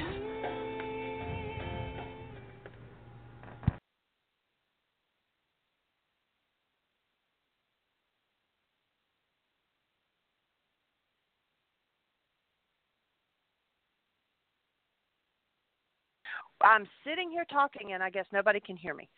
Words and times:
I'm 16.61 16.87
sitting 17.05 17.31
here 17.31 17.45
talking, 17.51 17.93
and 17.93 18.03
I 18.03 18.11
guess 18.11 18.27
nobody 18.33 18.61
can 18.61 18.77
hear 18.77 18.95
me. 18.95 19.09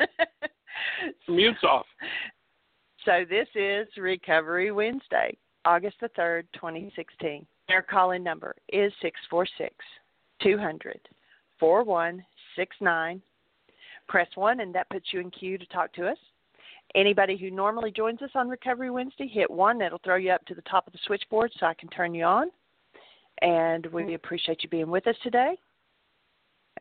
Mute's 1.28 1.62
off. 1.64 1.86
So 3.04 3.24
this 3.28 3.48
is 3.54 3.88
Recovery 3.96 4.70
Wednesday, 4.70 5.36
August 5.64 5.96
the 6.00 6.08
3rd, 6.10 6.44
2016. 6.54 7.46
Our 7.68 7.82
call-in 7.82 8.22
number 8.22 8.54
is 8.68 8.92
646 9.02 9.74
200 10.42 11.00
4169. 11.58 13.22
Press 14.08 14.28
1 14.34 14.60
and 14.60 14.74
that 14.74 14.90
puts 14.90 15.06
you 15.12 15.20
in 15.20 15.30
queue 15.30 15.58
to 15.58 15.66
talk 15.66 15.92
to 15.94 16.06
us. 16.08 16.18
Anybody 16.94 17.36
who 17.36 17.50
normally 17.50 17.90
joins 17.90 18.20
us 18.20 18.30
on 18.34 18.48
Recovery 18.48 18.90
Wednesday, 18.90 19.26
hit 19.26 19.50
1. 19.50 19.78
That'll 19.78 20.00
throw 20.04 20.16
you 20.16 20.30
up 20.30 20.44
to 20.46 20.54
the 20.54 20.62
top 20.62 20.86
of 20.86 20.92
the 20.92 20.98
switchboard 21.06 21.50
so 21.58 21.66
I 21.66 21.74
can 21.74 21.88
turn 21.88 22.14
you 22.14 22.24
on. 22.24 22.48
And 23.40 23.86
we 23.86 24.14
appreciate 24.14 24.62
you 24.62 24.68
being 24.68 24.90
with 24.90 25.06
us 25.06 25.16
today. 25.22 25.56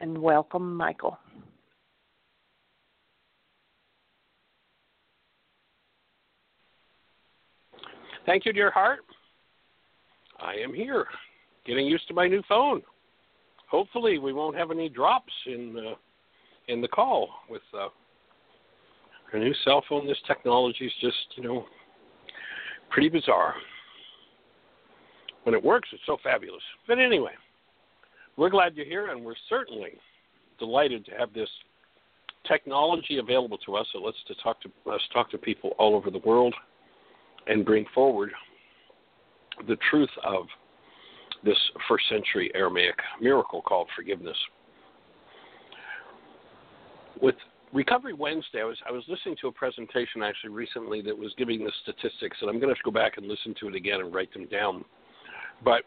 And 0.02 0.18
welcome, 0.18 0.76
Michael. 0.76 1.18
Thank 8.26 8.46
you, 8.46 8.54
dear 8.54 8.70
heart. 8.70 9.00
I 10.40 10.54
am 10.56 10.74
here, 10.74 11.06
getting 11.66 11.88
used 11.88 12.08
to 12.08 12.14
my 12.14 12.28
new 12.28 12.44
phone. 12.48 12.82
Hopefully, 13.68 14.20
we 14.20 14.32
won't 14.32 14.56
have 14.56 14.70
any 14.70 14.90
drops 14.90 15.34
in 15.48 15.76
uh, 15.78 15.96
in 16.68 16.82
the 16.82 16.88
call 16.88 17.30
with 17.50 17.62
uh, 17.74 17.88
our 19.34 19.40
new 19.40 19.54
cell 19.66 19.84
phone. 19.90 20.06
This 20.06 20.18
technology 20.28 20.86
is 20.86 20.94
just, 21.02 21.18
you 21.36 21.44
know, 21.44 21.66
pretty 22.90 23.10
bizarre. 23.10 23.56
When 25.44 25.56
it 25.56 25.64
works, 25.64 25.90
it's 25.92 26.04
so 26.06 26.18
fabulous. 26.24 26.62
But 26.88 27.00
anyway, 27.00 27.32
we're 28.38 28.50
glad 28.50 28.76
you're 28.76 28.86
here, 28.86 29.08
and 29.08 29.26
we're 29.26 29.34
certainly 29.50 29.94
delighted 30.60 31.06
to 31.06 31.12
have 31.18 31.34
this 31.34 31.50
technology 32.48 33.18
available 33.18 33.58
to 33.66 33.76
us. 33.76 33.88
So 33.92 34.00
lets 34.00 34.18
us 34.18 34.36
to 34.36 34.44
talk 34.44 34.62
to 34.62 34.70
let's 34.86 35.04
talk 35.12 35.32
to 35.32 35.40
people 35.40 35.72
all 35.80 35.96
over 35.96 36.12
the 36.12 36.20
world 36.20 36.54
and 37.48 37.66
bring 37.66 37.86
forward 37.94 38.32
the 39.68 39.78
truth 39.90 40.10
of 40.24 40.46
this 41.44 41.58
first 41.88 42.08
century 42.10 42.52
Aramaic 42.54 42.96
miracle 43.20 43.62
called 43.62 43.88
forgiveness. 43.96 44.38
With 47.22 47.36
Recovery 47.74 48.14
Wednesday, 48.14 48.62
I 48.62 48.66
was 48.66 48.78
I 48.88 48.92
was 48.92 49.04
listening 49.08 49.36
to 49.42 49.48
a 49.48 49.52
presentation 49.52 50.24
actually 50.24 50.50
recently 50.50 51.02
that 51.04 51.18
was 51.18 51.34
giving 51.38 51.64
the 51.64 51.72
statistics, 51.84 52.38
and 52.42 52.50
I'm 52.50 52.60
going 52.60 52.70
to 52.70 52.76
have 52.76 52.78
to 52.78 52.84
go 52.84 52.92
back 52.92 53.18
and 53.18 53.28
listen 53.28 53.56
to 53.62 53.70
it 53.70 53.76
again 53.76 54.02
and 54.02 54.14
write 54.14 54.32
them 54.34 54.46
down. 54.48 54.84
But 55.64 55.84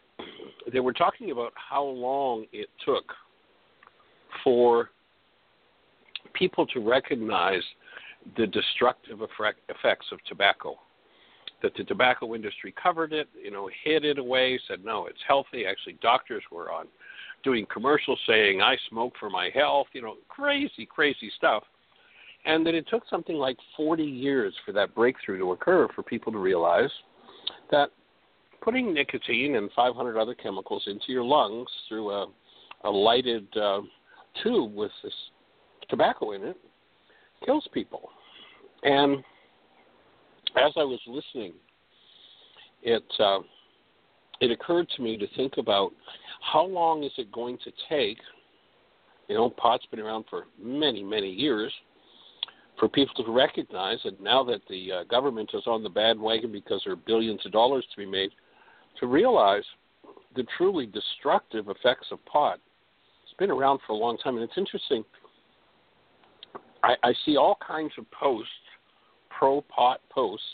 they 0.71 0.79
were 0.79 0.93
talking 0.93 1.31
about 1.31 1.53
how 1.55 1.83
long 1.83 2.45
it 2.51 2.69
took 2.83 3.13
for 4.43 4.89
people 6.33 6.65
to 6.67 6.79
recognize 6.79 7.61
the 8.37 8.47
destructive 8.47 9.19
effects 9.21 10.05
of 10.11 10.19
tobacco 10.27 10.75
that 11.61 11.73
the 11.75 11.83
tobacco 11.83 12.35
industry 12.35 12.73
covered 12.81 13.13
it, 13.13 13.27
you 13.41 13.51
know, 13.51 13.69
hid 13.83 14.05
it 14.05 14.17
away, 14.17 14.59
said 14.67 14.83
no, 14.83 15.07
it's 15.07 15.19
healthy. 15.27 15.65
Actually, 15.65 15.97
doctors 16.01 16.43
were 16.51 16.71
on 16.71 16.85
doing 17.43 17.65
commercials 17.71 18.19
saying 18.27 18.61
I 18.61 18.75
smoke 18.89 19.13
for 19.19 19.29
my 19.29 19.49
health, 19.53 19.87
you 19.93 20.01
know, 20.01 20.15
crazy, 20.27 20.85
crazy 20.85 21.31
stuff. 21.37 21.63
And 22.45 22.65
that 22.67 22.75
it 22.75 22.87
took 22.89 23.03
something 23.09 23.35
like 23.35 23.57
40 23.75 24.03
years 24.03 24.53
for 24.65 24.71
that 24.73 24.93
breakthrough 24.93 25.39
to 25.39 25.51
occur 25.53 25.87
for 25.95 26.03
people 26.03 26.31
to 26.31 26.37
realize 26.37 26.91
that 27.71 27.89
putting 28.61 28.93
nicotine 28.93 29.55
and 29.55 29.69
500 29.75 30.19
other 30.19 30.35
chemicals 30.35 30.83
into 30.87 31.05
your 31.07 31.23
lungs 31.23 31.67
through 31.87 32.11
a, 32.11 32.27
a 32.83 32.89
lighted 32.89 33.47
uh, 33.57 33.81
tube 34.43 34.75
with 34.75 34.91
this 35.03 35.13
tobacco 35.89 36.33
in 36.33 36.43
it 36.43 36.57
kills 37.45 37.67
people. 37.73 38.09
And 38.83 39.23
as 40.57 40.71
I 40.75 40.83
was 40.83 40.99
listening, 41.07 41.53
it 42.83 43.03
uh, 43.19 43.39
it 44.41 44.51
occurred 44.51 44.89
to 44.95 45.01
me 45.01 45.17
to 45.17 45.27
think 45.35 45.53
about 45.57 45.91
how 46.41 46.65
long 46.65 47.03
is 47.03 47.11
it 47.17 47.31
going 47.31 47.57
to 47.63 47.71
take. 47.89 48.17
You 49.27 49.35
know, 49.35 49.49
pot's 49.49 49.85
been 49.87 49.99
around 49.99 50.25
for 50.29 50.45
many, 50.61 51.03
many 51.03 51.29
years. 51.29 51.73
For 52.77 52.89
people 52.89 53.23
to 53.23 53.31
recognize 53.31 53.99
that 54.03 54.21
now 54.21 54.43
that 54.43 54.59
the 54.69 54.91
uh, 54.91 55.03
government 55.05 55.49
is 55.53 55.63
on 55.65 55.81
the 55.81 55.89
bandwagon 55.89 56.51
because 56.51 56.81
there 56.83 56.91
are 56.91 56.97
billions 56.97 57.45
of 57.45 57.53
dollars 57.53 57.85
to 57.91 57.97
be 57.97 58.05
made, 58.05 58.31
to 58.99 59.07
realize 59.07 59.63
the 60.35 60.45
truly 60.57 60.85
destructive 60.85 61.69
effects 61.69 62.07
of 62.11 62.23
pot. 62.25 62.59
It's 63.23 63.33
been 63.39 63.49
around 63.49 63.79
for 63.87 63.93
a 63.93 63.95
long 63.95 64.17
time, 64.17 64.35
and 64.35 64.43
it's 64.43 64.57
interesting. 64.57 65.05
I, 66.83 66.95
I 67.01 67.13
see 67.25 67.37
all 67.37 67.57
kinds 67.65 67.93
of 67.97 68.09
posts, 68.11 68.51
pro 69.37 69.61
pot 69.61 70.01
posts, 70.09 70.45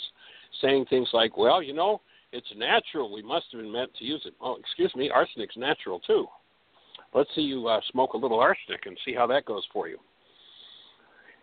saying 0.62 0.86
things 0.90 1.10
like, 1.14 1.38
well, 1.38 1.62
you 1.62 1.74
know, 1.74 2.02
it's 2.32 2.48
natural. 2.56 3.12
We 3.12 3.22
must 3.22 3.46
have 3.52 3.62
been 3.62 3.72
meant 3.72 3.92
to 3.96 4.06
use 4.06 4.22
it. 4.26 4.34
Oh, 4.42 4.58
excuse 4.58 4.94
me, 4.96 5.12
arsenic's 5.14 5.58
natural 5.58 6.00
too. 6.00 6.28
Let's 7.14 7.30
see 7.36 7.42
you 7.42 7.68
uh, 7.68 7.82
smoke 7.92 8.14
a 8.14 8.18
little 8.18 8.40
arsenic 8.40 8.86
and 8.86 8.98
see 9.04 9.14
how 9.14 9.28
that 9.28 9.46
goes 9.46 9.64
for 9.74 9.90
you. 9.90 9.98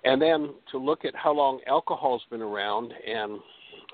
And 0.04 0.22
then 0.22 0.54
to 0.71 0.78
look 0.78 1.04
at 1.04 1.15
how 1.15 1.32
long 1.32 1.60
alcohol's 1.66 2.22
been 2.31 2.41
around. 2.41 2.93
And 3.06 3.38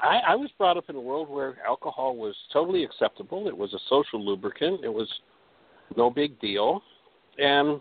I, 0.03 0.21
I 0.29 0.35
was 0.37 0.51
brought 0.57 0.77
up 0.77 0.85
in 0.89 0.97
a 0.97 1.01
world 1.01 1.29
where 1.29 1.57
alcohol 1.67 2.17
was 2.17 2.37
totally 2.53 2.85
acceptable. 2.85 3.49
It 3.49 3.57
was 3.57 3.73
a 3.75 3.79
social 3.89 4.25
lubricant. 4.25 4.85
It 4.85 4.93
was 4.93 5.09
no 5.97 6.11
big 6.11 6.39
deal. 6.41 6.83
And 7.39 7.81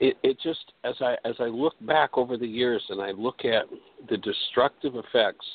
it, 0.00 0.16
it 0.22 0.38
just 0.40 0.72
as 0.84 0.94
I 1.00 1.16
as 1.24 1.34
I 1.40 1.44
look 1.44 1.74
back 1.82 2.16
over 2.16 2.36
the 2.36 2.46
years 2.46 2.82
and 2.88 3.00
I 3.00 3.10
look 3.10 3.44
at 3.44 3.64
the 4.08 4.16
destructive 4.18 4.94
effects 4.96 5.46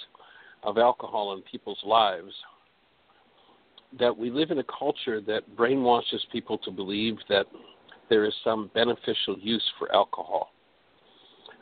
of 0.64 0.78
alcohol 0.78 1.34
in 1.34 1.42
people's 1.44 1.80
lives, 1.86 2.34
that 4.00 4.16
we 4.16 4.30
live 4.30 4.52
in 4.52 4.60
a 4.60 4.64
culture 4.64 5.22
that 5.22 5.56
brainwashes 5.56 6.22
people 6.32 6.58
to 6.60 6.72
believe 6.72 7.18
that 7.30 7.46
there 8.10 8.26
is 8.26 8.34
some 8.44 8.70
beneficial 8.74 9.38
use 9.40 9.64
for 9.78 9.94
alcohol. 9.94 10.50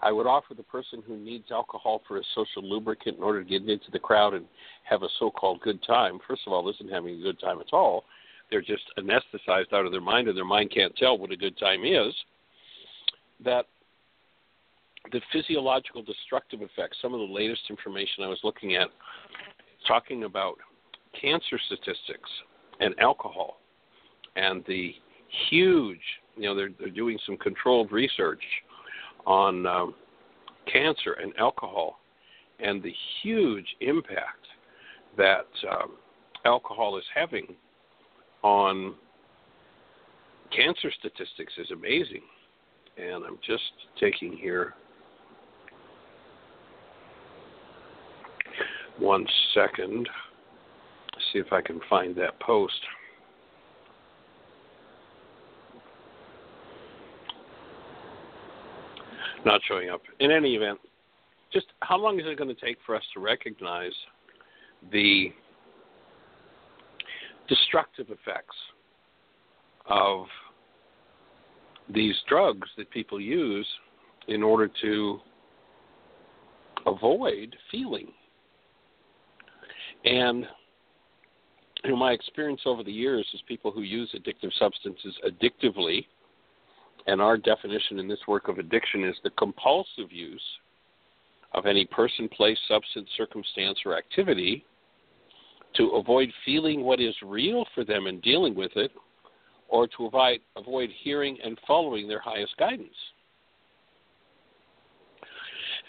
I 0.03 0.11
would 0.11 0.25
offer 0.25 0.55
the 0.55 0.63
person 0.63 1.03
who 1.05 1.15
needs 1.15 1.51
alcohol 1.51 2.01
for 2.07 2.17
a 2.17 2.23
social 2.33 2.67
lubricant 2.67 3.17
in 3.17 3.23
order 3.23 3.43
to 3.43 3.49
get 3.49 3.69
into 3.69 3.91
the 3.91 3.99
crowd 3.99 4.33
and 4.33 4.45
have 4.83 5.03
a 5.03 5.07
so-called 5.19 5.61
good 5.61 5.81
time. 5.83 6.17
First 6.27 6.41
of 6.47 6.53
all, 6.53 6.67
isn't 6.69 6.91
having 6.91 7.19
a 7.19 7.23
good 7.23 7.39
time 7.39 7.59
at 7.59 7.71
all. 7.71 8.05
They're 8.49 8.61
just 8.61 8.83
anesthetized 8.97 9.71
out 9.71 9.85
of 9.85 9.91
their 9.91 10.01
mind, 10.01 10.27
and 10.27 10.35
their 10.35 10.43
mind 10.43 10.71
can't 10.73 10.95
tell 10.95 11.19
what 11.19 11.31
a 11.31 11.37
good 11.37 11.57
time 11.57 11.85
is 11.85 12.13
that 13.43 13.65
the 15.11 15.21
physiological 15.33 16.03
destructive 16.03 16.61
effects, 16.61 16.97
some 17.01 17.13
of 17.13 17.19
the 17.19 17.33
latest 17.33 17.61
information 17.69 18.23
I 18.23 18.27
was 18.27 18.39
looking 18.43 18.75
at, 18.75 18.89
talking 19.87 20.23
about 20.23 20.57
cancer 21.19 21.59
statistics 21.65 22.29
and 22.79 22.93
alcohol 22.99 23.57
and 24.35 24.63
the 24.67 24.93
huge, 25.49 25.99
you 26.35 26.43
know, 26.43 26.55
they're, 26.55 26.71
they're 26.79 26.89
doing 26.89 27.17
some 27.25 27.37
controlled 27.37 27.91
research 27.91 28.43
on 29.25 29.65
um, 29.65 29.95
cancer 30.71 31.13
and 31.13 31.33
alcohol 31.37 31.99
and 32.59 32.81
the 32.81 32.93
huge 33.21 33.65
impact 33.81 34.45
that 35.17 35.47
um, 35.69 35.93
alcohol 36.45 36.97
is 36.97 37.03
having 37.13 37.55
on 38.43 38.95
cancer 40.55 40.91
statistics 40.99 41.53
is 41.57 41.71
amazing. 41.71 42.21
And 42.97 43.23
I'm 43.25 43.39
just 43.45 43.63
taking 43.99 44.33
here 44.33 44.73
one 48.99 49.25
second. 49.53 50.07
See 51.31 51.39
if 51.39 51.51
I 51.51 51.61
can 51.61 51.79
find 51.89 52.15
that 52.17 52.39
post. 52.39 52.73
Not 59.45 59.61
showing 59.67 59.89
up. 59.89 60.01
In 60.19 60.31
any 60.31 60.55
event, 60.55 60.79
just 61.51 61.67
how 61.81 61.97
long 61.97 62.19
is 62.19 62.25
it 62.27 62.37
going 62.37 62.53
to 62.53 62.61
take 62.61 62.77
for 62.85 62.95
us 62.95 63.03
to 63.13 63.19
recognize 63.19 63.93
the 64.91 65.31
destructive 67.47 68.07
effects 68.09 68.55
of 69.87 70.25
these 71.93 72.15
drugs 72.27 72.67
that 72.77 72.89
people 72.91 73.19
use 73.19 73.67
in 74.27 74.43
order 74.43 74.69
to 74.81 75.19
avoid 76.85 77.55
feeling. 77.71 78.07
And 80.05 80.45
you 81.83 81.91
know, 81.91 81.97
my 81.97 82.11
experience 82.11 82.61
over 82.65 82.83
the 82.83 82.91
years 82.91 83.27
is 83.33 83.41
people 83.47 83.71
who 83.71 83.81
use 83.81 84.13
addictive 84.15 84.51
substances 84.59 85.15
addictively, 85.25 86.05
and 87.07 87.21
our 87.21 87.37
definition 87.37 87.97
in 87.97 88.07
this 88.07 88.19
work 88.27 88.47
of 88.47 88.59
addiction 88.59 89.03
is 89.03 89.15
the 89.23 89.31
compulsive 89.31 90.11
use 90.11 90.41
of 91.53 91.65
any 91.65 91.85
person, 91.85 92.29
place, 92.29 92.57
substance, 92.67 93.09
circumstance, 93.17 93.79
or 93.85 93.97
activity 93.97 94.63
to 95.75 95.89
avoid 95.91 96.29
feeling 96.45 96.83
what 96.83 96.99
is 96.99 97.15
real 97.25 97.65
for 97.73 97.83
them 97.83 98.07
and 98.07 98.21
dealing 98.21 98.53
with 98.55 98.71
it, 98.75 98.91
or 99.71 99.87
to 99.87 100.05
avoid, 100.05 100.41
avoid 100.57 100.89
hearing 101.01 101.37
and 101.43 101.57
following 101.65 102.07
their 102.07 102.19
highest 102.19 102.55
guidance. 102.57 102.93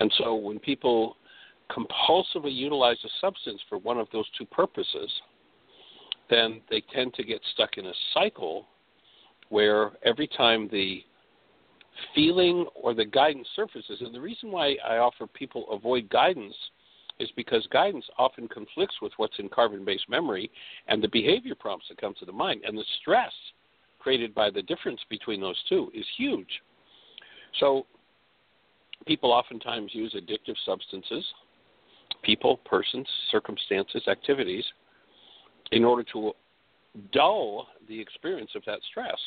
And 0.01 0.11
so 0.19 0.35
when 0.35 0.59
people 0.59 1.17
compulsively 1.71 2.55
utilize 2.55 2.97
a 3.05 3.09
substance 3.21 3.61
for 3.69 3.79
one 3.79 3.99
of 3.99 4.07
those 4.13 4.25
two 4.39 4.47
purposes, 4.47 5.11
then 6.31 6.61
they 6.71 6.83
tend 6.95 7.13
to 7.15 7.25
get 7.25 7.41
stuck 7.53 7.77
in 7.77 7.87
a 7.87 7.93
cycle 8.15 8.67
where 9.49 9.91
every 10.05 10.29
time 10.29 10.69
the 10.71 11.03
feeling 12.15 12.67
or 12.75 12.95
the 12.95 13.05
guidance 13.05 13.49
surfaces, 13.55 14.01
and 14.01 14.15
the 14.15 14.21
reason 14.21 14.51
why 14.51 14.77
I 14.89 14.99
offer 14.99 15.27
people 15.27 15.67
avoid 15.71 16.09
guidance 16.09 16.55
is 17.19 17.29
because 17.37 17.67
guidance 17.71 18.05
often 18.17 18.49
conflicts 18.49 18.95
with 19.03 19.13
what's 19.17 19.39
in 19.39 19.49
carbon 19.49 19.85
based 19.85 20.09
memory 20.09 20.51
and 20.89 21.03
the 21.03 21.09
behavior 21.09 21.55
prompts 21.55 21.87
that 21.89 22.01
come 22.01 22.15
to 22.19 22.25
the 22.25 22.33
mind. 22.33 22.63
And 22.65 22.79
the 22.79 22.85
stress 23.01 23.33
created 24.03 24.35
by 24.35 24.51
the 24.51 24.63
difference 24.63 25.01
between 25.09 25.41
those 25.41 25.61
two 25.69 25.91
is 25.95 26.05
huge. 26.17 26.49
So 27.61 27.87
people 29.07 29.31
oftentimes 29.31 29.91
use 29.95 30.15
addictive 30.15 30.57
substances, 30.67 31.25
people, 32.23 32.59
persons, 32.65 33.07
circumstances, 33.31 34.03
activities, 34.09 34.65
in 35.71 35.85
order 35.85 36.03
to 36.13 36.33
dull 37.13 37.69
the 37.89 37.99
experience 38.01 38.51
of 38.55 38.63
that 38.67 38.81
stress. 38.91 39.19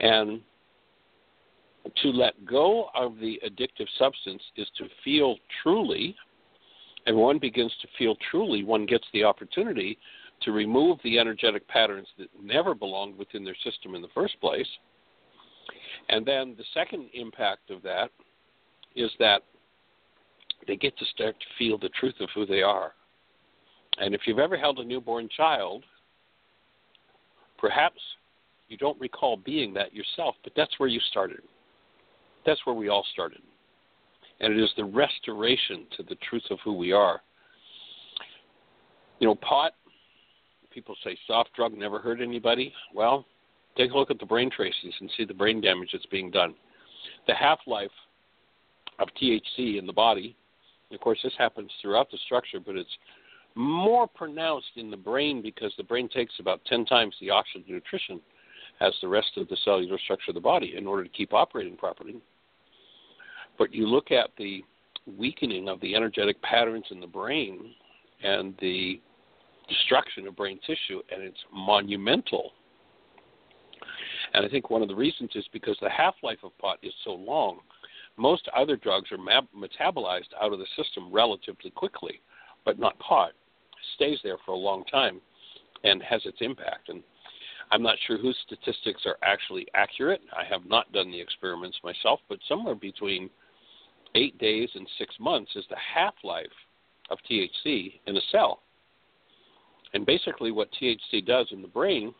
And 0.00 0.40
to 2.02 2.08
let 2.08 2.46
go 2.46 2.88
of 2.94 3.18
the 3.18 3.40
addictive 3.46 3.86
substance 3.98 4.42
is 4.56 4.66
to 4.78 4.84
feel 5.04 5.36
truly 5.62 6.16
and 7.06 7.16
one 7.16 7.38
begins 7.38 7.72
to 7.82 7.88
feel 7.98 8.16
truly, 8.30 8.64
one 8.64 8.86
gets 8.86 9.04
the 9.12 9.24
opportunity 9.24 9.98
to 10.42 10.52
remove 10.52 10.98
the 11.02 11.18
energetic 11.18 11.66
patterns 11.68 12.08
that 12.18 12.28
never 12.42 12.74
belonged 12.74 13.16
within 13.16 13.44
their 13.44 13.56
system 13.64 13.94
in 13.94 14.02
the 14.02 14.08
first 14.14 14.40
place. 14.40 14.66
And 16.08 16.26
then 16.26 16.54
the 16.56 16.64
second 16.74 17.08
impact 17.14 17.70
of 17.70 17.82
that 17.82 18.10
is 18.94 19.10
that 19.18 19.42
they 20.66 20.76
get 20.76 20.96
to 20.98 21.04
start 21.06 21.36
to 21.40 21.46
feel 21.58 21.78
the 21.78 21.90
truth 22.00 22.14
of 22.20 22.28
who 22.34 22.46
they 22.46 22.62
are. 22.62 22.92
And 23.98 24.14
if 24.14 24.22
you've 24.26 24.38
ever 24.38 24.56
held 24.56 24.78
a 24.78 24.84
newborn 24.84 25.28
child, 25.34 25.84
perhaps 27.58 28.00
you 28.68 28.76
don't 28.76 29.00
recall 29.00 29.36
being 29.36 29.72
that 29.74 29.94
yourself, 29.94 30.34
but 30.42 30.52
that's 30.56 30.78
where 30.78 30.88
you 30.88 31.00
started. 31.10 31.40
That's 32.44 32.60
where 32.66 32.74
we 32.74 32.88
all 32.88 33.06
started 33.12 33.40
and 34.40 34.52
it 34.52 34.62
is 34.62 34.70
the 34.76 34.84
restoration 34.84 35.86
to 35.96 36.02
the 36.02 36.16
truth 36.28 36.44
of 36.50 36.58
who 36.64 36.74
we 36.74 36.92
are. 36.92 37.20
You 39.20 39.28
know, 39.28 39.34
pot, 39.36 39.72
people 40.74 40.96
say 41.04 41.16
soft 41.26 41.50
drug 41.54 41.72
never 41.72 42.00
hurt 42.00 42.20
anybody. 42.20 42.72
Well, 42.92 43.24
take 43.76 43.92
a 43.92 43.96
look 43.96 44.10
at 44.10 44.18
the 44.18 44.26
brain 44.26 44.50
tracings 44.50 44.94
and 45.00 45.10
see 45.16 45.24
the 45.24 45.32
brain 45.32 45.60
damage 45.60 45.90
that's 45.92 46.06
being 46.06 46.30
done. 46.30 46.54
The 47.26 47.34
half 47.34 47.60
life 47.66 47.90
of 48.98 49.08
THC 49.20 49.78
in 49.78 49.86
the 49.86 49.92
body, 49.92 50.36
of 50.92 51.00
course, 51.00 51.18
this 51.22 51.32
happens 51.38 51.70
throughout 51.80 52.10
the 52.10 52.18
structure, 52.26 52.60
but 52.60 52.76
it's 52.76 52.90
more 53.54 54.06
pronounced 54.06 54.72
in 54.76 54.90
the 54.90 54.96
brain 54.96 55.40
because 55.40 55.72
the 55.76 55.84
brain 55.84 56.08
takes 56.08 56.34
about 56.40 56.64
10 56.66 56.84
times 56.86 57.14
the 57.20 57.30
oxygen 57.30 57.64
nutrition 57.68 58.20
as 58.80 58.92
the 59.00 59.08
rest 59.08 59.30
of 59.36 59.48
the 59.48 59.56
cellular 59.64 59.98
structure 59.98 60.30
of 60.30 60.34
the 60.34 60.40
body 60.40 60.74
in 60.76 60.86
order 60.86 61.04
to 61.04 61.10
keep 61.10 61.32
operating 61.32 61.76
properly. 61.76 62.16
But 63.56 63.72
you 63.72 63.86
look 63.86 64.10
at 64.10 64.30
the 64.36 64.64
weakening 65.18 65.68
of 65.68 65.80
the 65.80 65.94
energetic 65.94 66.40
patterns 66.42 66.86
in 66.90 67.00
the 67.00 67.06
brain 67.06 67.72
and 68.22 68.54
the 68.60 69.00
destruction 69.68 70.26
of 70.26 70.36
brain 70.36 70.58
tissue, 70.66 71.00
and 71.10 71.22
it's 71.22 71.38
monumental. 71.52 72.52
And 74.32 74.44
I 74.44 74.48
think 74.48 74.70
one 74.70 74.82
of 74.82 74.88
the 74.88 74.94
reasons 74.94 75.30
is 75.34 75.46
because 75.52 75.76
the 75.80 75.90
half 75.90 76.14
life 76.22 76.38
of 76.42 76.56
pot 76.58 76.78
is 76.82 76.92
so 77.04 77.12
long. 77.12 77.60
Most 78.16 78.48
other 78.56 78.76
drugs 78.76 79.10
are 79.12 79.18
metabolized 79.18 80.32
out 80.40 80.52
of 80.52 80.58
the 80.58 80.66
system 80.76 81.12
relatively 81.12 81.70
quickly, 81.70 82.20
but 82.64 82.78
not 82.78 82.98
pot. 82.98 83.30
It 83.30 83.34
stays 83.96 84.18
there 84.22 84.38
for 84.44 84.52
a 84.52 84.56
long 84.56 84.84
time 84.84 85.20
and 85.82 86.02
has 86.02 86.22
its 86.24 86.38
impact. 86.40 86.88
And 86.88 87.02
I'm 87.70 87.82
not 87.82 87.96
sure 88.06 88.18
whose 88.18 88.38
statistics 88.46 89.02
are 89.06 89.18
actually 89.22 89.66
accurate. 89.74 90.20
I 90.36 90.44
have 90.44 90.66
not 90.66 90.92
done 90.92 91.10
the 91.10 91.20
experiments 91.20 91.78
myself, 91.82 92.20
but 92.28 92.38
somewhere 92.48 92.74
between 92.74 93.30
eight 94.14 94.38
days 94.38 94.68
and 94.74 94.86
six 94.98 95.14
months 95.18 95.52
is 95.56 95.64
the 95.70 95.76
half 95.76 96.14
life 96.22 96.46
of 97.10 97.18
THC 97.30 98.00
in 98.06 98.16
a 98.16 98.20
cell. 98.30 98.60
And 99.94 100.04
basically, 100.04 100.50
what 100.50 100.68
THC 100.80 101.24
does 101.24 101.48
in 101.52 101.62
the 101.62 101.68
brain 101.68 102.14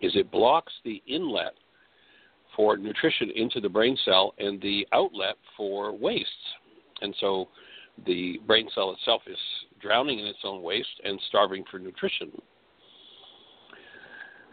is 0.00 0.12
it 0.14 0.30
blocks 0.30 0.72
the 0.84 1.02
inlet 1.06 1.54
for 2.54 2.76
nutrition 2.76 3.30
into 3.34 3.60
the 3.60 3.68
brain 3.68 3.96
cell 4.04 4.34
and 4.38 4.60
the 4.60 4.86
outlet 4.92 5.36
for 5.56 5.96
wastes. 5.96 6.30
And 7.00 7.14
so 7.20 7.48
the 8.04 8.40
brain 8.46 8.68
cell 8.74 8.92
itself 8.92 9.22
is 9.26 9.38
drowning 9.80 10.18
in 10.18 10.26
its 10.26 10.38
own 10.44 10.62
waste 10.62 11.00
and 11.04 11.20
starving 11.28 11.64
for 11.70 11.78
nutrition. 11.78 12.30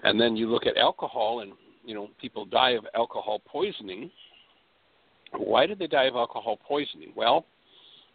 And 0.03 0.19
then 0.19 0.35
you 0.35 0.49
look 0.49 0.65
at 0.65 0.77
alcohol, 0.77 1.41
and 1.41 1.53
you 1.85 1.95
know 1.95 2.09
people 2.19 2.45
die 2.45 2.71
of 2.71 2.85
alcohol 2.95 3.41
poisoning 3.45 4.11
why 5.37 5.65
did 5.65 5.79
they 5.79 5.87
die 5.87 6.05
of 6.05 6.15
alcohol 6.15 6.57
poisoning? 6.57 7.11
Well, 7.15 7.45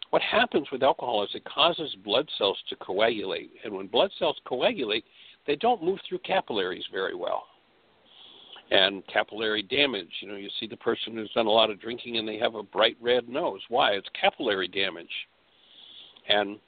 what 0.09 0.21
happens 0.21 0.67
with 0.71 0.83
alcohol 0.83 1.23
is 1.23 1.29
it 1.33 1.45
causes 1.45 1.95
blood 2.03 2.27
cells 2.37 2.57
to 2.69 2.75
coagulate. 2.77 3.51
And 3.63 3.73
when 3.73 3.87
blood 3.87 4.11
cells 4.17 4.37
coagulate, 4.45 5.05
they 5.45 5.55
don't 5.55 5.83
move 5.83 5.99
through 6.07 6.19
capillaries 6.19 6.85
very 6.91 7.15
well. 7.15 7.43
And 8.71 9.05
capillary 9.07 9.63
damage, 9.63 10.09
you 10.21 10.27
know, 10.27 10.35
you 10.35 10.49
see 10.59 10.67
the 10.67 10.77
person 10.77 11.15
who's 11.15 11.31
done 11.33 11.47
a 11.47 11.51
lot 11.51 11.71
of 11.71 11.81
drinking 11.81 12.17
and 12.17 12.27
they 12.27 12.37
have 12.37 12.55
a 12.55 12.63
bright 12.63 12.97
red 13.01 13.27
nose. 13.27 13.61
Why? 13.69 13.91
It's 13.91 14.07
capillary 14.19 14.67
damage. 14.67 15.09
And 16.27 16.59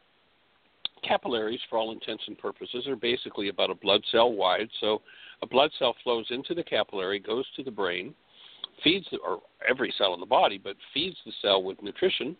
capillaries, 1.04 1.60
for 1.70 1.78
all 1.78 1.92
intents 1.92 2.24
and 2.28 2.38
purposes, 2.38 2.88
are 2.88 2.96
basically 2.96 3.50
about 3.50 3.70
a 3.70 3.76
blood 3.76 4.02
cell 4.12 4.32
wide. 4.32 4.70
So 4.80 5.02
a 5.44 5.48
blood 5.48 5.72
cell 5.78 5.96
flows 6.04 6.26
into 6.30 6.56
the 6.56 6.64
capillary, 6.64 7.20
goes 7.20 7.46
to 7.56 7.64
the 7.64 7.72
brain, 7.72 8.16
feeds 8.84 9.06
the, 9.12 9.18
or 9.18 9.42
every 9.68 9.94
cell 9.98 10.16
in 10.16 10.20
the 10.20 10.26
body, 10.26 10.60
but 10.64 10.76
feeds 10.94 11.18
the 11.26 11.34
cell 11.42 11.62
with 11.62 11.82
nutrition 11.84 12.36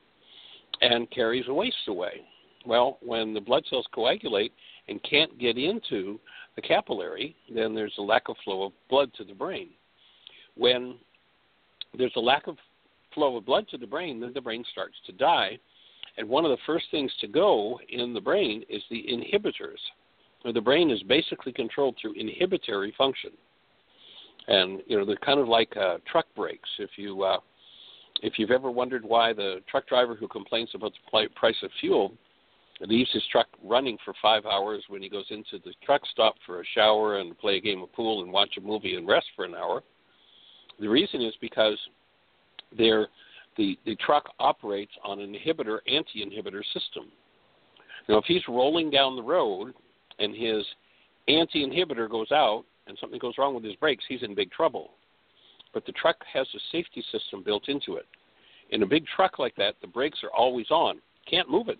and 0.82 1.10
carries 1.12 1.46
the 1.46 1.54
waste 1.54 1.76
away. 1.88 2.22
Well, 2.66 2.98
when 3.02 3.34
the 3.34 3.42
blood 3.42 3.64
cells 3.70 3.88
coagulate 3.94 4.54
and 4.88 5.02
can't 5.04 5.38
get 5.40 5.58
into 5.58 6.20
the 6.56 6.62
capillary, 6.62 7.36
then 7.54 7.74
there's 7.74 7.96
a 7.98 8.02
lack 8.02 8.30
of 8.30 8.36
flow 8.44 8.64
of 8.64 8.74
blood 8.90 9.12
to 9.18 9.24
the 9.24 9.34
brain. 9.34 9.70
When 10.56 10.96
there's 11.98 12.14
a 12.16 12.22
lack 12.22 12.48
of 12.48 12.58
flow 13.14 13.38
of 13.38 13.46
blood 13.46 13.68
to 13.70 13.78
the 13.78 13.88
brain, 13.88 14.20
then 14.20 14.32
the 14.34 14.42
brain 14.42 14.64
starts 14.72 14.96
to 15.06 15.12
die. 15.12 15.60
And 16.18 16.28
one 16.28 16.46
of 16.46 16.52
the 16.52 16.58
first 16.66 16.86
things 16.92 17.12
to 17.22 17.28
go 17.28 17.80
in 17.90 18.14
the 18.14 18.22
brain 18.22 18.64
is 18.70 18.84
the 18.90 19.06
inhibitors. 19.10 19.80
The 20.54 20.62
brain 20.62 20.90
is 20.90 21.02
basically 21.04 21.54
controlled 21.54 21.98
through 22.02 22.14
inhibitory 22.14 22.94
function, 22.98 23.30
and 24.48 24.82
you 24.88 24.98
know 24.98 25.06
they're 25.06 25.16
kind 25.18 25.40
of 25.40 25.48
like 25.48 25.76
uh, 25.78 25.98
truck 26.12 26.26
brakes. 26.36 26.68
If 26.80 26.90
you 26.98 27.22
uh, 27.24 27.38
if 28.22 28.34
you've 28.38 28.52
ever 28.52 28.70
wondered 28.70 29.04
why 29.04 29.34
the 29.34 29.62
truck 29.70 29.88
driver 29.88 30.16
who 30.16 30.28
complains 30.28 30.70
about 30.74 30.92
the 30.94 31.28
price 31.36 31.56
of 31.64 31.72
fuel 31.80 32.14
leaves 32.82 33.12
his 33.12 33.24
truck 33.32 33.48
running 33.64 33.98
for 34.04 34.14
five 34.22 34.46
hours 34.46 34.84
when 34.88 35.02
he 35.02 35.10
goes 35.10 35.26
into 35.30 35.60
the 35.64 35.74
truck 35.86 36.02
stop 36.12 36.36
for 36.46 36.62
a 36.62 36.66
shower 36.74 37.20
and 37.20 37.38
play 37.38 37.58
a 37.58 37.62
game 37.62 37.82
of 37.82 37.94
pool 37.94 38.24
and 38.24 38.32
watch 38.32 38.58
a 38.58 38.62
movie 38.62 38.96
and 38.96 39.08
rest 39.08 39.28
for 39.36 39.46
an 39.46 39.54
hour, 39.54 39.84
the 40.80 40.88
reason 40.88 41.22
is 41.22 41.34
because 41.42 41.78
they're 42.78 43.08
the, 43.58 43.78
the 43.86 43.96
truck 43.98 44.32
operates 44.40 44.94
on 45.04 45.20
an 45.20 45.36
inhibitor 45.36 45.80
anti 45.88 46.26
inhibitor 46.26 46.64
system. 46.74 47.12
Now, 48.08 48.18
if 48.18 48.26
he's 48.26 48.42
rolling 48.48 48.90
down 48.90 49.16
the 49.16 49.22
road 49.22 49.74
and 50.20 50.34
his 50.34 50.66
anti 51.28 51.66
inhibitor 51.66 52.10
goes 52.10 52.32
out 52.32 52.64
and 52.88 52.98
something 53.00 53.20
goes 53.20 53.36
wrong 53.38 53.54
with 53.54 53.64
his 53.64 53.76
brakes, 53.76 54.04
he's 54.08 54.24
in 54.24 54.34
big 54.34 54.52
trouble. 54.52 54.92
But 55.74 55.86
the 55.86 55.92
truck 55.94 56.18
has 56.32 56.48
a 56.54 56.60
safety 56.72 57.04
system 57.12 57.44
built 57.44 57.70
into 57.70 57.96
it. 57.96 58.06
In 58.72 58.84
a 58.84 58.86
big 58.86 59.06
truck 59.16 59.40
like 59.40 59.56
that, 59.56 59.76
the 59.82 59.88
brakes 59.88 60.20
are 60.24 60.32
always 60.32 60.70
on. 60.72 61.00
Can't 61.30 61.50
move 61.50 61.70
it 61.70 61.80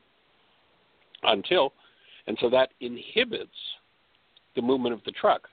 until, 1.24 1.74
and 2.28 2.38
so 2.42 2.50
that 2.50 2.70
inhibits 2.80 3.50
the 4.56 4.62
movement 4.62 4.94
of 4.94 5.04
the 5.06 5.12
truck. 5.12 5.48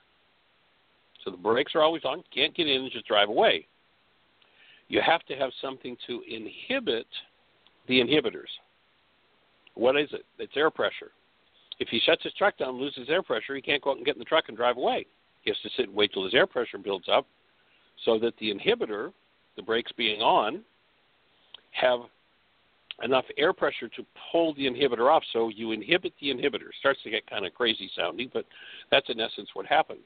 So 1.25 1.31
the 1.31 1.37
brakes 1.37 1.75
are 1.75 1.83
always 1.83 2.05
on, 2.05 2.23
can't 2.35 2.55
get 2.55 2.69
in 2.69 2.83
and 2.83 2.93
just 2.93 3.07
drive 3.07 3.29
away 3.29 3.67
you 4.89 5.01
have 5.05 5.25
to 5.27 5.37
have 5.37 5.51
something 5.61 5.97
to 6.07 6.23
inhibit 6.29 7.07
the 7.87 8.01
inhibitors. 8.01 8.49
What 9.75 9.97
is 9.97 10.09
it? 10.13 10.25
It's 10.39 10.57
air 10.57 10.71
pressure. 10.71 11.13
If 11.79 11.89
he 11.89 12.01
shuts 12.01 12.25
his 12.25 12.33
truck 12.35 12.59
down, 12.59 12.81
loses 12.81 13.09
air 13.09 13.23
pressure, 13.23 13.55
he 13.55 13.63
can't 13.63 13.83
go 13.83 13.91
out 13.91 13.99
and 13.99 14.07
get 14.07 14.17
in 14.17 14.19
the 14.19 14.25
truck 14.25 14.45
and 14.49 14.57
drive 14.57 14.77
away. 14.77 15.07
He 15.43 15.51
has 15.51 15.59
to 15.63 15.71
sit 15.77 15.87
and 15.87 15.95
wait 15.95 16.13
till 16.13 16.25
his 16.25 16.35
air 16.35 16.47
pressure 16.47 16.79
builds 16.79 17.09
up 17.09 17.27
so 18.05 18.19
that 18.19 18.35
the 18.39 18.53
inhibitor, 18.53 19.13
the 19.57 19.63
brakes 19.63 19.93
being 19.97 20.21
on, 20.21 20.63
have 21.73 22.01
enough 23.03 23.25
air 23.37 23.53
pressure 23.53 23.89
to 23.89 24.05
pull 24.33 24.55
the 24.55 24.67
inhibitor 24.67 25.11
off. 25.11 25.23
So 25.33 25.49
you 25.49 25.73
inhibit 25.73 26.13
the 26.21 26.29
inhibitor. 26.29 26.69
It 26.69 26.75
Starts 26.81 27.01
to 27.05 27.11
get 27.11 27.29
kind 27.29 27.47
of 27.47 27.55
crazy 27.55 27.91
sounding, 27.97 28.31
but 28.33 28.45
that's 28.91 29.09
in 29.09 29.21
essence 29.21 29.49
what 29.55 29.67
happens. 29.67 30.05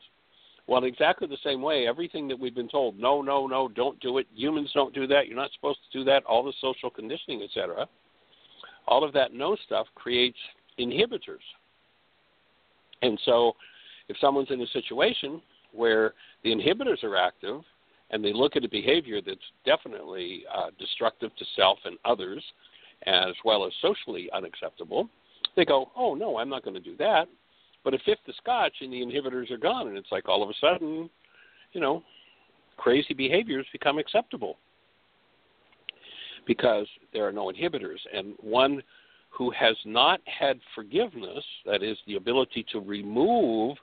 Well, 0.68 0.84
exactly 0.84 1.26
the 1.26 1.38
same 1.42 1.60
way, 1.60 1.86
everything 1.88 2.28
that 2.28 2.38
we've 2.38 2.54
been 2.54 2.68
told, 2.68 2.98
no, 2.98 3.20
no, 3.20 3.46
no, 3.46 3.68
don't 3.68 3.98
do 4.00 4.18
it. 4.18 4.26
Humans 4.34 4.70
don't 4.74 4.94
do 4.94 5.06
that. 5.08 5.26
You're 5.26 5.36
not 5.36 5.50
supposed 5.54 5.80
to 5.90 5.98
do 5.98 6.04
that. 6.04 6.24
All 6.24 6.44
the 6.44 6.52
social 6.60 6.88
conditioning, 6.88 7.42
etc. 7.42 7.88
All 8.86 9.02
of 9.02 9.12
that 9.14 9.32
no 9.32 9.56
stuff 9.66 9.86
creates 9.94 10.38
inhibitors. 10.78 11.42
And 13.02 13.18
so, 13.24 13.54
if 14.08 14.16
someone's 14.20 14.50
in 14.50 14.60
a 14.60 14.66
situation 14.68 15.42
where 15.72 16.14
the 16.44 16.50
inhibitors 16.50 17.02
are 17.02 17.16
active 17.16 17.62
and 18.12 18.24
they 18.24 18.32
look 18.32 18.56
at 18.56 18.64
a 18.64 18.68
behavior 18.68 19.20
that's 19.24 19.40
definitely 19.64 20.44
uh, 20.54 20.70
destructive 20.78 21.34
to 21.36 21.44
self 21.56 21.78
and 21.84 21.96
others, 22.04 22.42
as 23.06 23.34
well 23.44 23.66
as 23.66 23.72
socially 23.80 24.30
unacceptable, 24.32 25.08
they 25.56 25.64
go, 25.64 25.90
oh, 25.96 26.14
no, 26.14 26.38
I'm 26.38 26.48
not 26.48 26.62
going 26.62 26.74
to 26.74 26.80
do 26.80 26.96
that. 26.98 27.26
But 27.84 27.94
a 27.94 27.98
fifth 28.04 28.28
of 28.28 28.34
scotch 28.36 28.74
and 28.80 28.92
the 28.92 29.02
inhibitors 29.02 29.50
are 29.50 29.56
gone, 29.56 29.88
and 29.88 29.96
it's 29.96 30.12
like 30.12 30.28
all 30.28 30.42
of 30.42 30.50
a 30.50 30.54
sudden, 30.60 31.10
you 31.72 31.80
know, 31.80 32.02
crazy 32.76 33.14
behaviors 33.14 33.66
become 33.72 33.98
acceptable 33.98 34.56
because 36.46 36.86
there 37.12 37.26
are 37.26 37.32
no 37.32 37.50
inhibitors. 37.52 37.98
And 38.14 38.34
one 38.38 38.82
who 39.30 39.50
has 39.50 39.76
not 39.84 40.20
had 40.26 40.60
forgiveness, 40.74 41.44
that 41.64 41.82
is, 41.82 41.96
the 42.06 42.16
ability 42.16 42.64
to 42.72 42.80
remove 42.80 43.76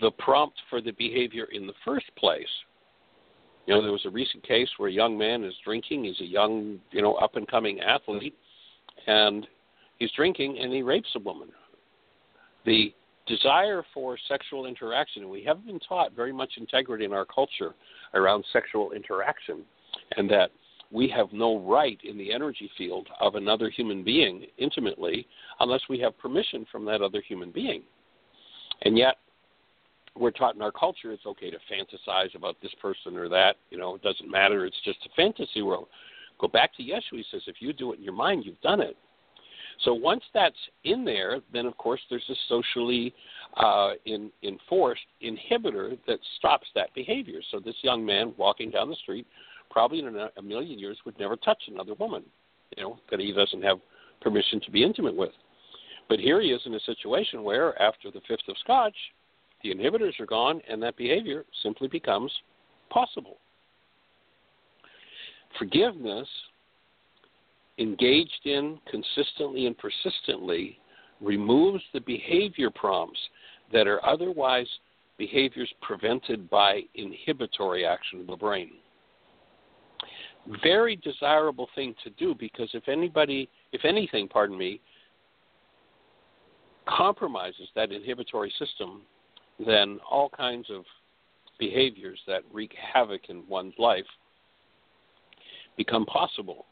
the 0.00 0.10
prompt 0.12 0.58
for 0.68 0.80
the 0.80 0.92
behavior 0.92 1.46
in 1.52 1.66
the 1.66 1.72
first 1.84 2.06
place. 2.16 2.46
You 3.70 3.76
know, 3.76 3.82
there 3.82 3.92
was 3.92 4.04
a 4.04 4.10
recent 4.10 4.42
case 4.42 4.68
where 4.78 4.88
a 4.88 4.92
young 4.92 5.16
man 5.16 5.44
is 5.44 5.54
drinking. 5.62 6.02
He's 6.02 6.20
a 6.20 6.28
young, 6.28 6.80
you 6.90 7.02
know, 7.02 7.14
up 7.14 7.36
and 7.36 7.46
coming 7.46 7.78
athlete, 7.78 8.34
and 9.06 9.46
he's 10.00 10.10
drinking 10.16 10.58
and 10.60 10.72
he 10.72 10.82
rapes 10.82 11.10
a 11.14 11.20
woman. 11.20 11.50
The 12.66 12.92
desire 13.28 13.84
for 13.94 14.18
sexual 14.26 14.66
interaction. 14.66 15.28
We 15.28 15.44
haven't 15.44 15.66
been 15.66 15.78
taught 15.78 16.16
very 16.16 16.32
much 16.32 16.54
integrity 16.56 17.04
in 17.04 17.12
our 17.12 17.24
culture 17.24 17.76
around 18.12 18.44
sexual 18.52 18.90
interaction, 18.90 19.62
and 20.16 20.28
that 20.30 20.50
we 20.90 21.08
have 21.14 21.32
no 21.32 21.60
right 21.60 22.00
in 22.02 22.18
the 22.18 22.32
energy 22.32 22.68
field 22.76 23.06
of 23.20 23.36
another 23.36 23.70
human 23.70 24.02
being 24.02 24.46
intimately 24.58 25.28
unless 25.60 25.82
we 25.88 26.00
have 26.00 26.18
permission 26.18 26.66
from 26.72 26.84
that 26.86 27.02
other 27.02 27.20
human 27.20 27.52
being. 27.52 27.84
And 28.82 28.98
yet, 28.98 29.18
we're 30.16 30.30
taught 30.30 30.54
in 30.54 30.62
our 30.62 30.72
culture 30.72 31.12
it's 31.12 31.26
okay 31.26 31.50
to 31.50 31.58
fantasize 31.70 32.34
about 32.34 32.56
this 32.62 32.72
person 32.80 33.16
or 33.16 33.28
that. 33.28 33.56
You 33.70 33.78
know, 33.78 33.94
it 33.94 34.02
doesn't 34.02 34.30
matter. 34.30 34.66
It's 34.66 34.80
just 34.84 34.98
a 35.06 35.14
fantasy 35.14 35.62
world. 35.62 35.88
Go 36.40 36.48
back 36.48 36.74
to 36.76 36.82
Yeshua. 36.82 37.00
He 37.12 37.24
says, 37.30 37.42
if 37.46 37.56
you 37.60 37.72
do 37.72 37.92
it 37.92 37.98
in 37.98 38.04
your 38.04 38.14
mind, 38.14 38.44
you've 38.44 38.60
done 38.60 38.80
it. 38.80 38.96
So 39.84 39.94
once 39.94 40.22
that's 40.34 40.56
in 40.84 41.04
there, 41.04 41.40
then 41.52 41.66
of 41.66 41.76
course 41.78 42.00
there's 42.10 42.28
a 42.28 42.34
socially 42.48 43.14
uh, 43.56 43.92
in, 44.04 44.30
enforced 44.42 45.00
inhibitor 45.22 45.98
that 46.06 46.18
stops 46.38 46.66
that 46.74 46.92
behavior. 46.94 47.40
So 47.50 47.60
this 47.60 47.76
young 47.82 48.04
man 48.04 48.34
walking 48.36 48.70
down 48.70 48.90
the 48.90 48.96
street, 48.96 49.26
probably 49.70 50.00
in 50.00 50.16
a, 50.16 50.28
a 50.36 50.42
million 50.42 50.78
years, 50.78 50.98
would 51.06 51.18
never 51.18 51.36
touch 51.36 51.62
another 51.68 51.94
woman, 51.94 52.24
you 52.76 52.82
know, 52.82 52.98
that 53.10 53.20
he 53.20 53.32
doesn't 53.32 53.62
have 53.62 53.78
permission 54.20 54.60
to 54.62 54.70
be 54.70 54.82
intimate 54.84 55.16
with. 55.16 55.32
But 56.08 56.18
here 56.18 56.40
he 56.40 56.48
is 56.48 56.60
in 56.66 56.74
a 56.74 56.80
situation 56.80 57.42
where, 57.42 57.80
after 57.80 58.10
the 58.10 58.20
fifth 58.28 58.48
of 58.48 58.56
scotch, 58.58 58.96
the 59.62 59.74
inhibitors 59.74 60.18
are 60.20 60.26
gone, 60.26 60.60
and 60.68 60.82
that 60.82 60.96
behavior 60.96 61.44
simply 61.62 61.88
becomes 61.88 62.32
possible. 62.90 63.38
Forgiveness 65.58 66.28
engaged 67.78 68.44
in 68.44 68.78
consistently 68.90 69.66
and 69.66 69.76
persistently 69.78 70.78
removes 71.20 71.82
the 71.92 72.00
behavior 72.00 72.70
prompts 72.70 73.18
that 73.72 73.86
are 73.86 74.04
otherwise 74.06 74.66
behaviors 75.18 75.72
prevented 75.80 76.48
by 76.48 76.80
inhibitory 76.94 77.84
action 77.84 78.20
of 78.20 78.26
the 78.26 78.36
brain. 78.36 78.70
Very 80.62 80.96
desirable 80.96 81.68
thing 81.74 81.94
to 82.02 82.10
do 82.10 82.34
because 82.38 82.70
if 82.72 82.88
anybody, 82.88 83.48
if 83.72 83.84
anything, 83.84 84.28
pardon 84.28 84.56
me, 84.56 84.80
compromises 86.88 87.68
that 87.74 87.92
inhibitory 87.92 88.52
system, 88.58 89.02
then 89.66 89.98
all 90.08 90.30
kinds 90.30 90.66
of 90.70 90.84
behaviors 91.58 92.18
that 92.26 92.42
wreak 92.52 92.74
havoc 92.92 93.28
in 93.28 93.42
one's 93.48 93.74
life 93.78 94.04
become 95.76 96.06
possible. 96.06 96.66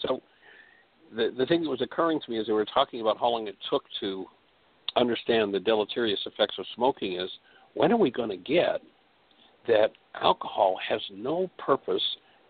So 0.00 0.22
the 1.14 1.32
the 1.36 1.46
thing 1.46 1.62
that 1.62 1.70
was 1.70 1.82
occurring 1.82 2.20
to 2.24 2.30
me 2.30 2.38
as 2.38 2.46
they 2.46 2.52
were 2.52 2.64
talking 2.64 3.00
about 3.00 3.18
how 3.18 3.28
long 3.28 3.46
it 3.46 3.56
took 3.70 3.84
to 4.00 4.26
understand 4.96 5.52
the 5.52 5.60
deleterious 5.60 6.20
effects 6.26 6.56
of 6.58 6.66
smoking 6.74 7.18
is 7.18 7.30
when 7.74 7.92
are 7.92 7.96
we 7.96 8.10
going 8.10 8.30
to 8.30 8.36
get 8.36 8.80
that 9.66 9.92
alcohol 10.20 10.76
has 10.88 11.00
no 11.12 11.50
purpose 11.58 12.02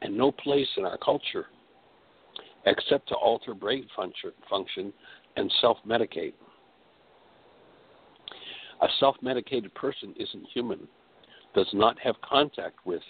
and 0.03 0.17
no 0.17 0.31
place 0.33 0.69
in 0.77 0.85
our 0.85 0.99
culture 0.99 1.47
except 2.67 3.09
to 3.09 3.15
alter 3.15 3.55
brain 3.55 3.87
function 4.49 4.93
and 5.37 5.53
self 5.61 5.79
medicate. 5.87 6.35
A 8.83 8.89
self 9.01 9.17
medicated 9.23 9.73
person 9.75 10.15
isn't 10.19 10.47
human, 10.53 10.89
does 11.55 11.69
not 11.73 11.99
have 12.01 12.17
contact 12.23 12.85
with 12.85 13.03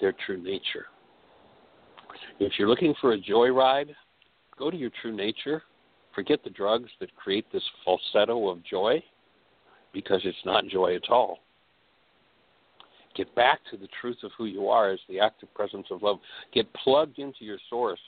their 0.00 0.14
true 0.26 0.42
nature. 0.42 0.86
If 2.38 2.52
you're 2.58 2.68
looking 2.68 2.94
for 3.00 3.12
a 3.12 3.20
joyride, 3.20 3.94
go 4.58 4.70
to 4.70 4.76
your 4.76 4.90
true 5.02 5.14
nature. 5.14 5.62
Forget 6.14 6.42
the 6.42 6.50
drugs 6.50 6.90
that 7.00 7.14
create 7.16 7.46
this 7.52 7.62
falsetto 7.84 8.48
of 8.48 8.64
joy 8.64 9.02
because 9.92 10.20
it's 10.24 10.38
not 10.44 10.66
joy 10.66 10.96
at 10.96 11.08
all. 11.08 11.38
Get 13.16 13.34
back 13.34 13.60
to 13.70 13.76
the 13.76 13.88
truth 14.00 14.18
of 14.22 14.30
who 14.38 14.46
you 14.46 14.68
are 14.68 14.90
as 14.90 15.00
the 15.08 15.20
active 15.20 15.52
presence 15.54 15.86
of 15.90 16.02
love. 16.02 16.18
Get 16.54 16.72
plugged 16.74 17.18
into 17.18 17.44
your 17.44 17.58
source. 17.68 17.98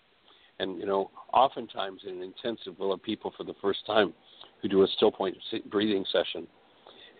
And, 0.58 0.78
you 0.78 0.86
know, 0.86 1.10
oftentimes 1.32 2.02
in 2.06 2.16
an 2.16 2.22
intensive, 2.22 2.74
we'll 2.78 2.90
have 2.90 3.02
people 3.02 3.32
for 3.36 3.42
the 3.42 3.54
first 3.60 3.80
time 3.86 4.12
who 4.60 4.68
do 4.68 4.82
a 4.82 4.86
still 4.96 5.10
point 5.10 5.36
breathing 5.70 6.04
session 6.12 6.46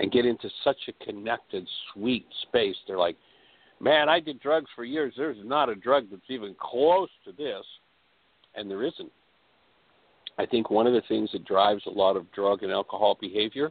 and 0.02 0.10
get 0.10 0.26
into 0.26 0.50
such 0.64 0.76
a 0.88 1.04
connected, 1.04 1.66
sweet 1.94 2.26
space. 2.42 2.74
They're 2.86 2.98
like, 2.98 3.16
man, 3.80 4.08
I 4.08 4.18
did 4.20 4.40
drugs 4.40 4.68
for 4.74 4.84
years. 4.84 5.14
There's 5.16 5.38
not 5.44 5.68
a 5.68 5.76
drug 5.76 6.08
that's 6.10 6.22
even 6.28 6.54
close 6.60 7.08
to 7.24 7.32
this, 7.32 7.64
and 8.56 8.68
there 8.68 8.82
isn't. 8.82 9.12
I 10.38 10.46
think 10.46 10.70
one 10.70 10.88
of 10.88 10.92
the 10.92 11.02
things 11.08 11.30
that 11.32 11.44
drives 11.44 11.84
a 11.86 11.90
lot 11.90 12.16
of 12.16 12.30
drug 12.32 12.64
and 12.64 12.72
alcohol 12.72 13.16
behavior 13.20 13.70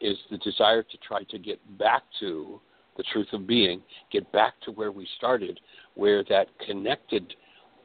is 0.00 0.16
the 0.30 0.38
desire 0.38 0.82
to 0.82 0.98
try 0.98 1.22
to 1.24 1.38
get 1.38 1.58
back 1.78 2.02
to 2.20 2.60
the 2.98 3.04
truth 3.12 3.28
of 3.32 3.46
being, 3.46 3.80
get 4.12 4.30
back 4.32 4.54
to 4.64 4.72
where 4.72 4.92
we 4.92 5.08
started, 5.16 5.58
where 5.94 6.22
that 6.24 6.48
connected 6.66 7.34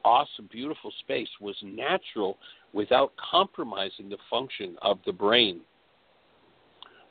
awesome, 0.04 0.48
beautiful 0.50 0.92
space 1.00 1.28
was 1.40 1.56
natural 1.62 2.38
without 2.72 3.12
compromising 3.30 4.08
the 4.08 4.18
function 4.28 4.76
of 4.82 4.98
the 5.06 5.12
brain, 5.12 5.60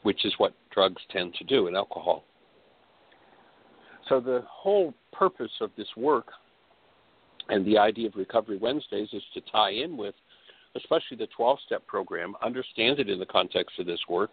which 0.04 0.26
is 0.26 0.34
what 0.38 0.54
drugs 0.72 1.02
tend 1.12 1.34
to 1.36 1.44
do 1.44 1.68
and 1.68 1.76
alcohol. 1.76 2.24
So, 4.10 4.20
the 4.20 4.44
whole 4.48 4.94
purpose 5.14 5.52
of 5.62 5.72
this 5.78 5.88
work 5.96 6.28
and 7.50 7.66
the 7.66 7.78
idea 7.78 8.08
of 8.08 8.16
Recovery 8.16 8.58
Wednesdays 8.58 9.10
is 9.14 9.24
to 9.34 9.42
tie 9.52 9.72
in 9.72 9.98
with, 9.98 10.16
especially 10.76 11.18
the 11.18 11.28
12 11.36 11.60
step 11.66 11.86
program, 11.86 12.36
understand 12.44 13.00
it 13.00 13.10
in 13.10 13.20
the 13.20 13.26
context 13.26 13.80
of 13.80 13.86
this 13.86 14.00
work, 14.10 14.32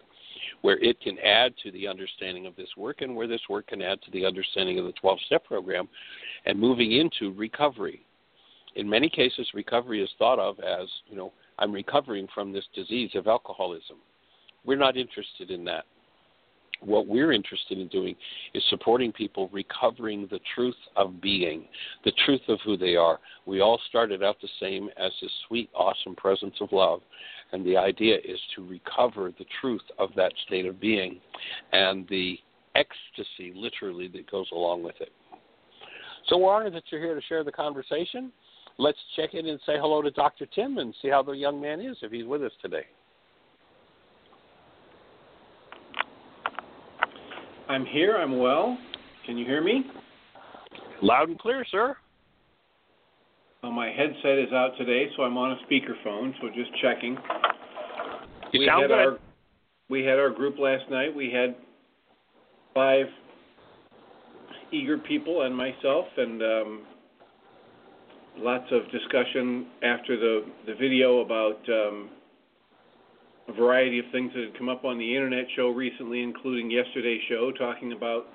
where 0.62 0.78
it 0.78 1.00
can 1.00 1.18
add 1.18 1.52
to 1.62 1.70
the 1.72 1.86
understanding 1.86 2.46
of 2.46 2.56
this 2.56 2.68
work 2.76 3.02
and 3.02 3.14
where 3.14 3.26
this 3.26 3.40
work 3.48 3.66
can 3.66 3.82
add 3.82 4.00
to 4.02 4.10
the 4.12 4.24
understanding 4.24 4.78
of 4.78 4.86
the 4.86 4.92
12 4.92 5.18
step 5.26 5.44
program 5.44 5.88
and 6.46 6.58
moving 6.58 6.92
into 6.92 7.32
recovery. 7.34 8.04
In 8.76 8.88
many 8.88 9.08
cases, 9.08 9.48
recovery 9.54 10.02
is 10.02 10.10
thought 10.18 10.38
of 10.38 10.60
as, 10.60 10.88
you 11.08 11.16
know, 11.16 11.32
I'm 11.58 11.72
recovering 11.72 12.28
from 12.32 12.52
this 12.52 12.64
disease 12.74 13.10
of 13.14 13.26
alcoholism. 13.26 13.96
We're 14.68 14.76
not 14.76 14.98
interested 14.98 15.50
in 15.50 15.64
that 15.64 15.86
what 16.80 17.06
we're 17.06 17.32
interested 17.32 17.78
in 17.78 17.88
doing 17.88 18.14
is 18.52 18.62
supporting 18.68 19.12
people 19.12 19.48
recovering 19.50 20.28
the 20.30 20.40
truth 20.54 20.76
of 20.94 21.22
being, 21.22 21.64
the 22.04 22.12
truth 22.26 22.42
of 22.48 22.58
who 22.66 22.76
they 22.76 22.94
are. 22.94 23.18
We 23.46 23.62
all 23.62 23.80
started 23.88 24.22
out 24.22 24.36
the 24.42 24.48
same 24.60 24.90
as 24.98 25.10
this 25.22 25.30
sweet, 25.48 25.70
awesome 25.74 26.14
presence 26.16 26.54
of 26.60 26.68
love. 26.70 27.00
And 27.52 27.64
the 27.64 27.78
idea 27.78 28.16
is 28.16 28.38
to 28.56 28.68
recover 28.68 29.32
the 29.38 29.46
truth 29.58 29.80
of 29.98 30.10
that 30.16 30.34
state 30.46 30.66
of 30.66 30.78
being 30.78 31.18
and 31.72 32.06
the 32.10 32.38
ecstasy, 32.74 33.54
literally, 33.56 34.08
that 34.08 34.30
goes 34.30 34.48
along 34.52 34.82
with 34.82 35.00
it. 35.00 35.12
So 36.28 36.36
we're 36.36 36.54
honored 36.54 36.74
that 36.74 36.82
you're 36.92 37.00
here 37.00 37.14
to 37.14 37.22
share 37.22 37.42
the 37.42 37.52
conversation. 37.52 38.30
Let's 38.76 38.98
check 39.16 39.32
in 39.32 39.46
and 39.46 39.58
say 39.64 39.78
hello 39.78 40.02
to 40.02 40.10
Dr. 40.10 40.44
Tim 40.44 40.76
and 40.76 40.94
see 41.00 41.08
how 41.08 41.22
the 41.22 41.32
young 41.32 41.58
man 41.58 41.80
is 41.80 41.96
if 42.02 42.12
he's 42.12 42.26
with 42.26 42.42
us 42.42 42.52
today. 42.60 42.84
I'm 47.68 47.84
here. 47.84 48.16
I'm 48.16 48.38
well. 48.38 48.78
Can 49.26 49.36
you 49.36 49.44
hear 49.44 49.62
me? 49.62 49.84
Loud 51.02 51.28
and 51.28 51.38
clear, 51.38 51.64
sir. 51.70 51.96
Well, 53.62 53.72
my 53.72 53.88
headset 53.90 54.38
is 54.38 54.52
out 54.52 54.70
today, 54.78 55.06
so 55.16 55.22
I'm 55.22 55.36
on 55.36 55.52
a 55.52 55.56
speakerphone. 55.66 56.32
So 56.40 56.48
just 56.48 56.70
checking. 56.80 57.16
You 58.52 58.60
we 58.60 58.66
sound 58.66 58.82
had 58.82 58.88
good. 58.88 58.98
our 58.98 59.18
we 59.90 60.02
had 60.02 60.18
our 60.18 60.30
group 60.30 60.58
last 60.58 60.90
night. 60.90 61.14
We 61.14 61.30
had 61.30 61.56
five 62.72 63.06
eager 64.72 64.98
people 64.98 65.42
and 65.42 65.54
myself, 65.54 66.06
and 66.16 66.42
um, 66.42 66.82
lots 68.38 68.64
of 68.70 68.90
discussion 68.90 69.66
after 69.82 70.16
the 70.16 70.46
the 70.66 70.74
video 70.74 71.20
about 71.20 71.58
um, 71.68 72.10
a 73.48 73.52
variety 73.52 73.98
of 73.98 74.04
things 74.12 74.30
that 74.34 74.44
had 74.44 74.58
come 74.58 74.68
up 74.68 74.84
on 74.84 74.98
the 74.98 75.16
internet 75.16 75.46
show 75.56 75.70
recently, 75.70 76.22
including 76.22 76.70
yesterday's 76.70 77.22
show, 77.28 77.50
talking 77.58 77.92
about 77.92 78.26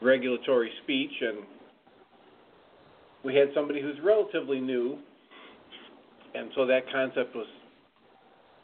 regulatory 0.00 0.70
speech. 0.84 1.10
And 1.20 1.38
we 3.24 3.34
had 3.34 3.48
somebody 3.54 3.82
who's 3.82 3.96
relatively 4.02 4.60
new, 4.60 4.98
and 6.34 6.50
so 6.54 6.66
that 6.66 6.90
concept 6.92 7.34
was 7.34 7.46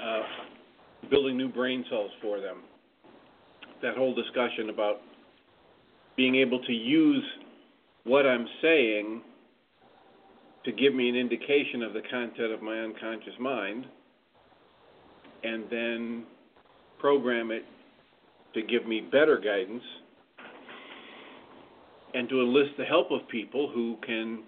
uh, 0.01 1.09
building 1.11 1.37
new 1.37 1.49
brain 1.49 1.85
cells 1.91 2.11
for 2.23 2.41
them. 2.41 2.59
That 3.83 3.97
whole 3.97 4.15
discussion 4.15 4.71
about 4.71 5.01
being 6.17 6.37
able 6.37 6.61
to 6.63 6.73
use 6.73 7.25
what 8.05 8.27
I'm 8.27 8.47
saying 8.63 9.23
to 10.65 10.73
give 10.73 10.95
me 10.95 11.09
an 11.09 11.17
indication 11.17 11.83
of 11.83 11.93
the 11.93 12.03
content 12.11 12.53
of 12.53 12.63
my 12.63 12.79
unconscious 12.81 13.35
mind 13.41 13.87
and 15.43 15.65
then 15.71 16.25
program 16.99 17.51
it 17.51 17.65
to 18.55 18.63
give 18.63 18.87
me 18.87 19.01
better 19.01 19.39
guidance 19.39 19.83
and 22.15 22.29
to 22.29 22.41
enlist 22.41 22.71
the 22.79 22.85
help 22.85 23.11
of 23.11 23.27
people 23.29 23.71
who 23.73 23.97
can 24.05 24.43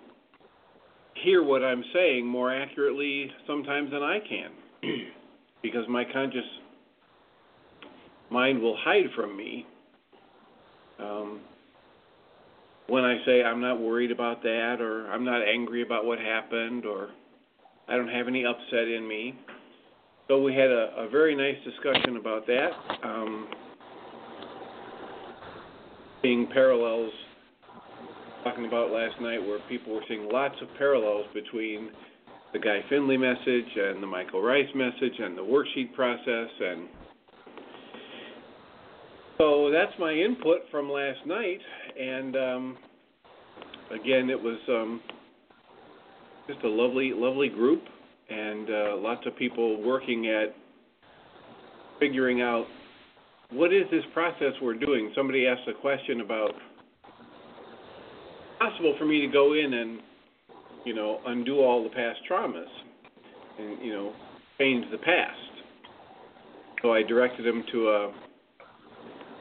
hear 1.14 1.42
what 1.42 1.62
I'm 1.62 1.84
saying 1.92 2.26
more 2.26 2.54
accurately 2.54 3.30
sometimes 3.46 3.90
than 3.90 4.02
I 4.02 4.18
can 4.20 4.50
because 5.62 5.84
my 5.88 6.04
conscious 6.10 6.44
mind 8.30 8.60
will 8.60 8.76
hide 8.76 9.06
from 9.14 9.36
me 9.36 9.66
um, 10.98 11.40
when 12.86 13.04
I 13.04 13.18
say 13.24 13.42
I'm 13.42 13.60
not 13.60 13.80
worried 13.80 14.10
about 14.10 14.42
that 14.42 14.78
or 14.80 15.08
I'm 15.10 15.24
not 15.24 15.42
angry 15.42 15.82
about 15.82 16.04
what 16.04 16.18
happened 16.18 16.86
or 16.86 17.10
I 17.88 17.96
don't 17.96 18.08
have 18.08 18.28
any 18.28 18.44
upset 18.44 18.88
in 18.88 19.06
me. 19.06 19.38
So 20.30 20.40
we 20.40 20.54
had 20.54 20.70
a, 20.70 20.94
a 20.96 21.08
very 21.08 21.34
nice 21.34 21.56
discussion 21.64 22.16
about 22.16 22.46
that, 22.46 22.70
um, 23.02 23.48
seeing 26.22 26.46
parallels, 26.52 27.10
talking 28.44 28.64
about 28.64 28.92
last 28.92 29.20
night 29.20 29.44
where 29.44 29.58
people 29.68 29.92
were 29.92 30.04
seeing 30.06 30.28
lots 30.30 30.54
of 30.62 30.68
parallels 30.78 31.26
between 31.34 31.90
the 32.52 32.60
Guy 32.60 32.78
Finley 32.88 33.16
message 33.16 33.74
and 33.74 34.00
the 34.00 34.06
Michael 34.06 34.40
Ryce 34.40 34.68
message 34.72 35.18
and 35.18 35.36
the 35.36 35.42
worksheet 35.42 35.92
process 35.94 36.48
and 36.60 36.86
so 39.36 39.72
that's 39.72 39.98
my 39.98 40.12
input 40.12 40.60
from 40.70 40.88
last 40.88 41.26
night 41.26 41.60
and 42.00 42.36
um, 42.36 42.78
again 43.90 44.30
it 44.30 44.40
was 44.40 44.60
um, 44.68 45.00
just 46.46 46.62
a 46.62 46.68
lovely 46.68 47.12
lovely 47.16 47.48
group 47.48 47.82
and 48.30 48.70
uh, 48.70 48.96
lots 48.96 49.26
of 49.26 49.36
people 49.36 49.82
working 49.82 50.28
at 50.28 50.54
figuring 51.98 52.40
out 52.40 52.66
what 53.50 53.72
is 53.72 53.84
this 53.90 54.04
process 54.14 54.52
we're 54.62 54.74
doing. 54.74 55.12
Somebody 55.16 55.46
asked 55.46 55.68
a 55.68 55.80
question 55.80 56.20
about 56.20 56.52
possible 58.58 58.94
for 58.98 59.04
me 59.04 59.20
to 59.20 59.26
go 59.26 59.54
in 59.54 59.74
and 59.74 60.00
you 60.84 60.94
know 60.94 61.20
undo 61.26 61.60
all 61.60 61.82
the 61.82 61.90
past 61.90 62.18
traumas 62.30 62.68
and 63.58 63.84
you 63.84 63.92
know 63.92 64.12
change 64.58 64.84
the 64.90 64.98
past. 64.98 65.36
So 66.82 66.92
I 66.92 67.02
directed 67.02 67.44
them 67.44 67.64
to 67.72 67.88
a 67.88 68.12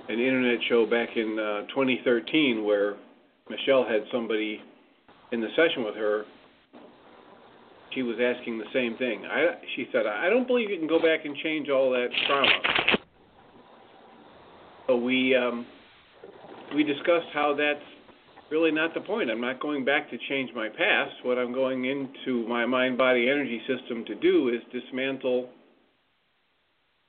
an 0.10 0.20
internet 0.20 0.58
show 0.68 0.88
back 0.88 1.10
in 1.16 1.38
uh, 1.38 1.68
2013 1.68 2.64
where 2.64 2.96
Michelle 3.50 3.84
had 3.84 4.02
somebody 4.12 4.60
in 5.32 5.40
the 5.40 5.50
session 5.56 5.84
with 5.84 5.96
her 5.96 6.24
she 7.94 8.04
was 8.04 8.18
asking 8.22 8.58
the 8.58 8.70
same 8.74 8.96
thing. 8.98 9.26
I, 9.26 9.56
she 9.76 9.88
said, 9.92 10.06
I 10.06 10.30
don't 10.30 10.48
believe 10.48 10.70
you 10.70 10.78
can 10.78 10.88
go 10.88 11.00
back 11.00 11.26
and 11.26 11.36
change 11.38 11.70
all 11.70 11.92
that 11.92 12.08
trauma. 12.28 13.00
So 14.88 14.96
we 14.96 15.36
um, 15.36 15.66
we 16.74 16.84
discussed 16.84 17.28
how 17.34 17.56
that's 17.56 17.86
really 18.52 18.72
not 18.72 18.94
the 18.94 19.02
point. 19.02 19.30
I'm 19.30 19.42
not 19.42 19.60
going 19.60 19.86
back 19.86 20.10
to 20.10 20.18
change 20.30 20.50
my 20.56 20.70
past. 20.70 21.14
What 21.24 21.38
I'm 21.38 21.54
going 21.54 21.86
into 21.86 22.48
my 22.48 22.66
mind 22.66 22.98
body 22.98 23.30
energy 23.30 23.62
system 23.68 24.06
to 24.06 24.16
do 24.16 24.50
is 24.50 24.62
dismantle 24.72 25.50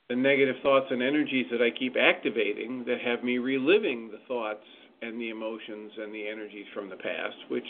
the 0.09 0.16
negative 0.16 0.57
thoughts 0.62 0.87
and 0.90 1.03
energies 1.03 1.47
that 1.53 1.62
I 1.62 1.71
keep 1.71 1.97
activating 1.97 2.85
that 2.87 3.01
have 3.01 3.23
me 3.23 3.38
reliving 3.38 4.11
the 4.11 4.19
thoughts 4.27 4.64
and 5.03 5.21
the 5.21 5.31
emotions 5.31 5.93
and 5.99 6.12
the 6.12 6.29
energies 6.29 6.66
from 6.75 6.90
the 6.90 6.97
past, 6.97 7.37
which 7.49 7.64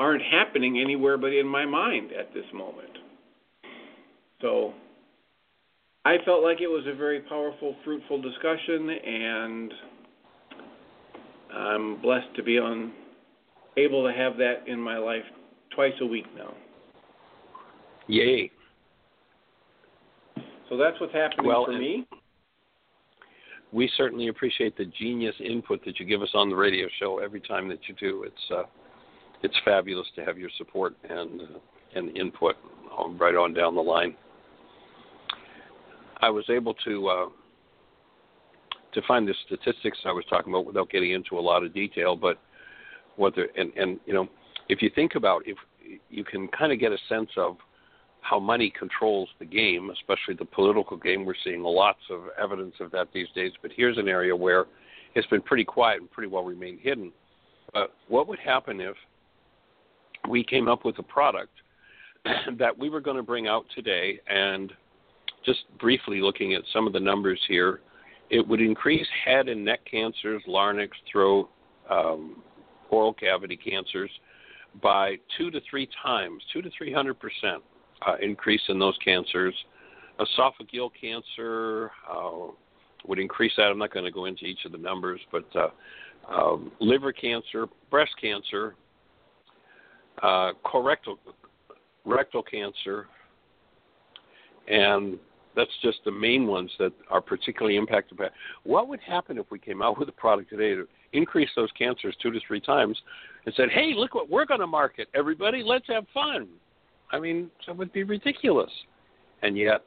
aren't 0.00 0.22
happening 0.22 0.80
anywhere 0.80 1.16
but 1.16 1.32
in 1.32 1.46
my 1.46 1.64
mind 1.64 2.10
at 2.10 2.34
this 2.34 2.46
moment. 2.52 2.90
So 4.40 4.72
I 6.04 6.16
felt 6.24 6.42
like 6.42 6.62
it 6.62 6.66
was 6.66 6.84
a 6.88 6.96
very 6.96 7.20
powerful, 7.20 7.76
fruitful 7.84 8.22
discussion, 8.22 8.90
and 8.90 9.74
I'm 11.54 12.00
blessed 12.00 12.34
to 12.36 12.42
be 12.42 12.58
on 12.58 12.92
able 13.76 14.04
to 14.06 14.12
have 14.12 14.36
that 14.38 14.66
in 14.66 14.80
my 14.80 14.96
life 14.96 15.22
twice 15.74 15.92
a 16.00 16.06
week 16.06 16.26
now. 16.36 16.54
Yay. 18.08 18.50
So 20.68 20.76
that's 20.76 20.98
what's 21.00 21.12
happening 21.12 21.46
Well, 21.46 21.66
for 21.66 21.72
me. 21.72 22.06
We 23.72 23.90
certainly 23.96 24.28
appreciate 24.28 24.76
the 24.76 24.86
genius 24.98 25.34
input 25.44 25.84
that 25.84 26.00
you 26.00 26.06
give 26.06 26.22
us 26.22 26.30
on 26.34 26.48
the 26.48 26.56
radio 26.56 26.88
show 26.98 27.18
every 27.18 27.40
time 27.40 27.68
that 27.68 27.78
you 27.86 27.94
do. 28.00 28.24
It's 28.24 28.50
uh, 28.50 28.62
it's 29.42 29.56
fabulous 29.64 30.06
to 30.16 30.24
have 30.24 30.38
your 30.38 30.50
support 30.58 30.94
and 31.08 31.40
uh, 31.40 31.44
and 31.94 32.16
input 32.16 32.56
right 33.18 33.34
on 33.34 33.54
down 33.54 33.74
the 33.74 33.80
line. 33.80 34.14
I 36.20 36.30
was 36.30 36.44
able 36.50 36.74
to 36.84 37.08
uh, 37.08 37.26
to 38.92 39.02
find 39.06 39.26
the 39.26 39.34
statistics 39.46 39.98
I 40.04 40.12
was 40.12 40.24
talking 40.28 40.52
about 40.52 40.66
without 40.66 40.90
getting 40.90 41.12
into 41.12 41.38
a 41.38 41.40
lot 41.40 41.64
of 41.64 41.72
detail, 41.72 42.16
but 42.16 42.38
what 43.16 43.34
the 43.34 43.46
and 43.56 43.72
and 43.76 43.98
you 44.06 44.14
know 44.14 44.28
if 44.68 44.82
you 44.82 44.90
think 44.94 45.14
about 45.14 45.42
if 45.46 45.56
you 46.08 46.24
can 46.24 46.46
kind 46.48 46.72
of 46.72 46.78
get 46.78 46.92
a 46.92 46.98
sense 47.08 47.30
of 47.36 47.56
how 48.22 48.38
money 48.38 48.72
controls 48.78 49.28
the 49.38 49.44
game, 49.44 49.90
especially 49.90 50.34
the 50.38 50.44
political 50.44 50.96
game. 50.96 51.24
We're 51.24 51.34
seeing 51.42 51.62
lots 51.62 52.00
of 52.10 52.24
evidence 52.40 52.74
of 52.80 52.90
that 52.92 53.08
these 53.12 53.28
days. 53.34 53.52
But 53.62 53.70
here's 53.74 53.98
an 53.98 54.08
area 54.08 54.34
where 54.36 54.66
it's 55.14 55.26
been 55.28 55.42
pretty 55.42 55.64
quiet 55.64 56.00
and 56.00 56.10
pretty 56.10 56.28
well 56.28 56.44
remained 56.44 56.80
hidden. 56.80 57.12
But 57.72 57.92
what 58.08 58.28
would 58.28 58.38
happen 58.38 58.80
if 58.80 58.94
we 60.28 60.44
came 60.44 60.68
up 60.68 60.84
with 60.84 60.98
a 60.98 61.02
product 61.02 61.52
that 62.58 62.76
we 62.76 62.90
were 62.90 63.00
going 63.00 63.16
to 63.16 63.22
bring 63.22 63.46
out 63.46 63.64
today. 63.74 64.20
And 64.28 64.72
just 65.44 65.60
briefly 65.78 66.20
looking 66.20 66.54
at 66.54 66.62
some 66.72 66.86
of 66.86 66.92
the 66.92 67.00
numbers 67.00 67.40
here, 67.48 67.80
it 68.30 68.46
would 68.46 68.60
increase 68.60 69.06
head 69.24 69.48
and 69.48 69.64
neck 69.64 69.80
cancers, 69.90 70.42
larynx, 70.46 70.96
throat, 71.10 71.48
um, 71.88 72.42
oral 72.90 73.12
cavity 73.12 73.56
cancers 73.56 74.10
by 74.82 75.16
two 75.36 75.50
to 75.50 75.60
three 75.68 75.88
times, 76.02 76.42
two 76.52 76.62
to 76.62 76.70
three 76.76 76.92
hundred 76.92 77.18
percent 77.18 77.62
uh, 78.06 78.16
increase 78.22 78.60
in 78.68 78.78
those 78.78 78.96
cancers. 79.04 79.54
Esophageal 80.20 80.90
cancer 81.00 81.90
uh, 82.08 82.52
would 83.06 83.18
increase 83.18 83.52
that. 83.56 83.64
I'm 83.64 83.78
not 83.78 83.92
going 83.92 84.04
to 84.04 84.10
go 84.10 84.26
into 84.26 84.44
each 84.44 84.64
of 84.64 84.72
the 84.72 84.78
numbers, 84.78 85.20
but 85.32 85.44
uh, 85.56 85.68
um, 86.32 86.70
liver 86.80 87.12
cancer, 87.12 87.66
breast 87.90 88.12
cancer, 88.20 88.76
uh, 90.22 90.52
colorectal 90.64 91.16
rectal 92.04 92.42
cancer, 92.42 93.06
and 94.68 95.18
that's 95.56 95.70
just 95.82 95.98
the 96.04 96.10
main 96.10 96.46
ones 96.46 96.70
that 96.78 96.92
are 97.10 97.20
particularly 97.20 97.76
impacted 97.76 98.18
by. 98.18 98.28
What 98.64 98.88
would 98.88 99.00
happen 99.00 99.38
if 99.38 99.46
we 99.50 99.58
came 99.58 99.82
out 99.82 99.98
with 99.98 100.08
a 100.08 100.12
product 100.12 100.50
today 100.50 100.74
to 100.74 100.86
increase 101.12 101.50
those 101.56 101.70
cancers 101.76 102.14
two 102.22 102.30
to 102.30 102.38
three 102.46 102.60
times 102.60 103.00
and 103.46 103.54
said, 103.54 103.70
"Hey, 103.70 103.92
look 103.96 104.14
what 104.14 104.30
we're 104.30 104.46
going 104.46 104.60
to 104.60 104.66
market, 104.66 105.08
everybody! 105.14 105.62
Let's 105.62 105.86
have 105.88 106.06
fun." 106.14 106.48
I 107.12 107.18
mean, 107.18 107.50
that 107.66 107.76
would 107.76 107.92
be 107.92 108.04
ridiculous, 108.04 108.70
and 109.42 109.56
yet 109.56 109.84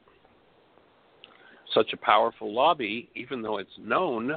such 1.74 1.94
a 1.94 1.98
powerful 1.98 2.54
lobby, 2.54 3.10
even 3.16 3.42
though 3.42 3.58
it's 3.58 3.72
known, 3.80 4.34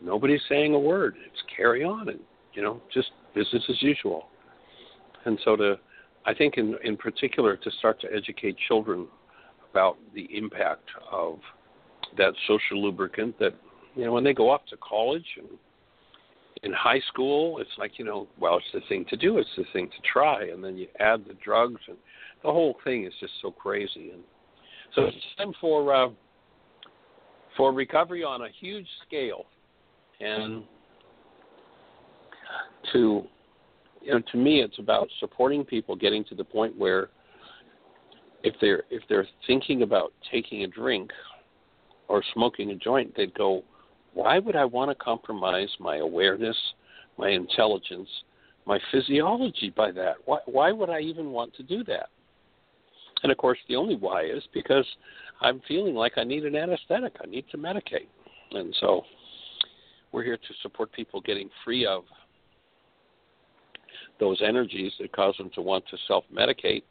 nobody's 0.00 0.40
saying 0.48 0.74
a 0.74 0.78
word. 0.78 1.16
It's 1.26 1.42
carry 1.54 1.84
on 1.84 2.08
and 2.08 2.20
you 2.54 2.62
know 2.62 2.80
just 2.92 3.10
business 3.34 3.62
as 3.68 3.82
usual. 3.82 4.28
And 5.26 5.38
so 5.44 5.56
to, 5.56 5.78
I 6.24 6.34
think 6.34 6.54
in 6.56 6.76
in 6.82 6.96
particular 6.96 7.56
to 7.56 7.70
start 7.78 8.00
to 8.00 8.08
educate 8.12 8.56
children 8.68 9.06
about 9.70 9.98
the 10.14 10.28
impact 10.34 10.88
of 11.12 11.38
that 12.16 12.32
social 12.46 12.82
lubricant 12.82 13.38
that 13.38 13.54
you 13.94 14.04
know 14.04 14.12
when 14.12 14.24
they 14.24 14.32
go 14.32 14.50
off 14.50 14.62
to 14.70 14.76
college 14.78 15.26
and 15.38 15.48
in 16.62 16.72
high 16.72 17.00
school 17.08 17.58
it's 17.58 17.70
like 17.76 17.98
you 17.98 18.04
know 18.04 18.26
well 18.38 18.56
it's 18.56 18.66
the 18.72 18.80
thing 18.88 19.04
to 19.10 19.16
do 19.16 19.36
it's 19.36 19.50
the 19.58 19.64
thing 19.74 19.88
to 19.88 19.96
try 20.10 20.44
and 20.44 20.64
then 20.64 20.78
you 20.78 20.86
add 20.98 21.22
the 21.26 21.34
drugs 21.44 21.80
and 21.88 21.98
the 22.42 22.52
whole 22.52 22.76
thing 22.84 23.04
is 23.04 23.12
just 23.20 23.32
so 23.42 23.50
crazy. 23.50 24.10
And 24.12 24.22
so 24.94 25.02
it's 25.02 25.16
time 25.36 25.52
for 25.60 25.94
uh, 25.94 26.08
for 27.56 27.72
recovery 27.72 28.22
on 28.22 28.42
a 28.42 28.48
huge 28.60 28.86
scale. 29.06 29.46
And 30.20 30.62
to 32.92 33.24
you 34.06 34.12
know 34.12 34.22
to 34.32 34.38
me 34.38 34.62
it's 34.62 34.78
about 34.78 35.08
supporting 35.20 35.64
people 35.64 35.96
getting 35.96 36.24
to 36.24 36.34
the 36.34 36.44
point 36.44 36.76
where 36.78 37.10
if 38.42 38.54
they're 38.60 38.84
if 38.90 39.02
they're 39.08 39.26
thinking 39.46 39.82
about 39.82 40.12
taking 40.30 40.62
a 40.62 40.66
drink 40.66 41.10
or 42.08 42.22
smoking 42.32 42.70
a 42.70 42.76
joint, 42.76 43.12
they'd 43.16 43.34
go, 43.34 43.62
why 44.14 44.38
would 44.38 44.56
I 44.56 44.64
want 44.64 44.90
to 44.90 44.94
compromise 44.94 45.68
my 45.80 45.96
awareness, 45.96 46.56
my 47.18 47.30
intelligence, 47.30 48.08
my 48.64 48.78
physiology 48.92 49.72
by 49.76 49.90
that? 49.92 50.14
Why, 50.24 50.38
why 50.46 50.72
would 50.72 50.88
I 50.90 51.00
even 51.00 51.30
want 51.30 51.54
to 51.56 51.64
do 51.64 51.82
that? 51.84 52.08
And 53.22 53.32
of 53.32 53.38
course, 53.38 53.58
the 53.68 53.76
only 53.76 53.96
why 53.96 54.24
is 54.26 54.42
because 54.54 54.86
I'm 55.40 55.60
feeling 55.66 55.94
like 55.94 56.12
I 56.16 56.24
need 56.24 56.44
an 56.44 56.54
anesthetic. 56.54 57.16
I 57.22 57.26
need 57.26 57.46
to 57.50 57.58
medicate. 57.58 58.08
And 58.52 58.74
so 58.80 59.02
we're 60.12 60.22
here 60.22 60.36
to 60.36 60.54
support 60.62 60.92
people 60.92 61.20
getting 61.20 61.50
free 61.64 61.84
of 61.84 62.04
those 64.18 64.40
energies 64.44 64.92
that 65.00 65.12
cause 65.12 65.36
them 65.36 65.50
to 65.54 65.62
want 65.62 65.84
to 65.88 65.96
self 66.08 66.24
medicate 66.34 66.82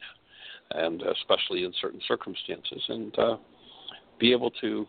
and 0.72 1.02
especially 1.02 1.64
in 1.64 1.72
certain 1.80 2.00
circumstances, 2.06 2.82
and 2.88 3.18
uh, 3.18 3.36
be 4.18 4.32
able 4.32 4.50
to 4.50 4.86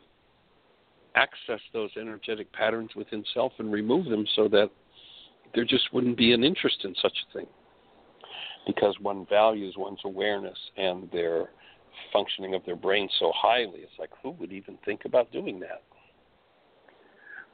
access 1.16 1.60
those 1.74 1.90
energetic 2.00 2.52
patterns 2.54 2.90
within 2.96 3.24
self 3.34 3.52
and 3.60 3.72
remove 3.72 4.06
them 4.06 4.26
so 4.36 4.48
that 4.48 4.70
there 5.56 5.66
just 5.66 5.92
wouldn't 5.94 6.18
be 6.18 6.34
an 6.34 6.44
interest 6.44 6.78
in 6.84 6.94
such 7.02 7.14
a 7.30 7.38
thing. 7.38 7.48
Because 8.66 8.96
one 9.02 9.26
values 9.30 9.76
one's 9.78 10.00
awareness 10.04 10.58
and 10.76 11.10
their 11.12 11.50
functioning 12.12 12.54
of 12.54 12.64
their 12.66 12.76
brain 12.76 13.10
so 13.20 13.32
highly, 13.36 13.80
it's 13.80 13.92
like, 13.98 14.12
who 14.22 14.32
would 14.32 14.52
even 14.52 14.78
think 14.86 15.06
about 15.06 15.32
doing 15.32 15.60
that? 15.60 15.84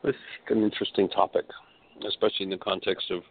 It's 0.04 0.17
an 0.50 0.63
interesting 0.63 1.08
topic, 1.08 1.46
especially 2.06 2.46
in 2.46 2.50
the 2.50 2.58
context 2.58 3.10
of 3.12 3.22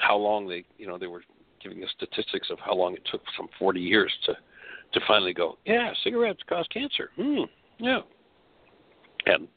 how 0.00 0.16
long 0.16 0.48
they, 0.48 0.64
you 0.78 0.86
know, 0.86 0.98
they 0.98 1.06
were 1.06 1.22
giving 1.62 1.80
the 1.80 1.86
statistics 1.96 2.48
of 2.50 2.58
how 2.58 2.74
long 2.74 2.94
it 2.94 3.02
took 3.10 3.22
some 3.36 3.48
40 3.58 3.80
years 3.80 4.12
to 4.26 4.34
to 4.92 5.00
finally 5.06 5.34
go, 5.34 5.58
yeah, 5.64 5.92
cigarettes 6.04 6.40
cause 6.48 6.66
cancer. 6.72 7.10
Hmm, 7.16 7.42
yeah. 7.78 8.00
And 9.26 9.48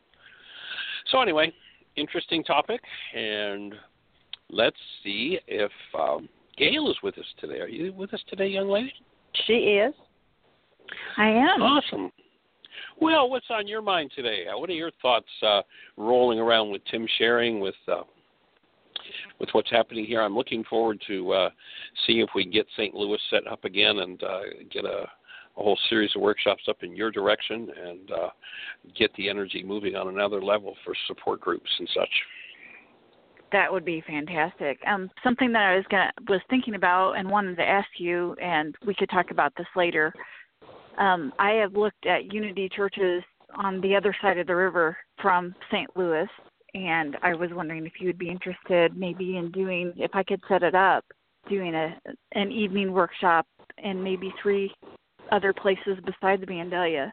so 1.12 1.22
anyway, 1.22 1.54
interesting 1.96 2.44
topic, 2.44 2.82
and 3.16 3.76
let's 4.50 4.76
see 5.04 5.40
if 5.48 5.72
um, 5.98 6.28
Gail 6.58 6.90
is 6.90 6.98
with 7.04 7.18
us 7.18 7.26
today. 7.40 7.60
Are 7.60 7.68
you 7.68 7.94
with 7.94 8.14
us 8.14 8.22
today, 8.28 8.48
young 8.48 8.70
lady? 8.70 8.92
She 9.46 9.54
is. 9.54 9.94
I 11.18 11.30
am. 11.30 11.62
Awesome. 11.62 12.12
Well, 13.00 13.30
what's 13.30 13.46
on 13.50 13.68
your 13.68 13.82
mind 13.82 14.12
today? 14.16 14.46
What 14.54 14.70
are 14.70 14.74
your 14.74 14.92
thoughts 15.02 15.30
uh, 15.46 15.62
rolling 15.96 16.40
around 16.40 16.72
with 16.72 16.82
Tim 16.92 17.08
sharing 17.18 17.60
with 17.60 17.76
uh, 17.88 18.02
with 19.40 19.50
what's 19.54 19.72
happening 19.72 20.06
here. 20.06 20.22
I'm 20.22 20.36
looking 20.36 20.64
forward 20.66 21.02
to 21.08 21.32
uh, 21.32 21.50
seeing 22.06 22.20
if 22.20 22.30
we 22.36 22.44
can 22.44 22.52
get 22.52 22.68
St. 22.78 22.94
Louis 22.94 23.20
set 23.30 23.48
up 23.48 23.64
again 23.66 24.00
and 24.00 24.22
uh, 24.24 24.40
get 24.72 24.86
a, 24.86 25.04
a 25.58 25.64
whole 25.64 25.78
series 25.90 26.12
of 26.16 26.22
workshops 26.22 26.64
up 26.68 26.84
in 26.84 26.96
your 26.96 27.12
direction 27.12 27.70
and 27.86 28.12
uh, 28.12 28.30
get 28.98 29.14
the 29.16 29.30
energy 29.30 29.64
moving 29.64 29.96
on 29.96 30.08
another 30.08 30.42
level 30.42 30.76
for 30.86 30.94
support 31.08 31.40
groups 31.40 31.70
and 31.80 31.90
such. 31.94 32.10
That 33.52 33.72
would 33.72 33.86
be 33.86 34.04
fantastic. 34.06 34.80
Um, 34.86 35.10
something 35.24 35.52
that 35.54 35.64
I 35.64 35.76
was 35.76 35.86
gonna 35.90 36.12
was 36.28 36.42
thinking 36.50 36.76
about 36.76 37.14
and 37.14 37.28
wanted 37.28 37.56
to 37.56 37.64
ask 37.64 37.88
you, 37.98 38.36
and 38.40 38.76
we 38.86 38.94
could 38.94 39.10
talk 39.10 39.32
about 39.32 39.54
this 39.58 39.66
later. 39.76 40.14
Um, 41.00 41.34
I 41.40 41.52
have 41.54 41.74
looked 41.74 42.06
at 42.06 42.32
Unity 42.32 42.70
churches 42.70 43.24
on 43.56 43.82
the 43.82 43.96
other 43.96 44.16
side 44.22 44.38
of 44.38 44.46
the 44.46 44.56
river 44.56 44.96
from 45.20 45.56
St. 45.72 45.90
Louis, 45.96 46.28
and 46.74 47.18
I 47.24 47.34
was 47.34 47.50
wondering 47.54 47.86
if 47.86 47.94
you 48.00 48.08
would 48.08 48.18
be 48.18 48.30
interested 48.30 48.96
maybe 48.98 49.38
in 49.38 49.52
doing 49.52 49.94
if 49.98 50.12
I 50.14 50.24
could 50.24 50.42
set 50.48 50.64
it 50.64 50.76
up 50.76 51.06
doing 51.50 51.74
a 51.74 51.96
an 52.34 52.52
evening 52.52 52.92
workshop 52.92 53.46
and 53.84 54.04
maybe 54.04 54.34
three 54.42 54.72
other 55.32 55.54
places 55.54 55.98
besides 56.06 56.42
the 56.42 56.48
Vandalia 56.48 57.12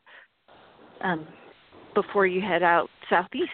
um, 1.02 1.26
before 1.94 2.26
you 2.26 2.40
head 2.40 2.62
out 2.62 2.88
southeast. 3.08 3.50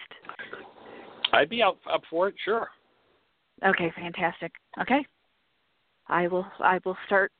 I'd 1.31 1.49
be 1.49 1.61
out 1.61 1.77
up 1.91 2.01
for 2.09 2.29
it, 2.29 2.35
sure. 2.43 2.67
Okay, 3.65 3.91
fantastic. 3.95 4.51
Okay, 4.81 5.05
I 6.07 6.27
will 6.27 6.45
I 6.59 6.79
will 6.85 6.97
start 7.05 7.31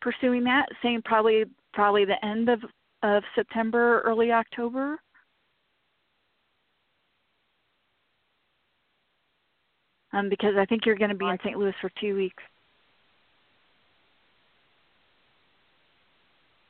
pursuing 0.00 0.44
that. 0.44 0.66
Same 0.82 1.02
probably 1.02 1.44
probably 1.72 2.04
the 2.04 2.24
end 2.24 2.48
of 2.48 2.60
of 3.02 3.22
September, 3.34 4.00
early 4.02 4.32
October. 4.32 4.98
Um, 10.14 10.28
because 10.28 10.54
I 10.58 10.64
think 10.64 10.86
you're 10.86 10.96
going 10.96 11.10
to 11.10 11.16
be 11.16 11.26
in 11.26 11.38
St. 11.44 11.58
Louis 11.58 11.74
for 11.80 11.90
two 12.00 12.14
weeks. 12.14 12.42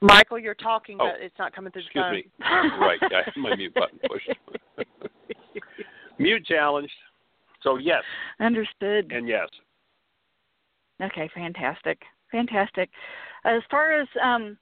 Michael, 0.00 0.38
you're 0.38 0.54
talking, 0.54 0.98
oh, 1.00 1.10
but 1.12 1.24
it's 1.24 1.38
not 1.38 1.54
coming 1.54 1.72
through 1.72 1.82
the 1.82 2.00
phone. 2.00 2.14
Excuse 2.14 2.32
me. 2.38 2.46
right, 2.78 2.98
I 3.02 3.22
have 3.24 3.34
my 3.36 3.56
mute 3.56 3.72
button 3.74 3.98
pushed. 4.06 4.30
mute 6.18 6.44
challenged. 6.44 6.92
So 7.62 7.78
yes. 7.78 8.02
Understood. 8.40 9.10
And 9.12 9.26
yes. 9.26 9.48
Okay, 11.02 11.30
fantastic, 11.34 12.00
fantastic. 12.30 12.90
As 13.44 13.62
far 13.70 13.98
as 13.98 14.06
um, 14.22 14.58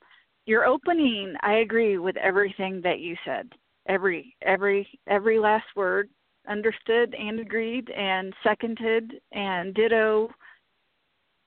your 0.46 0.64
opening, 0.64 1.34
I 1.42 1.54
agree 1.54 1.98
with 1.98 2.16
everything 2.16 2.80
that 2.84 3.00
you 3.00 3.16
said. 3.24 3.48
Every 3.88 4.36
every 4.42 4.88
every 5.08 5.40
last 5.40 5.66
word 5.74 6.08
understood 6.48 7.14
and 7.14 7.40
agreed 7.40 7.90
and 7.90 8.32
seconded 8.42 9.14
and 9.32 9.74
ditto. 9.74 10.30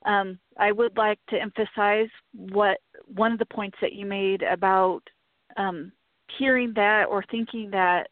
Um, 0.06 0.40
I 0.58 0.72
would 0.72 0.96
like 0.98 1.20
to 1.30 1.42
emphasize 1.42 2.10
what 2.34 2.78
one 3.08 3.32
of 3.32 3.40
the 3.40 3.46
points 3.46 3.78
that 3.82 3.94
you 3.94 4.06
made 4.06 4.44
about 4.44 5.02
um, 5.58 5.92
hearing 6.38 6.74
that 6.76 7.06
or 7.10 7.24
thinking 7.32 7.70
that 7.72 8.08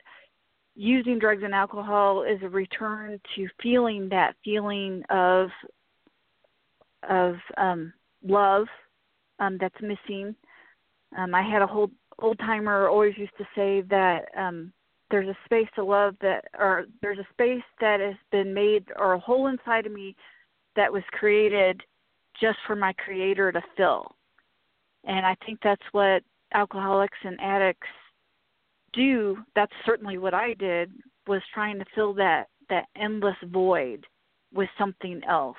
using 0.75 1.19
drugs 1.19 1.43
and 1.43 1.53
alcohol 1.53 2.23
is 2.23 2.39
a 2.41 2.49
return 2.49 3.19
to 3.35 3.47
feeling 3.61 4.09
that 4.09 4.35
feeling 4.43 5.03
of 5.09 5.49
of 7.07 7.35
um, 7.57 7.93
love 8.25 8.65
um, 9.39 9.57
that's 9.59 9.75
missing. 9.81 10.35
Um, 11.17 11.35
I 11.35 11.41
had 11.43 11.61
a 11.61 11.67
whole 11.67 11.91
old 12.19 12.39
timer 12.39 12.87
always 12.87 13.17
used 13.17 13.37
to 13.37 13.45
say 13.55 13.81
that 13.89 14.25
um, 14.37 14.71
there's 15.11 15.27
a 15.27 15.37
space 15.45 15.67
to 15.75 15.83
love 15.83 16.15
that 16.21 16.45
or 16.57 16.85
there's 17.01 17.19
a 17.19 17.27
space 17.33 17.63
that 17.79 17.99
has 17.99 18.15
been 18.31 18.53
made 18.53 18.85
or 18.97 19.13
a 19.13 19.19
hole 19.19 19.47
inside 19.47 19.85
of 19.85 19.91
me 19.91 20.15
that 20.75 20.91
was 20.91 21.03
created 21.11 21.81
just 22.39 22.57
for 22.65 22.75
my 22.75 22.93
creator 22.93 23.51
to 23.51 23.61
fill. 23.77 24.15
And 25.05 25.25
I 25.25 25.35
think 25.45 25.59
that's 25.63 25.83
what 25.91 26.23
alcoholics 26.53 27.17
and 27.23 27.39
addicts 27.39 27.87
do. 28.93 29.37
That's 29.55 29.71
certainly 29.85 30.17
what 30.17 30.33
I 30.33 30.53
did 30.53 30.91
was 31.27 31.41
trying 31.53 31.79
to 31.79 31.85
fill 31.95 32.13
that 32.15 32.47
that 32.69 32.85
endless 32.95 33.35
void 33.51 34.05
with 34.53 34.69
something 34.77 35.21
else. 35.27 35.57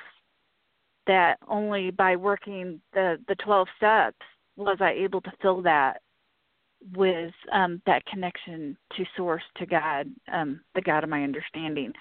That 1.07 1.37
only 1.48 1.90
by 1.90 2.16
working 2.16 2.80
the 2.92 3.18
the 3.28 3.35
12 3.37 3.68
steps 3.76 4.16
was 4.57 4.78
I 4.80 4.92
able 4.92 5.20
to 5.20 5.33
fill 5.42 5.62
that 5.62 6.00
with 6.92 7.32
um, 7.52 7.80
that 7.86 8.04
connection 8.06 8.76
to 8.96 9.04
source 9.16 9.42
to 9.56 9.66
God, 9.66 10.08
um, 10.32 10.60
the 10.74 10.82
God 10.82 11.04
of 11.04 11.10
my 11.10 11.22
understanding. 11.22 11.92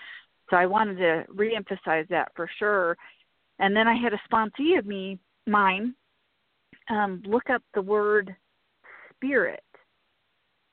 So 0.50 0.58
I 0.58 0.66
wanted 0.66 0.98
to 0.98 1.26
reemphasize 1.34 2.08
that 2.10 2.32
for 2.36 2.50
sure. 2.60 2.98
And 3.60 3.76
then 3.76 3.88
I 3.88 3.96
had 3.96 4.14
a 4.14 4.22
sponsee 4.32 4.78
of 4.78 4.86
me, 4.86 5.20
mine, 5.48 5.96
um, 6.90 7.24
look 7.26 7.50
up 7.50 7.62
the 7.74 7.82
word 7.82 8.36
spirit 9.16 9.64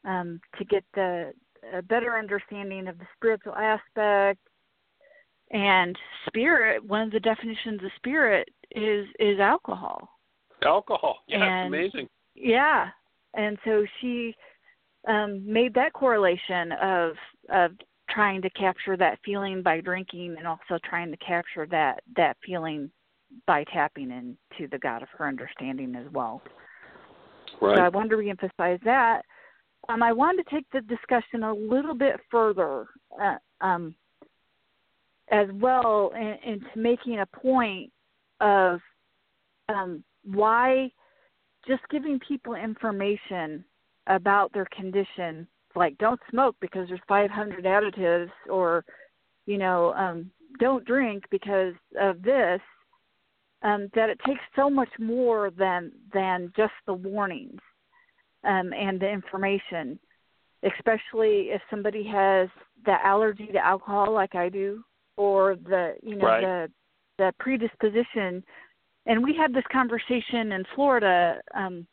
um, 0.05 0.41
to 0.59 0.65
get 0.65 0.85
the 0.95 1.33
a 1.75 1.83
better 1.83 2.17
understanding 2.19 2.89
of 2.89 2.99
the 2.99 3.07
spiritual 3.17 3.55
aspect. 3.55 4.41
And 5.53 5.97
spirit, 6.27 6.85
one 6.85 7.03
of 7.03 7.11
the 7.11 7.21
definitions 7.21 7.83
of 7.85 7.91
spirit 7.97 8.49
is 8.75 9.07
is 9.19 9.39
alcohol. 9.41 10.09
Alcohol, 10.65 11.19
yeah, 11.27 11.45
and, 11.45 11.75
amazing. 11.75 12.09
Yeah, 12.35 12.89
and 13.35 13.59
so 13.65 13.85
she 14.01 14.35
um, 15.09 15.43
made 15.51 15.75
that 15.75 15.93
correlation 15.93 16.73
of 16.73 17.13
of 17.51 17.73
trying 18.11 18.43
to 18.43 18.51
capture 18.51 18.97
that 18.97 19.19
feeling 19.25 19.63
by 19.63 19.81
drinking 19.81 20.35
and 20.37 20.47
also 20.47 20.79
trying 20.89 21.11
to 21.11 21.17
capture 21.19 21.67
that 21.71 22.03
that 22.17 22.37
feeling 22.45 22.91
by 23.47 23.65
tapping 23.73 24.11
into 24.11 24.69
the 24.71 24.79
God 24.79 25.03
of 25.03 25.09
her 25.17 25.27
understanding 25.27 25.95
as 25.95 26.07
well. 26.13 26.43
Right. 27.61 27.77
So 27.77 27.83
I 27.83 27.89
wanted 27.89 28.11
to 28.11 28.17
reemphasize 28.17 28.83
that. 28.85 29.23
Um, 29.89 30.03
I 30.03 30.13
wanted 30.13 30.45
to 30.45 30.51
take 30.51 30.67
the 30.73 30.81
discussion 30.83 31.43
a 31.43 31.53
little 31.53 31.95
bit 31.95 32.17
further 32.31 32.87
uh, 33.21 33.37
um, 33.61 33.95
as 35.31 35.49
well 35.55 36.13
in, 36.15 36.37
into 36.45 36.67
making 36.77 37.21
a 37.21 37.27
point 37.27 37.91
of 38.41 38.81
um, 39.69 40.03
why 40.25 40.91
just 41.67 41.83
giving 41.91 42.19
people 42.27 42.55
information 42.55 43.65
about 44.07 44.53
their 44.53 44.67
condition 44.67 45.47
like 45.77 45.97
don't 45.99 46.21
smoke 46.31 46.57
because 46.61 46.89
there's 46.89 47.01
500 47.07 47.65
additives 47.65 48.31
or 48.49 48.85
you 49.47 49.59
know 49.59 49.93
um 49.95 50.31
don't 50.59 50.85
drink 50.85 51.25
because 51.31 51.75
of 52.01 52.23
this 52.23 52.61
um 53.63 53.89
that 53.95 54.11
it 54.11 54.19
takes 54.27 54.41
so 54.57 54.69
much 54.69 54.89
more 54.99 55.51
than 55.51 55.93
than 56.13 56.53
just 56.57 56.73
the 56.87 56.95
warnings 56.95 57.61
um 58.45 58.73
and 58.73 58.99
the 58.99 59.09
information 59.09 59.99
especially 60.63 61.51
if 61.51 61.63
somebody 61.71 62.05
has 62.05 62.49
the 62.85 62.95
allergy 63.05 63.47
to 63.47 63.65
alcohol 63.65 64.13
like 64.13 64.35
I 64.35 64.49
do 64.49 64.83
or 65.17 65.57
the 65.57 65.95
you 66.03 66.17
know 66.17 66.27
Right. 66.27 66.41
the 66.41 66.71
the 67.19 67.33
predisposition 67.39 68.43
and 69.07 69.23
we 69.23 69.35
had 69.35 69.53
this 69.53 69.65
conversation 69.73 70.53
in 70.53 70.65
Florida 70.75 71.41
um 71.55 71.87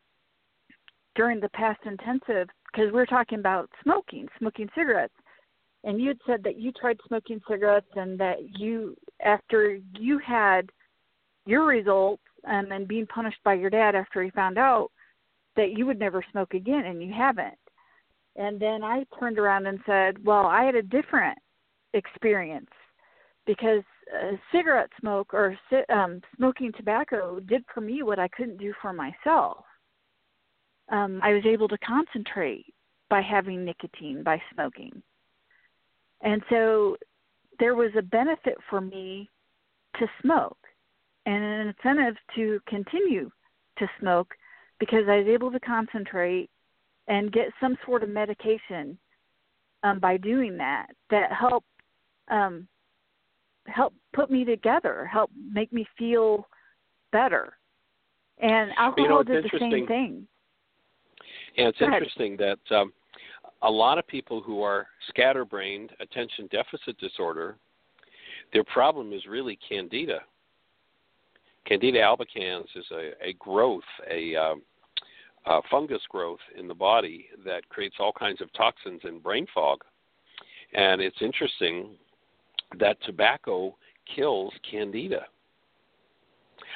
during 1.17 1.39
the 1.39 1.49
past 1.49 1.79
intensive 1.85 2.47
because 2.71 2.85
we 2.85 2.91
were 2.91 3.05
talking 3.05 3.39
about 3.39 3.69
smoking, 3.83 4.27
smoking 4.37 4.69
cigarettes. 4.75 5.13
And 5.83 5.99
you 5.99 6.09
had 6.09 6.19
said 6.27 6.43
that 6.43 6.57
you 6.57 6.71
tried 6.71 6.99
smoking 7.07 7.41
cigarettes 7.49 7.89
and 7.95 8.19
that 8.19 8.37
you, 8.57 8.95
after 9.23 9.79
you 9.97 10.19
had 10.19 10.69
your 11.45 11.65
results 11.65 12.21
um, 12.47 12.71
and 12.71 12.87
being 12.87 13.07
punished 13.07 13.39
by 13.43 13.55
your 13.55 13.69
dad 13.69 13.95
after 13.95 14.23
he 14.23 14.29
found 14.31 14.57
out, 14.57 14.89
that 15.55 15.71
you 15.71 15.87
would 15.87 15.97
never 15.97 16.23
smoke 16.31 16.53
again, 16.53 16.85
and 16.85 17.01
you 17.01 17.11
haven't. 17.11 17.57
And 18.35 18.59
then 18.59 18.83
I 18.83 19.05
turned 19.19 19.39
around 19.39 19.65
and 19.65 19.79
said, 19.87 20.23
Well, 20.23 20.45
I 20.45 20.63
had 20.63 20.75
a 20.75 20.83
different 20.83 21.39
experience 21.95 22.69
because 23.47 23.81
uh, 24.15 24.35
cigarette 24.51 24.89
smoke 24.99 25.33
or 25.33 25.57
um, 25.89 26.21
smoking 26.35 26.71
tobacco 26.73 27.39
did 27.39 27.63
for 27.73 27.81
me 27.81 28.03
what 28.03 28.19
I 28.19 28.27
couldn't 28.29 28.57
do 28.57 28.73
for 28.81 28.93
myself 28.93 29.65
um, 30.89 31.19
I 31.23 31.33
was 31.33 31.45
able 31.45 31.67
to 31.67 31.77
concentrate 31.79 32.73
by 33.09 33.21
having 33.21 33.65
nicotine, 33.65 34.23
by 34.23 34.41
smoking. 34.53 35.01
And 36.21 36.41
so 36.49 36.97
there 37.59 37.75
was 37.75 37.91
a 37.97 38.01
benefit 38.01 38.55
for 38.69 38.81
me 38.81 39.29
to 39.99 40.07
smoke 40.21 40.57
and 41.25 41.43
an 41.43 41.67
incentive 41.67 42.15
to 42.35 42.59
continue 42.67 43.29
to 43.79 43.87
smoke 43.99 44.33
because 44.79 45.03
I 45.07 45.17
was 45.17 45.27
able 45.27 45.51
to 45.51 45.59
concentrate 45.59 46.49
and 47.07 47.31
get 47.31 47.47
some 47.59 47.77
sort 47.85 48.03
of 48.03 48.09
medication 48.09 48.97
um, 49.83 49.99
by 49.99 50.17
doing 50.17 50.57
that 50.57 50.87
that 51.09 51.31
helped 51.31 51.67
um, 52.29 52.67
help 53.67 53.93
put 54.13 54.31
me 54.31 54.43
together, 54.43 55.05
help 55.05 55.31
make 55.51 55.71
me 55.71 55.85
feel 55.97 56.47
better. 57.11 57.57
And 58.39 58.71
alcohol 58.77 59.03
You 59.03 59.09
know, 59.09 59.23
did 59.23 59.43
the 59.43 59.59
same 59.59 59.87
thing. 59.87 60.27
And 61.57 61.67
it's 61.67 61.79
Go 61.79 61.87
ahead. 61.87 62.01
interesting 62.01 62.37
that 62.37 62.75
um, 62.75 62.93
a 63.63 63.69
lot 63.69 63.97
of 63.97 64.07
people 64.07 64.41
who 64.41 64.61
are 64.61 64.87
scatterbrained, 65.09 65.91
attention 65.99 66.47
deficit 66.51 66.97
disorder, 66.99 67.57
their 68.53 68.63
problem 68.63 69.11
is 69.11 69.25
really 69.27 69.57
candida. 69.67 70.19
Candida 71.65 71.99
albicans 71.99 72.67
is 72.75 72.85
a, 72.91 73.11
a 73.21 73.33
growth, 73.33 73.81
a, 74.09 74.35
um, 74.35 74.61
a 75.45 75.59
fungus 75.69 76.01
growth 76.09 76.39
in 76.57 76.67
the 76.67 76.73
body 76.73 77.27
that 77.43 77.67
creates 77.69 77.95
all 77.99 78.13
kinds 78.13 78.39
of 78.39 78.53
toxins 78.53 79.01
and 79.03 79.21
brain 79.21 79.47
fog. 79.53 79.79
And 80.73 81.01
it's 81.01 81.17
interesting 81.21 81.95
that 82.79 82.97
tobacco 83.05 83.75
kills 84.15 84.53
candida. 84.69 85.25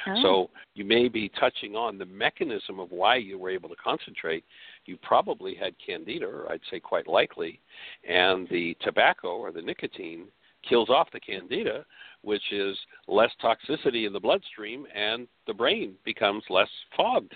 Oh. 0.06 0.22
So 0.22 0.50
you 0.74 0.84
may 0.84 1.08
be 1.08 1.30
touching 1.40 1.76
on 1.76 1.98
the 1.98 2.06
mechanism 2.06 2.80
of 2.80 2.90
why 2.90 3.16
you 3.16 3.38
were 3.38 3.50
able 3.50 3.68
to 3.68 3.76
concentrate. 3.76 4.44
You 4.86 4.96
probably 5.02 5.54
had 5.54 5.74
candida, 5.84 6.26
or 6.26 6.50
I'd 6.50 6.60
say 6.70 6.80
quite 6.80 7.06
likely, 7.06 7.60
and 8.08 8.48
the 8.48 8.76
tobacco 8.80 9.36
or 9.36 9.52
the 9.52 9.62
nicotine 9.62 10.26
kills 10.68 10.88
off 10.90 11.08
the 11.12 11.20
candida, 11.20 11.84
which 12.22 12.42
is 12.52 12.76
less 13.08 13.30
toxicity 13.42 14.06
in 14.06 14.12
the 14.12 14.20
bloodstream, 14.20 14.86
and 14.94 15.26
the 15.46 15.54
brain 15.54 15.94
becomes 16.04 16.42
less 16.48 16.68
fogged. 16.96 17.34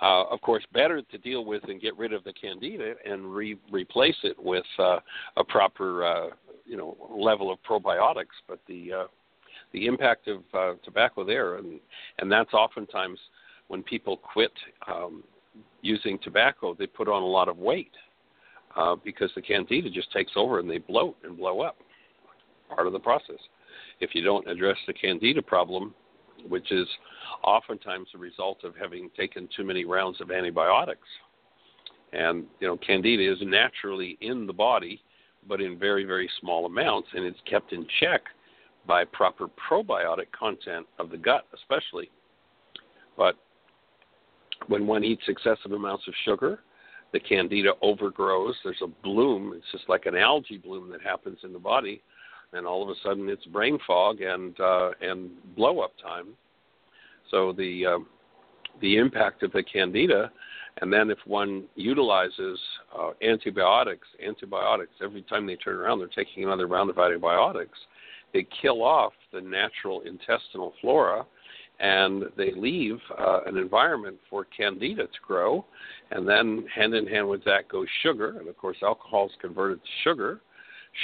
Uh, 0.00 0.24
of 0.30 0.40
course, 0.42 0.64
better 0.72 1.02
to 1.02 1.18
deal 1.18 1.44
with 1.44 1.64
and 1.64 1.80
get 1.80 1.96
rid 1.96 2.12
of 2.12 2.22
the 2.24 2.32
candida 2.32 2.94
and 3.04 3.34
re- 3.34 3.58
replace 3.70 4.16
it 4.22 4.36
with 4.38 4.64
uh, 4.78 5.00
a 5.36 5.44
proper, 5.44 6.04
uh, 6.04 6.28
you 6.68 6.76
know, 6.76 6.96
level 7.10 7.52
of 7.52 7.58
probiotics. 7.68 8.36
But 8.46 8.60
the 8.68 8.92
uh, 8.92 9.06
the 9.72 9.86
impact 9.86 10.28
of 10.28 10.42
uh, 10.54 10.74
tobacco 10.84 11.24
there, 11.24 11.56
and 11.56 11.80
and 12.18 12.30
that's 12.30 12.52
oftentimes 12.52 13.18
when 13.68 13.82
people 13.82 14.16
quit 14.16 14.52
um, 14.86 15.22
using 15.82 16.18
tobacco, 16.22 16.74
they 16.74 16.86
put 16.86 17.08
on 17.08 17.22
a 17.22 17.26
lot 17.26 17.48
of 17.48 17.58
weight 17.58 17.92
uh, 18.76 18.96
because 19.04 19.30
the 19.34 19.42
candida 19.42 19.90
just 19.90 20.12
takes 20.12 20.32
over 20.36 20.58
and 20.58 20.68
they 20.68 20.78
bloat 20.78 21.16
and 21.24 21.36
blow 21.36 21.60
up. 21.60 21.76
Part 22.74 22.86
of 22.86 22.92
the 22.92 22.98
process. 22.98 23.38
If 24.00 24.14
you 24.14 24.22
don't 24.22 24.46
address 24.48 24.76
the 24.86 24.92
candida 24.92 25.42
problem, 25.42 25.94
which 26.48 26.70
is 26.70 26.86
oftentimes 27.42 28.08
the 28.12 28.18
result 28.18 28.62
of 28.62 28.74
having 28.76 29.10
taken 29.16 29.48
too 29.56 29.64
many 29.64 29.84
rounds 29.84 30.20
of 30.20 30.30
antibiotics, 30.30 31.08
and 32.12 32.44
you 32.60 32.66
know, 32.66 32.76
candida 32.76 33.32
is 33.32 33.38
naturally 33.42 34.16
in 34.20 34.46
the 34.46 34.52
body, 34.52 35.02
but 35.48 35.60
in 35.60 35.78
very 35.78 36.04
very 36.04 36.28
small 36.40 36.66
amounts, 36.66 37.08
and 37.14 37.24
it's 37.24 37.40
kept 37.48 37.72
in 37.72 37.86
check 38.00 38.22
by 38.86 39.04
proper 39.04 39.46
probiotic 39.70 40.30
content 40.38 40.86
of 40.98 41.10
the 41.10 41.16
gut, 41.16 41.46
especially. 41.54 42.10
But 43.16 43.36
when 44.66 44.86
one 44.86 45.04
eats 45.04 45.22
excessive 45.28 45.72
amounts 45.72 46.06
of 46.08 46.14
sugar, 46.24 46.60
the 47.12 47.20
candida 47.20 47.72
overgrows. 47.80 48.54
There's 48.62 48.82
a 48.82 48.86
bloom. 48.86 49.54
It's 49.56 49.70
just 49.72 49.88
like 49.88 50.06
an 50.06 50.16
algae 50.16 50.58
bloom 50.58 50.90
that 50.90 51.00
happens 51.02 51.38
in 51.42 51.52
the 51.52 51.58
body, 51.58 52.02
and 52.52 52.66
all 52.66 52.82
of 52.82 52.88
a 52.90 52.94
sudden 53.02 53.28
it's 53.28 53.44
brain 53.46 53.78
fog 53.86 54.20
and 54.20 54.58
uh, 54.60 54.90
and 55.00 55.30
blow 55.56 55.80
up 55.80 55.92
time. 56.02 56.28
So 57.30 57.52
the 57.52 57.86
uh, 57.86 57.98
the 58.80 58.96
impact 58.96 59.42
of 59.42 59.52
the 59.52 59.62
candida, 59.62 60.30
and 60.80 60.92
then 60.92 61.10
if 61.10 61.18
one 61.26 61.64
utilizes 61.74 62.58
uh, 62.98 63.10
antibiotics, 63.22 64.06
antibiotics 64.24 64.92
every 65.02 65.22
time 65.22 65.46
they 65.46 65.56
turn 65.56 65.76
around, 65.76 65.98
they're 65.98 66.08
taking 66.08 66.44
another 66.44 66.66
round 66.66 66.90
of 66.90 66.98
antibiotics 66.98 67.78
they 68.32 68.46
kill 68.60 68.82
off 68.82 69.12
the 69.32 69.40
natural 69.40 70.02
intestinal 70.02 70.74
flora 70.80 71.24
and 71.80 72.24
they 72.36 72.52
leave 72.52 72.98
uh, 73.18 73.40
an 73.46 73.56
environment 73.56 74.16
for 74.28 74.44
candida 74.44 75.04
to 75.04 75.18
grow. 75.24 75.64
And 76.10 76.28
then, 76.28 76.66
hand 76.74 76.94
in 76.94 77.06
hand 77.06 77.28
with 77.28 77.44
that, 77.44 77.68
goes 77.68 77.86
sugar. 78.02 78.36
And 78.38 78.48
of 78.48 78.56
course, 78.56 78.78
alcohol 78.82 79.26
is 79.26 79.32
converted 79.40 79.80
to 79.80 79.90
sugar. 80.02 80.40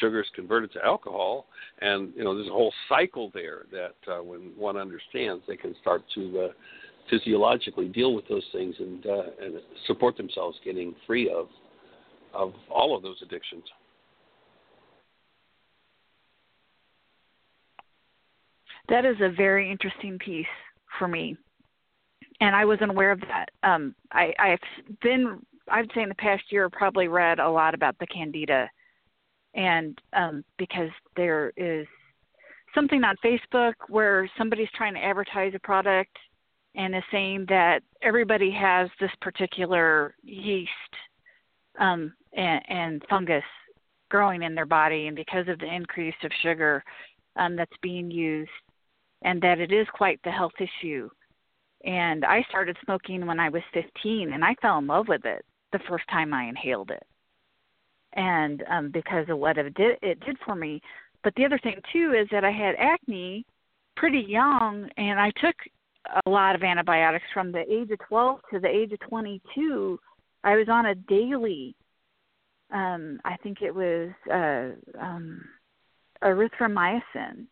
sugar 0.00 0.20
is 0.20 0.26
converted 0.34 0.72
to 0.72 0.84
alcohol, 0.84 1.46
and 1.80 2.12
you 2.16 2.24
know 2.24 2.34
there's 2.34 2.48
a 2.48 2.52
whole 2.52 2.72
cycle 2.88 3.30
there 3.32 3.66
that 3.70 4.12
uh, 4.12 4.20
when 4.20 4.50
one 4.56 4.76
understands, 4.76 5.44
they 5.46 5.56
can 5.56 5.76
start 5.80 6.02
to 6.16 6.46
uh, 6.46 6.52
physiologically 7.10 7.88
deal 7.88 8.14
with 8.14 8.26
those 8.28 8.44
things 8.52 8.74
and 8.78 9.06
uh, 9.06 9.22
and 9.40 9.54
support 9.86 10.16
themselves 10.16 10.58
getting 10.64 10.94
free 11.06 11.30
of 11.30 11.48
of 12.32 12.52
all 12.70 12.96
of 12.96 13.02
those 13.02 13.16
addictions. 13.22 13.64
That 18.88 19.04
is 19.04 19.16
a 19.20 19.30
very 19.30 19.70
interesting 19.70 20.18
piece 20.18 20.46
for 20.98 21.08
me, 21.08 21.36
and 22.40 22.54
I 22.54 22.64
wasn't 22.64 22.90
aware 22.90 23.12
of 23.12 23.20
that. 23.20 23.50
Um, 23.62 23.94
I, 24.12 24.32
I've 24.38 24.98
been, 25.00 25.38
I'd 25.70 25.90
say 25.94 26.02
in 26.02 26.10
the 26.10 26.14
past 26.16 26.42
year, 26.50 26.68
probably 26.68 27.08
read 27.08 27.38
a 27.38 27.48
lot 27.48 27.74
about 27.74 27.98
the 27.98 28.06
candida, 28.08 28.68
and 29.54 29.98
um, 30.12 30.44
because 30.58 30.90
there 31.16 31.52
is 31.56 31.86
something 32.74 33.02
on 33.04 33.16
Facebook 33.24 33.74
where 33.88 34.28
somebody's 34.36 34.68
trying 34.74 34.94
to 34.94 35.04
advertise 35.04 35.52
a 35.54 35.60
product 35.60 36.14
and 36.74 36.94
is 36.94 37.02
saying 37.10 37.46
that 37.48 37.82
everybody 38.02 38.50
has 38.50 38.88
this 39.00 39.10
particular 39.20 40.14
yeast 40.22 40.70
um, 41.78 42.12
and, 42.36 42.62
and 42.68 43.02
fungus 43.08 43.44
growing 44.10 44.42
in 44.42 44.54
their 44.54 44.66
body, 44.66 45.06
and 45.06 45.16
because 45.16 45.48
of 45.48 45.58
the 45.58 45.72
increase 45.72 46.14
of 46.22 46.30
sugar 46.42 46.84
um, 47.36 47.56
that's 47.56 47.76
being 47.82 48.10
used, 48.10 48.50
and 49.22 49.40
that 49.42 49.58
it 49.58 49.72
is 49.72 49.86
quite 49.92 50.20
the 50.22 50.30
health 50.30 50.52
issue. 50.60 51.08
And 51.84 52.24
I 52.24 52.44
started 52.48 52.76
smoking 52.84 53.26
when 53.26 53.40
I 53.40 53.48
was 53.48 53.62
15, 53.72 54.32
and 54.32 54.44
I 54.44 54.54
fell 54.62 54.78
in 54.78 54.86
love 54.86 55.08
with 55.08 55.24
it 55.24 55.44
the 55.72 55.80
first 55.88 56.04
time 56.08 56.32
I 56.32 56.44
inhaled 56.44 56.90
it, 56.90 57.02
and 58.14 58.62
um, 58.70 58.90
because 58.92 59.26
of 59.28 59.38
what 59.38 59.58
it 59.58 59.74
did, 59.74 59.98
it 60.02 60.20
did 60.20 60.36
for 60.44 60.54
me. 60.54 60.80
But 61.22 61.34
the 61.36 61.44
other 61.44 61.58
thing 61.58 61.80
too 61.92 62.14
is 62.18 62.28
that 62.30 62.44
I 62.44 62.52
had 62.52 62.76
acne 62.78 63.44
pretty 63.96 64.24
young, 64.28 64.88
and 64.96 65.18
I 65.18 65.30
took 65.40 65.56
a 66.26 66.30
lot 66.30 66.54
of 66.54 66.62
antibiotics 66.62 67.24
from 67.32 67.52
the 67.52 67.60
age 67.70 67.90
of 67.90 67.98
12 68.08 68.40
to 68.52 68.60
the 68.60 68.68
age 68.68 68.92
of 68.92 69.00
22. 69.00 69.98
I 70.42 70.56
was 70.56 70.68
on 70.68 70.86
a 70.86 70.94
daily, 70.94 71.74
um, 72.72 73.20
I 73.24 73.36
think 73.42 73.62
it 73.62 73.74
was 73.74 74.10
uh, 74.30 75.00
um, 75.02 75.42
erythromycin. 76.22 77.46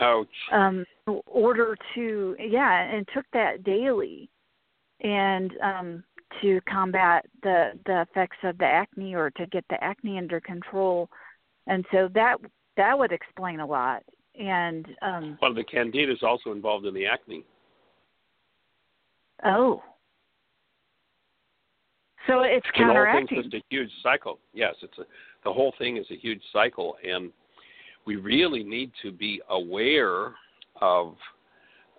Ouch. 0.00 0.28
Um, 0.52 0.84
order 1.26 1.76
to 1.94 2.36
yeah, 2.38 2.82
and 2.82 3.06
took 3.14 3.24
that 3.32 3.64
daily, 3.64 4.28
and 5.00 5.52
um, 5.62 6.04
to 6.42 6.60
combat 6.68 7.24
the 7.42 7.72
the 7.86 8.02
effects 8.02 8.36
of 8.42 8.58
the 8.58 8.66
acne 8.66 9.14
or 9.14 9.30
to 9.30 9.46
get 9.46 9.64
the 9.70 9.82
acne 9.82 10.18
under 10.18 10.40
control, 10.40 11.08
and 11.66 11.86
so 11.90 12.08
that 12.14 12.36
that 12.76 12.98
would 12.98 13.12
explain 13.12 13.60
a 13.60 13.66
lot. 13.66 14.02
And 14.38 14.86
um, 15.02 15.38
well, 15.42 15.52
the 15.52 15.64
candida 15.64 16.12
is 16.12 16.22
also 16.22 16.52
involved 16.52 16.86
in 16.86 16.94
the 16.94 17.06
acne. 17.06 17.44
Oh. 19.44 19.82
So 22.26 22.42
it's 22.42 22.66
counteracting. 22.76 23.26
The 23.26 23.34
whole 23.34 23.42
thing's 23.42 23.52
just 23.52 23.64
a 23.64 23.74
huge 23.74 23.90
cycle. 24.02 24.38
Yes, 24.52 24.74
it's 24.82 24.98
a 24.98 25.02
the 25.44 25.52
whole 25.52 25.72
thing 25.78 25.96
is 25.96 26.06
a 26.10 26.16
huge 26.16 26.42
cycle, 26.52 26.96
and 27.02 27.30
we 28.06 28.16
really 28.16 28.62
need 28.62 28.90
to 29.02 29.10
be 29.10 29.40
aware 29.48 30.34
of 30.80 31.14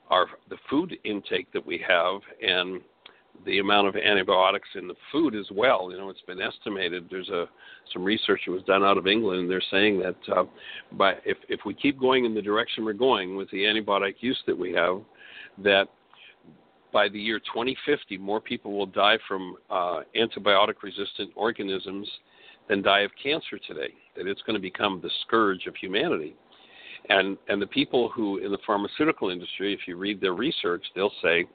our 0.10 0.28
the 0.50 0.58
food 0.70 0.98
intake 1.04 1.52
that 1.54 1.66
we 1.66 1.84
have 1.88 2.22
and 2.42 2.82
the 3.46 3.60
amount 3.60 3.88
of 3.88 3.96
antibiotics 3.96 4.68
in 4.76 4.88
the 4.88 4.96
food 5.12 5.36
as 5.36 5.46
well. 5.52 5.90
You 5.92 5.98
know, 5.98 6.10
it's 6.10 6.22
been 6.22 6.42
estimated. 6.42 7.08
There's 7.10 7.30
a 7.30 7.46
some 7.94 8.04
research 8.04 8.42
that 8.46 8.52
was 8.52 8.64
done 8.64 8.84
out 8.84 8.98
of 8.98 9.08
England, 9.08 9.42
and 9.42 9.50
they're 9.50 9.62
saying 9.72 10.00
that 10.00 10.36
uh, 10.36 10.44
by 10.94 11.14
if 11.26 11.38
if 11.48 11.62
we 11.66 11.74
keep 11.74 12.00
going 12.00 12.26
in 12.26 12.34
the 12.34 12.42
direction 12.42 12.86
we're 12.86 12.94
going 12.94 13.36
with 13.36 13.50
the 13.52 13.64
antibiotic 13.64 14.16
use 14.20 14.40
that 14.48 14.58
we 14.58 14.72
have, 14.74 15.02
that 15.64 15.88
by 16.92 17.08
the 17.08 17.20
year 17.20 17.40
2050, 17.40 18.18
more 18.18 18.42
people 18.42 18.76
will 18.78 18.88
die 18.88 19.18
from 19.28 19.56
uh, 19.70 20.02
antibiotic-resistant 20.16 21.32
organisms 21.36 22.08
than 22.68 22.82
die 22.82 23.02
of 23.02 23.12
cancer 23.22 23.60
today. 23.68 23.94
That 24.16 24.28
it's 24.28 24.42
going 24.42 24.56
to 24.56 24.62
become 24.62 25.00
the 25.02 25.10
scourge 25.26 25.66
of 25.68 25.76
humanity. 25.76 26.36
And 27.10 27.38
and 27.48 27.62
the 27.62 27.68
people 27.68 28.10
who 28.10 28.38
in 28.38 28.52
the 28.52 28.58
pharmaceutical 28.66 29.30
industry, 29.30 29.74
if 29.74 29.88
you 29.88 29.98
read 29.98 30.20
their 30.20 30.34
research, 30.34 30.84
they'll 30.96 31.14
say, 31.24 31.46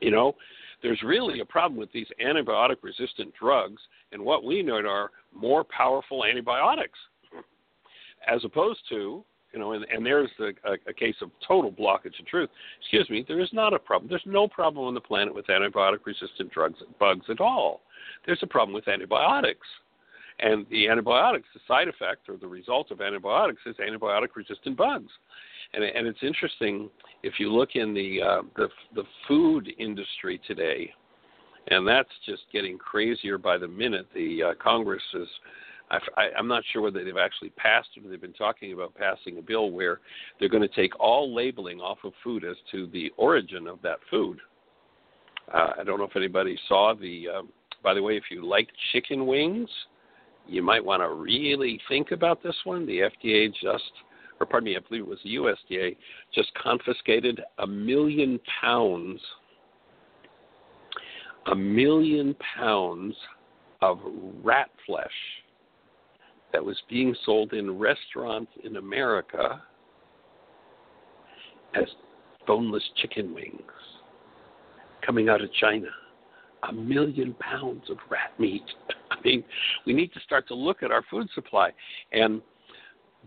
you 0.00 0.10
know, 0.10 0.34
there's 0.82 1.02
really 1.02 1.40
a 1.40 1.44
problem 1.44 1.78
with 1.78 1.92
these 1.92 2.06
antibiotic 2.24 2.76
resistant 2.82 3.32
drugs 3.38 3.80
and 4.12 4.22
what 4.22 4.44
we 4.44 4.62
know 4.62 4.76
are 4.76 5.10
more 5.34 5.64
powerful 5.64 6.24
antibiotics 6.24 6.98
as 8.26 8.44
opposed 8.44 8.80
to 8.88 9.24
you 9.52 9.58
know 9.58 9.72
and, 9.72 9.84
and 9.92 10.04
there's 10.04 10.30
a, 10.40 10.70
a, 10.70 10.76
a 10.88 10.92
case 10.92 11.16
of 11.20 11.30
total 11.46 11.72
blockage 11.72 12.18
of 12.18 12.26
truth. 12.26 12.50
Excuse 12.80 13.08
me 13.10 13.24
there 13.26 13.40
is 13.40 13.50
not 13.52 13.74
a 13.74 13.78
problem 13.78 14.08
there's 14.08 14.22
no 14.26 14.46
problem 14.48 14.86
on 14.86 14.94
the 14.94 15.00
planet 15.00 15.34
with 15.34 15.46
antibiotic 15.46 16.04
resistant 16.04 16.50
drugs 16.52 16.78
bugs 16.98 17.26
at 17.28 17.40
all. 17.40 17.80
There's 18.26 18.42
a 18.42 18.46
problem 18.46 18.74
with 18.74 18.88
antibiotics 18.88 19.66
and 20.40 20.66
the 20.70 20.88
antibiotics 20.88 21.48
the 21.54 21.60
side 21.66 21.88
effect 21.88 22.28
or 22.28 22.36
the 22.36 22.46
result 22.46 22.90
of 22.90 23.00
antibiotics 23.00 23.62
is 23.66 23.76
antibiotic 23.76 24.28
resistant 24.36 24.76
bugs 24.76 25.10
and, 25.74 25.84
and 25.84 26.06
it's 26.06 26.22
interesting 26.22 26.88
if 27.22 27.34
you 27.38 27.52
look 27.52 27.70
in 27.74 27.94
the 27.94 28.20
uh, 28.22 28.42
the 28.56 28.68
the 28.94 29.04
food 29.26 29.68
industry 29.78 30.40
today, 30.46 30.92
and 31.68 31.86
that's 31.86 32.08
just 32.26 32.42
getting 32.52 32.78
crazier 32.78 33.38
by 33.38 33.58
the 33.58 33.68
minute. 33.68 34.06
The 34.14 34.42
uh, 34.42 34.54
Congress 34.62 35.02
is. 35.14 35.28
I, 35.90 36.28
I'm 36.38 36.46
not 36.46 36.64
sure 36.70 36.82
whether 36.82 37.02
they've 37.02 37.16
actually 37.16 37.48
passed 37.50 37.88
it 37.96 38.04
or 38.04 38.10
they've 38.10 38.20
been 38.20 38.34
talking 38.34 38.74
about 38.74 38.94
passing 38.94 39.38
a 39.38 39.40
bill 39.40 39.70
where 39.70 40.00
they're 40.38 40.50
going 40.50 40.60
to 40.60 40.68
take 40.68 40.92
all 41.00 41.34
labeling 41.34 41.80
off 41.80 41.96
of 42.04 42.12
food 42.22 42.44
as 42.44 42.56
to 42.72 42.88
the 42.88 43.10
origin 43.16 43.66
of 43.66 43.80
that 43.80 43.96
food. 44.10 44.38
Uh, 45.50 45.70
I 45.80 45.84
don't 45.84 45.98
know 45.98 46.04
if 46.04 46.14
anybody 46.14 46.58
saw 46.68 46.94
the. 46.94 47.28
Uh, 47.36 47.42
by 47.82 47.94
the 47.94 48.02
way, 48.02 48.18
if 48.18 48.24
you 48.30 48.46
like 48.46 48.68
chicken 48.92 49.26
wings, 49.26 49.70
you 50.46 50.62
might 50.62 50.84
want 50.84 51.02
to 51.02 51.08
really 51.08 51.80
think 51.88 52.10
about 52.10 52.42
this 52.42 52.56
one. 52.64 52.84
The 52.86 53.10
FDA 53.22 53.50
just 53.62 53.92
or 54.40 54.46
pardon 54.46 54.66
me, 54.66 54.76
I 54.76 54.80
believe 54.86 55.02
it 55.02 55.08
was 55.08 55.18
the 55.24 55.34
USDA, 55.36 55.96
just 56.34 56.52
confiscated 56.54 57.40
a 57.58 57.66
million 57.66 58.38
pounds, 58.60 59.20
a 61.46 61.54
million 61.54 62.34
pounds 62.56 63.14
of 63.80 63.98
rat 64.42 64.70
flesh 64.86 65.06
that 66.52 66.64
was 66.64 66.76
being 66.88 67.14
sold 67.24 67.52
in 67.52 67.78
restaurants 67.78 68.50
in 68.64 68.76
America 68.76 69.62
as 71.74 71.86
boneless 72.46 72.82
chicken 72.96 73.34
wings 73.34 73.60
coming 75.04 75.28
out 75.28 75.40
of 75.40 75.52
China. 75.54 75.88
A 76.68 76.72
million 76.72 77.34
pounds 77.34 77.84
of 77.88 77.98
rat 78.10 78.32
meat. 78.38 78.64
I 79.10 79.16
mean, 79.24 79.44
we 79.86 79.92
need 79.92 80.12
to 80.12 80.20
start 80.20 80.48
to 80.48 80.54
look 80.54 80.82
at 80.82 80.90
our 80.90 81.04
food 81.10 81.28
supply. 81.34 81.70
And 82.12 82.42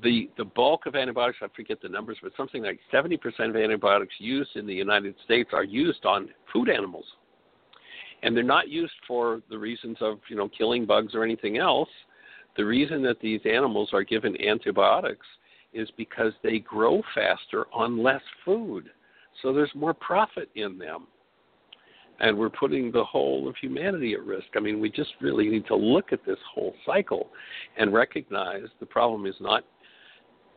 the 0.04 0.30
the 0.38 0.45
bulk 0.45 0.86
of 0.86 0.95
antibiotics, 0.95 1.39
I 1.41 1.47
forget 1.56 1.82
the 1.82 1.89
numbers, 1.89 2.17
but 2.21 2.32
something 2.38 2.63
like 2.63 2.80
70% 2.93 3.17
of 3.49 3.56
antibiotics 3.56 4.15
used 4.19 4.56
in 4.56 4.65
the 4.65 4.73
United 4.73 5.15
States 5.25 5.49
are 5.54 5.63
used 5.63 6.06
on 6.06 6.30
food 6.51 6.69
animals. 6.69 7.06
And 8.23 8.36
they're 8.36 8.43
not 8.43 8.69
used 8.69 8.93
for 9.08 9.41
the 9.49 9.58
reasons 9.58 9.97
of, 9.99 10.19
you 10.30 10.36
know, 10.36 10.47
killing 10.47 10.86
bugs 10.86 11.15
or 11.15 11.23
anything 11.23 11.58
else. 11.58 11.89
The 12.56 12.65
reason 12.65 13.01
that 13.04 13.19
these 13.19 13.41
animals 13.45 13.89
are 13.93 14.04
given 14.04 14.39
antibiotics 14.41 15.25
is 15.73 15.89
because 15.97 16.34
they 16.43 16.60
grow 16.60 17.01
faster 17.15 17.65
on 17.73 18.04
less 18.04 18.21
food. 18.43 18.89
So 19.41 19.54
there's 19.54 19.71
more 19.73 19.93
profit 19.93 20.49
in 20.56 20.77
them. 20.77 21.08
And 22.19 22.38
we're 22.38 22.49
putting 22.49 22.91
the 22.91 23.04
whole 23.04 23.47
of 23.47 23.56
humanity 23.56 24.13
at 24.13 24.23
risk. 24.23 24.47
I 24.56 24.60
mean, 24.60 24.80
we 24.80 24.91
just 24.91 25.10
really 25.21 25.49
need 25.49 25.65
to 25.67 25.75
look 25.75 26.13
at 26.13 26.23
this 26.23 26.38
whole 26.54 26.75
cycle 26.86 27.30
and 27.77 27.91
recognize 27.91 28.65
the 28.80 28.86
problem 28.86 29.25
is 29.25 29.34
not 29.39 29.63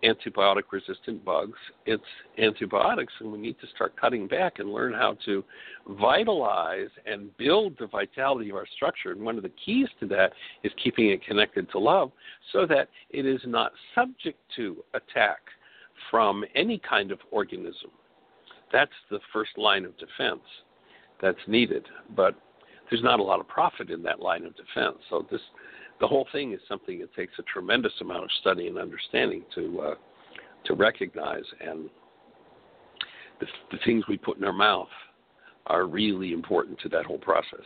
antibiotic 0.04 0.64
resistant 0.70 1.24
bugs, 1.24 1.58
it's 1.86 2.02
antibiotics, 2.38 3.12
and 3.20 3.32
we 3.32 3.38
need 3.38 3.58
to 3.60 3.66
start 3.74 3.98
cutting 4.00 4.26
back 4.26 4.58
and 4.58 4.72
learn 4.72 4.92
how 4.92 5.16
to 5.24 5.42
vitalize 5.88 6.90
and 7.06 7.34
build 7.36 7.74
the 7.78 7.86
vitality 7.86 8.50
of 8.50 8.56
our 8.56 8.66
structure. 8.74 9.12
And 9.12 9.22
one 9.22 9.36
of 9.36 9.42
the 9.42 9.52
keys 9.64 9.88
to 10.00 10.06
that 10.08 10.32
is 10.62 10.72
keeping 10.82 11.10
it 11.10 11.24
connected 11.24 11.70
to 11.70 11.78
love 11.78 12.12
so 12.52 12.66
that 12.66 12.88
it 13.10 13.26
is 13.26 13.40
not 13.46 13.72
subject 13.94 14.38
to 14.56 14.84
attack 14.94 15.38
from 16.10 16.44
any 16.54 16.78
kind 16.78 17.10
of 17.10 17.18
organism. 17.30 17.90
That's 18.72 18.90
the 19.10 19.20
first 19.32 19.56
line 19.56 19.84
of 19.84 19.92
defense 19.98 20.42
that's 21.22 21.38
needed. 21.46 21.86
But 22.16 22.34
there's 22.90 23.02
not 23.02 23.20
a 23.20 23.22
lot 23.22 23.40
of 23.40 23.48
profit 23.48 23.90
in 23.90 24.02
that 24.02 24.20
line 24.20 24.44
of 24.44 24.54
defense. 24.56 24.98
So 25.08 25.26
this 25.30 25.40
the 26.04 26.08
whole 26.08 26.26
thing 26.32 26.52
is 26.52 26.60
something 26.68 26.98
that 26.98 27.14
takes 27.14 27.32
a 27.38 27.42
tremendous 27.44 27.94
amount 28.02 28.24
of 28.24 28.30
study 28.42 28.68
and 28.68 28.76
understanding 28.76 29.42
to 29.54 29.80
uh, 29.80 29.94
to 30.66 30.74
recognize, 30.74 31.44
and 31.66 31.88
the, 33.40 33.46
the 33.70 33.78
things 33.86 34.04
we 34.06 34.18
put 34.18 34.36
in 34.36 34.44
our 34.44 34.52
mouth 34.52 34.88
are 35.66 35.86
really 35.86 36.34
important 36.34 36.78
to 36.80 36.90
that 36.90 37.06
whole 37.06 37.18
process. 37.18 37.64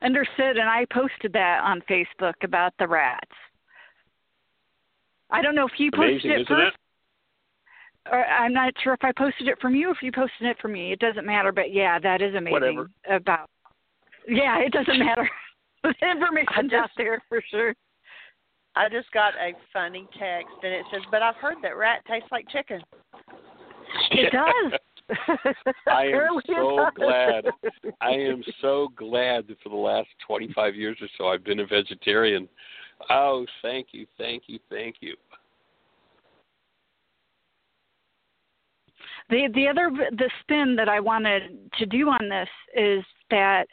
understood, 0.00 0.56
and 0.56 0.68
I 0.68 0.86
posted 0.90 1.34
that 1.34 1.60
on 1.62 1.82
Facebook 1.82 2.32
about 2.42 2.72
the 2.78 2.88
rats. 2.88 3.30
I 5.30 5.42
don't 5.42 5.54
know 5.54 5.66
if 5.66 5.78
you 5.78 5.90
posted 5.90 6.24
Amazing, 6.24 6.30
it 6.30 6.48
first. 6.48 6.76
it? 8.06 8.10
Or 8.10 8.24
I'm 8.24 8.54
not 8.54 8.72
sure 8.82 8.94
if 8.94 9.04
I 9.04 9.12
posted 9.12 9.48
it 9.48 9.60
from 9.60 9.74
you 9.74 9.88
or 9.88 9.92
if 9.92 9.98
you 10.02 10.10
posted 10.10 10.48
it 10.48 10.56
from 10.60 10.72
me. 10.72 10.92
It 10.92 10.98
doesn't 10.98 11.26
matter, 11.26 11.52
but 11.52 11.72
yeah, 11.72 11.98
that 12.00 12.22
is 12.22 12.34
amazing. 12.34 12.52
Whatever. 12.52 12.90
About 13.08 13.48
yeah, 14.28 14.58
it 14.60 14.72
doesn't 14.72 14.98
matter. 14.98 15.28
the 15.82 15.94
information's 16.10 16.70
just- 16.70 16.82
out 16.82 16.90
there 16.96 17.22
for 17.28 17.42
sure. 17.50 17.74
I 18.74 18.88
just 18.88 19.10
got 19.12 19.34
a 19.34 19.52
funny 19.70 20.08
text 20.18 20.54
and 20.62 20.72
it 20.72 20.86
says, 20.90 21.02
"But 21.10 21.20
I've 21.22 21.36
heard 21.36 21.56
that 21.62 21.76
rat 21.76 22.02
tastes 22.08 22.30
like 22.32 22.48
chicken." 22.48 22.80
It 24.10 24.32
does. 24.32 24.80
I 25.86 26.06
am 26.06 26.40
so 26.46 26.88
glad. 26.94 27.44
I 28.00 28.10
am 28.10 28.42
so 28.60 28.88
glad 28.96 29.48
that 29.48 29.60
for 29.62 29.68
the 29.68 29.76
last 29.76 30.08
25 30.26 30.74
years 30.74 30.96
or 31.00 31.08
so 31.18 31.28
I've 31.28 31.44
been 31.44 31.60
a 31.60 31.66
vegetarian. 31.66 32.48
Oh, 33.10 33.46
thank 33.60 33.88
you, 33.92 34.06
thank 34.16 34.44
you, 34.46 34.58
thank 34.70 34.96
you. 35.00 35.16
The 39.28 39.48
the 39.54 39.68
other 39.68 39.90
the 40.12 40.30
spin 40.40 40.76
that 40.76 40.88
I 40.88 41.00
wanted 41.00 41.70
to 41.78 41.86
do 41.86 42.08
on 42.08 42.28
this 42.28 42.48
is 42.76 43.04
that 43.30 43.66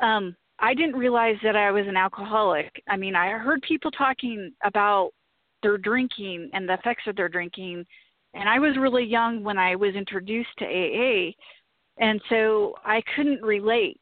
um 0.00 0.36
I 0.58 0.72
didn't 0.72 0.96
realize 0.96 1.36
that 1.42 1.56
I 1.56 1.70
was 1.72 1.86
an 1.88 1.96
alcoholic. 1.96 2.70
I 2.88 2.96
mean, 2.96 3.16
I 3.16 3.30
heard 3.30 3.60
people 3.62 3.90
talking 3.90 4.52
about 4.62 5.10
their 5.62 5.76
drinking 5.76 6.50
and 6.52 6.68
the 6.68 6.74
effects 6.74 7.02
of 7.06 7.16
their 7.16 7.28
drinking, 7.28 7.84
and 8.34 8.48
I 8.48 8.58
was 8.58 8.76
really 8.76 9.04
young 9.04 9.42
when 9.42 9.58
I 9.58 9.74
was 9.74 9.94
introduced 9.94 10.56
to 10.58 10.64
AA, 10.64 11.32
and 11.98 12.20
so 12.28 12.74
I 12.84 13.02
couldn't 13.14 13.42
relate 13.42 14.00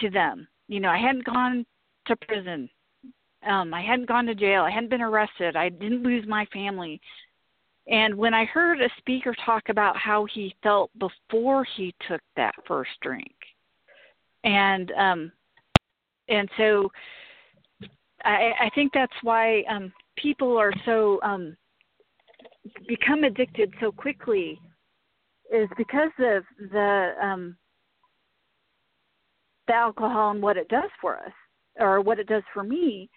to 0.00 0.10
them. 0.10 0.48
You 0.68 0.80
know, 0.80 0.88
I 0.88 0.98
hadn't 0.98 1.24
gone 1.24 1.64
to 2.06 2.16
prison. 2.16 2.68
Um, 3.46 3.74
I 3.74 3.82
hadn't 3.82 4.08
gone 4.08 4.26
to 4.26 4.34
jail. 4.34 4.62
I 4.62 4.70
hadn't 4.70 4.90
been 4.90 5.02
arrested. 5.02 5.56
I 5.56 5.68
didn't 5.68 6.02
lose 6.02 6.26
my 6.26 6.46
family. 6.52 7.00
And 7.88 8.14
when 8.14 8.32
I 8.32 8.44
heard 8.44 8.80
a 8.80 8.88
speaker 8.98 9.34
talk 9.44 9.68
about 9.68 9.96
how 9.96 10.26
he 10.32 10.54
felt 10.62 10.90
before 10.98 11.66
he 11.76 11.94
took 12.08 12.20
that 12.36 12.54
first 12.66 12.90
drink, 13.02 13.34
and 14.44 14.92
um, 14.92 15.32
and 16.28 16.48
so 16.56 16.90
I, 18.24 18.52
I 18.60 18.70
think 18.74 18.92
that's 18.92 19.12
why 19.22 19.62
um, 19.68 19.92
people 20.16 20.56
are 20.56 20.72
so 20.84 21.20
um, 21.22 21.56
become 22.86 23.24
addicted 23.24 23.72
so 23.80 23.92
quickly, 23.92 24.58
is 25.52 25.68
because 25.76 26.12
of 26.18 26.44
the 26.70 27.12
um, 27.20 27.56
the 29.66 29.74
alcohol 29.74 30.30
and 30.30 30.42
what 30.42 30.56
it 30.56 30.68
does 30.68 30.90
for 31.00 31.16
us, 31.18 31.32
or 31.78 32.00
what 32.00 32.18
it 32.18 32.28
does 32.28 32.44
for 32.52 32.62
me. 32.62 33.08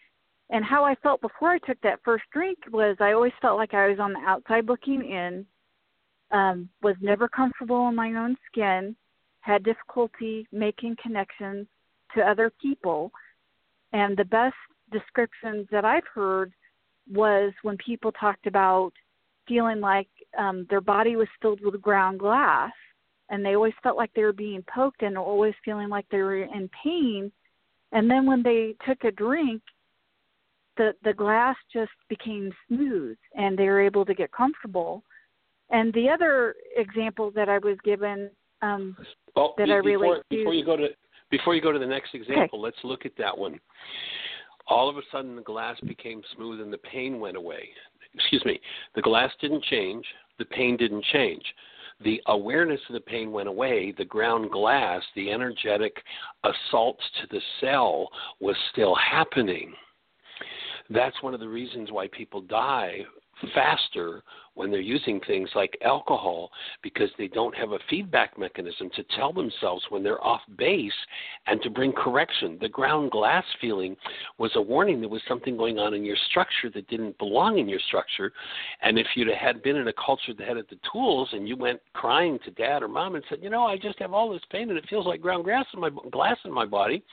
And 0.51 0.63
how 0.63 0.85
I 0.85 0.93
felt 1.01 1.21
before 1.21 1.49
I 1.49 1.57
took 1.59 1.81
that 1.81 1.99
first 2.05 2.23
drink 2.31 2.59
was 2.71 2.95
I 2.99 3.13
always 3.13 3.33
felt 3.41 3.57
like 3.57 3.73
I 3.73 3.89
was 3.89 3.99
on 3.99 4.13
the 4.13 4.19
outside 4.19 4.67
looking 4.67 5.03
in, 5.03 5.43
um, 6.31 6.69
was 6.83 6.95
never 7.01 7.27
comfortable 7.27 7.89
in 7.89 7.95
my 7.95 8.09
own 8.09 8.35
skin, 8.51 8.95
had 9.45 9.63
difficulty 9.63 10.47
making 10.51 10.95
connections 11.01 11.67
to 12.15 12.21
other 12.21 12.51
people. 12.59 13.11
And 13.93 14.17
the 14.17 14.25
best 14.25 14.55
descriptions 14.91 15.67
that 15.71 15.85
I've 15.85 16.07
heard 16.13 16.51
was 17.11 17.53
when 17.61 17.77
people 17.77 18.11
talked 18.11 18.47
about 18.47 18.91
feeling 19.47 19.79
like 19.79 20.07
um, 20.39 20.65
their 20.71 20.81
body 20.81 21.15
was 21.15 21.27
filled 21.41 21.59
with 21.63 21.79
ground 21.79 22.19
glass 22.19 22.71
and 23.29 23.45
they 23.45 23.55
always 23.55 23.73
felt 23.83 23.97
like 23.97 24.11
they 24.15 24.23
were 24.23 24.33
being 24.33 24.63
poked 24.73 25.03
and 25.03 25.15
always 25.15 25.53
feeling 25.63 25.89
like 25.89 26.05
they 26.09 26.17
were 26.17 26.43
in 26.43 26.67
pain. 26.83 27.31
And 27.91 28.09
then 28.09 28.25
when 28.25 28.41
they 28.41 28.75
took 28.87 29.03
a 29.03 29.11
drink, 29.11 29.61
the 30.77 30.93
the 31.03 31.13
glass 31.13 31.55
just 31.71 31.91
became 32.09 32.51
smooth 32.67 33.17
and 33.35 33.57
they 33.57 33.65
were 33.65 33.81
able 33.81 34.05
to 34.05 34.13
get 34.13 34.31
comfortable. 34.31 35.03
And 35.69 35.93
the 35.93 36.09
other 36.09 36.55
example 36.75 37.31
that 37.35 37.47
I 37.47 37.59
was 37.59 37.77
given 37.83 38.29
um, 38.65 38.97
Oh, 39.35 39.53
that 39.57 39.65
be- 39.83 39.91
before, 39.91 40.17
to- 40.17 40.23
before 40.29 40.53
you 40.53 40.65
go 40.65 40.77
to 40.77 40.87
before 41.31 41.55
you 41.55 41.61
go 41.61 41.71
to 41.71 41.79
the 41.79 41.85
next 41.85 42.13
example, 42.13 42.61
let's 42.61 42.77
look 42.83 43.05
at 43.05 43.11
that 43.17 43.35
one. 43.37 43.59
All 44.67 44.89
of 44.89 44.97
a 44.97 45.01
sudden, 45.11 45.35
the 45.35 45.41
glass 45.41 45.77
became 45.81 46.21
smooth 46.35 46.61
and 46.61 46.71
the 46.71 46.77
pain 46.77 47.19
went 47.19 47.35
away. 47.35 47.69
Excuse 48.13 48.43
me, 48.45 48.59
the 48.95 49.01
glass 49.01 49.31
didn't 49.41 49.63
change, 49.65 50.05
the 50.39 50.45
pain 50.45 50.77
didn't 50.77 51.03
change. 51.11 51.43
The 52.03 52.21
awareness 52.27 52.79
of 52.89 52.93
the 52.93 52.99
pain 53.01 53.31
went 53.31 53.47
away. 53.47 53.93
The 53.97 54.05
ground 54.05 54.51
glass, 54.51 55.01
the 55.15 55.31
energetic 55.31 55.95
assault 56.43 56.97
to 57.21 57.27
the 57.31 57.41
cell, 57.61 58.09
was 58.39 58.55
still 58.71 58.95
happening. 58.95 59.73
That's 60.89 61.21
one 61.23 61.33
of 61.33 61.39
the 61.39 61.47
reasons 61.47 61.91
why 61.91 62.07
people 62.09 62.41
die 62.41 62.99
faster 63.53 64.23
when 64.55 64.71
they're 64.71 64.79
using 64.79 65.19
things 65.27 65.49
like 65.55 65.77
alcohol 65.83 66.49
because 66.81 67.09
they 67.17 67.27
don't 67.27 67.55
have 67.55 67.71
a 67.71 67.79
feedback 67.89 68.37
mechanism 68.37 68.89
to 68.95 69.03
tell 69.15 69.31
themselves 69.31 69.83
when 69.89 70.03
they're 70.03 70.23
off 70.23 70.41
base 70.57 70.91
and 71.47 71.61
to 71.61 71.69
bring 71.69 71.91
correction. 71.91 72.57
The 72.59 72.69
ground 72.69 73.11
glass 73.11 73.43
feeling 73.61 73.95
was 74.37 74.51
a 74.55 74.61
warning 74.61 74.99
there 74.99 75.09
was 75.09 75.21
something 75.27 75.57
going 75.57 75.77
on 75.77 75.93
in 75.93 76.03
your 76.03 76.17
structure 76.29 76.69
that 76.73 76.87
didn't 76.87 77.17
belong 77.17 77.59
in 77.59 77.69
your 77.69 77.79
structure. 77.87 78.31
And 78.81 78.97
if 78.97 79.07
you'd 79.15 79.27
had 79.35 79.61
been 79.61 79.75
in 79.75 79.87
a 79.87 79.93
culture 79.93 80.33
that 80.37 80.47
had 80.47 80.57
the 80.57 80.79
tools 80.91 81.29
and 81.33 81.47
you 81.47 81.55
went 81.55 81.79
crying 81.93 82.39
to 82.45 82.51
dad 82.51 82.81
or 82.83 82.87
mom 82.87 83.15
and 83.15 83.23
said, 83.29 83.39
you 83.41 83.49
know, 83.49 83.63
I 83.63 83.77
just 83.77 83.99
have 83.99 84.13
all 84.13 84.31
this 84.31 84.41
pain 84.49 84.69
and 84.69 84.77
it 84.77 84.85
feels 84.89 85.05
like 85.05 85.21
ground 85.21 85.43
glass 85.43 85.65
in 85.73 85.79
my 85.79 85.89
glass 86.11 86.37
in 86.45 86.51
my 86.51 86.65
body, 86.65 87.03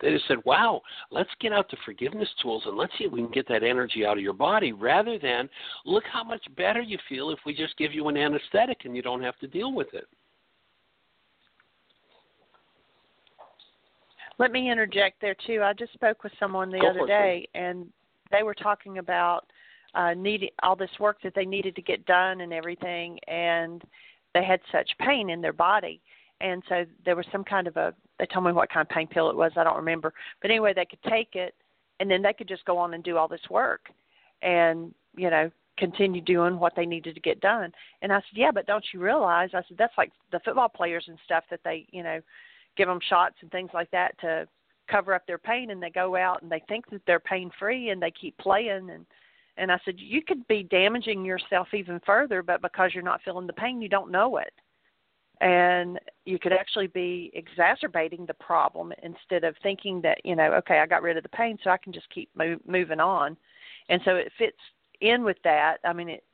they 0.00 0.10
just 0.10 0.26
said, 0.26 0.38
wow, 0.44 0.82
let's 1.10 1.30
get 1.40 1.52
out 1.52 1.70
the 1.70 1.76
forgiveness 1.84 2.28
tools 2.42 2.62
and 2.66 2.76
let's 2.76 2.92
see 2.98 3.04
if 3.04 3.12
we 3.12 3.20
can 3.20 3.30
get 3.30 3.48
that 3.48 3.62
energy 3.62 4.04
out 4.04 4.16
of 4.16 4.22
your 4.22 4.32
body 4.32 4.72
rather 4.72 5.18
than 5.18 5.48
look 5.84 6.04
how 6.12 6.24
much 6.24 6.44
better 6.56 6.82
you 6.88 6.98
feel 7.08 7.30
if 7.30 7.38
we 7.46 7.54
just 7.54 7.76
give 7.76 7.92
you 7.92 8.08
an 8.08 8.16
anesthetic 8.16 8.78
and 8.84 8.96
you 8.96 9.02
don't 9.02 9.22
have 9.22 9.38
to 9.38 9.46
deal 9.46 9.72
with 9.72 9.92
it. 9.92 10.06
Let 14.38 14.52
me 14.52 14.70
interject 14.70 15.20
there 15.20 15.36
too. 15.46 15.62
I 15.62 15.72
just 15.72 15.92
spoke 15.92 16.22
with 16.22 16.32
someone 16.38 16.70
the 16.70 16.78
Go 16.78 16.90
other 16.90 17.00
for 17.00 17.04
it, 17.06 17.08
day, 17.08 17.48
and 17.54 17.86
they 18.30 18.42
were 18.42 18.54
talking 18.54 18.98
about 18.98 19.46
uh, 19.94 20.14
needing 20.14 20.50
all 20.62 20.76
this 20.76 20.90
work 21.00 21.18
that 21.22 21.34
they 21.34 21.44
needed 21.44 21.74
to 21.74 21.82
get 21.82 22.06
done 22.06 22.40
and 22.40 22.52
everything, 22.52 23.18
and 23.26 23.82
they 24.34 24.44
had 24.44 24.60
such 24.70 24.88
pain 25.00 25.30
in 25.30 25.40
their 25.40 25.52
body, 25.52 26.00
and 26.40 26.62
so 26.68 26.84
there 27.04 27.16
was 27.16 27.26
some 27.32 27.42
kind 27.42 27.66
of 27.66 27.76
a. 27.76 27.92
They 28.20 28.26
told 28.26 28.44
me 28.46 28.52
what 28.52 28.70
kind 28.70 28.86
of 28.86 28.94
pain 28.94 29.08
pill 29.08 29.28
it 29.28 29.36
was. 29.36 29.52
I 29.56 29.64
don't 29.64 29.76
remember, 29.76 30.12
but 30.40 30.50
anyway, 30.52 30.72
they 30.72 30.84
could 30.84 31.02
take 31.08 31.34
it, 31.34 31.54
and 31.98 32.08
then 32.08 32.22
they 32.22 32.32
could 32.32 32.48
just 32.48 32.64
go 32.64 32.78
on 32.78 32.94
and 32.94 33.02
do 33.02 33.16
all 33.16 33.28
this 33.28 33.40
work, 33.50 33.88
and 34.42 34.94
you 35.16 35.30
know 35.30 35.50
continue 35.78 36.20
doing 36.20 36.58
what 36.58 36.74
they 36.76 36.86
needed 36.86 37.14
to 37.14 37.20
get 37.20 37.40
done. 37.40 37.72
And 38.02 38.12
I 38.12 38.16
said, 38.16 38.36
yeah, 38.36 38.50
but 38.52 38.66
don't 38.66 38.84
you 38.92 39.00
realize? 39.00 39.50
I 39.54 39.62
said 39.68 39.78
that's 39.78 39.96
like 39.96 40.12
the 40.32 40.40
football 40.44 40.68
players 40.68 41.04
and 41.08 41.18
stuff 41.24 41.44
that 41.50 41.60
they 41.64 41.86
you 41.90 42.02
know 42.02 42.20
give 42.76 42.88
them 42.88 43.00
shots 43.08 43.36
and 43.42 43.50
things 43.50 43.70
like 43.74 43.90
that 43.90 44.18
to 44.20 44.46
cover 44.88 45.14
up 45.14 45.26
their 45.26 45.38
pain 45.38 45.70
and 45.70 45.82
they 45.82 45.90
go 45.90 46.16
out 46.16 46.42
and 46.42 46.50
they 46.50 46.62
think 46.68 46.88
that 46.90 47.02
they're 47.06 47.20
pain 47.20 47.50
free 47.58 47.90
and 47.90 48.00
they 48.00 48.10
keep 48.10 48.36
playing 48.38 48.90
and 48.90 49.04
and 49.56 49.72
I 49.72 49.78
said 49.84 49.96
you 49.98 50.22
could 50.22 50.46
be 50.48 50.62
damaging 50.62 51.24
yourself 51.24 51.68
even 51.74 52.00
further 52.06 52.42
but 52.42 52.62
because 52.62 52.92
you're 52.94 53.02
not 53.02 53.20
feeling 53.22 53.46
the 53.46 53.52
pain 53.52 53.82
you 53.82 53.88
don't 53.88 54.10
know 54.10 54.38
it 54.38 54.52
and 55.40 56.00
you 56.24 56.38
could 56.38 56.52
actually 56.52 56.86
be 56.88 57.30
exacerbating 57.34 58.24
the 58.26 58.34
problem 58.34 58.92
instead 59.02 59.44
of 59.44 59.54
thinking 59.62 60.00
that 60.02 60.18
you 60.24 60.34
know 60.34 60.54
okay 60.54 60.78
I 60.78 60.86
got 60.86 61.02
rid 61.02 61.16
of 61.16 61.22
the 61.22 61.28
pain 61.28 61.58
so 61.62 61.70
I 61.70 61.76
can 61.76 61.92
just 61.92 62.08
keep 62.10 62.30
move, 62.34 62.60
moving 62.66 63.00
on 63.00 63.36
and 63.90 64.00
so 64.04 64.12
it 64.12 64.32
fits 64.38 64.56
in 65.00 65.24
with 65.24 65.38
that 65.44 65.78
I 65.84 65.92
mean 65.92 66.08
it's 66.08 66.24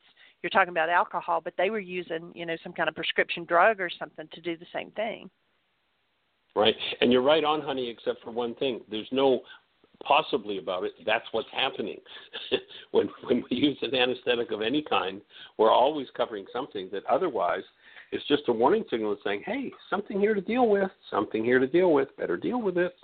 you're 0.43 0.51
talking 0.51 0.71
about 0.71 0.89
alcohol 0.89 1.41
but 1.43 1.55
they 1.57 1.71
were 1.71 1.81
using 1.81 2.33
you 2.35 2.47
know 2.47 2.57
some 2.63 2.73
kind 2.73 2.89
of 2.89 2.95
prescription 2.95 3.45
drug 3.45 3.81
or 3.81 3.91
something 3.99 4.29
to 4.33 4.41
do 4.41 4.57
the 4.57 4.67
same 4.73 4.91
thing 4.93 5.31
Right. 6.57 6.75
And 7.01 7.13
you're 7.13 7.23
right 7.23 7.45
on, 7.45 7.61
honey, 7.61 7.89
except 7.89 8.23
for 8.23 8.31
one 8.31 8.55
thing. 8.55 8.81
There's 8.91 9.09
no 9.11 9.41
possibly 10.05 10.59
about 10.59 10.85
it. 10.85 10.93
That's 11.05 11.25
what's 11.33 11.49
happening. 11.53 11.99
when 12.93 13.09
when 13.25 13.45
we 13.51 13.57
use 13.57 13.79
an 13.83 13.95
anesthetic 13.95 14.53
of 14.53 14.63
any 14.63 14.83
kind, 14.83 15.21
we're 15.59 15.73
always 15.73 16.07
covering 16.17 16.47
something 16.53 16.89
that 16.93 17.05
otherwise 17.07 17.63
is 18.13 18.23
just 18.29 18.43
a 18.49 18.53
warning 18.53 18.85
signal 18.91 19.17
saying, 19.25 19.43
Hey, 19.45 19.73
something 19.91 20.21
here 20.21 20.35
to 20.35 20.41
deal 20.41 20.69
with, 20.69 20.91
something 21.11 21.45
here 21.45 21.59
to 21.59 21.67
deal 21.67 21.93
with, 21.93 22.17
better 22.17 22.37
deal 22.37 22.63
with 22.63 22.79
it. 22.79 22.95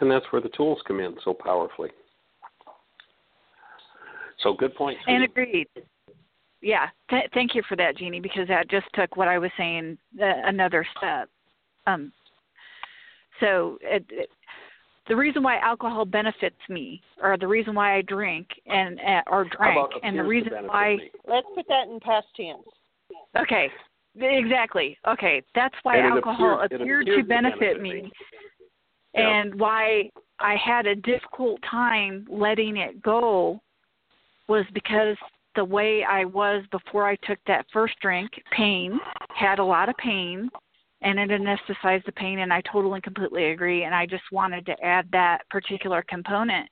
And 0.00 0.10
that's 0.10 0.26
where 0.30 0.42
the 0.42 0.48
tools 0.50 0.80
come 0.86 1.00
in 1.00 1.16
so 1.24 1.34
powerfully. 1.34 1.90
So 4.42 4.52
good 4.54 4.74
point. 4.74 4.98
and 5.06 5.24
agreed. 5.24 5.68
Yeah, 6.60 6.86
th- 7.10 7.28
thank 7.34 7.54
you 7.54 7.62
for 7.68 7.76
that, 7.76 7.96
Jeanie, 7.96 8.20
because 8.20 8.46
that 8.48 8.70
just 8.70 8.86
took 8.94 9.16
what 9.16 9.26
I 9.28 9.38
was 9.38 9.50
saying 9.56 9.98
uh, 10.20 10.26
another 10.44 10.86
step. 10.96 11.28
Um, 11.86 12.12
so 13.40 13.78
it, 13.82 14.04
it, 14.10 14.28
the 15.08 15.16
reason 15.16 15.42
why 15.42 15.58
alcohol 15.58 16.04
benefits 16.04 16.56
me, 16.68 17.02
or 17.20 17.36
the 17.36 17.48
reason 17.48 17.74
why 17.74 17.96
I 17.96 18.02
drink 18.02 18.46
and 18.66 19.00
uh, 19.00 19.22
or 19.28 19.46
How 19.58 19.88
drank, 19.88 19.90
and 20.04 20.16
the 20.16 20.22
reason 20.22 20.52
why 20.66 20.96
me? 20.96 21.10
let's 21.26 21.46
put 21.54 21.66
that 21.68 21.88
in 21.88 21.98
past 22.00 22.26
tense 22.36 22.62
Okay, 23.36 23.68
exactly. 24.20 24.96
Okay, 25.08 25.42
that's 25.56 25.74
why 25.82 25.98
alcohol 25.98 26.60
appears- 26.60 26.68
it 26.70 26.82
appeared 26.82 27.06
to 27.06 27.16
to 27.16 27.24
benefit 27.24 27.58
benefit 27.60 27.82
me. 27.82 27.92
me. 28.02 28.12
Yeah. 29.14 29.40
And 29.40 29.54
why 29.58 30.10
I 30.38 30.54
had 30.56 30.86
a 30.86 30.94
difficult 30.94 31.60
time 31.68 32.26
letting 32.30 32.76
it 32.76 33.02
go 33.02 33.60
was 34.48 34.64
because 34.74 35.16
the 35.54 35.64
way 35.64 36.04
I 36.04 36.24
was 36.24 36.64
before 36.70 37.06
I 37.06 37.16
took 37.26 37.38
that 37.46 37.66
first 37.72 37.94
drink, 38.00 38.30
pain, 38.56 38.98
had 39.34 39.58
a 39.58 39.64
lot 39.64 39.88
of 39.88 39.96
pain, 39.96 40.48
and 41.02 41.18
it 41.18 41.30
anesthetized 41.30 42.04
the 42.06 42.12
pain, 42.12 42.40
and 42.40 42.52
I 42.52 42.62
totally 42.72 42.94
and 42.94 43.02
completely 43.02 43.50
agree. 43.50 43.84
And 43.84 43.94
I 43.94 44.06
just 44.06 44.24
wanted 44.32 44.64
to 44.66 44.84
add 44.84 45.08
that 45.12 45.48
particular 45.50 46.04
component 46.08 46.68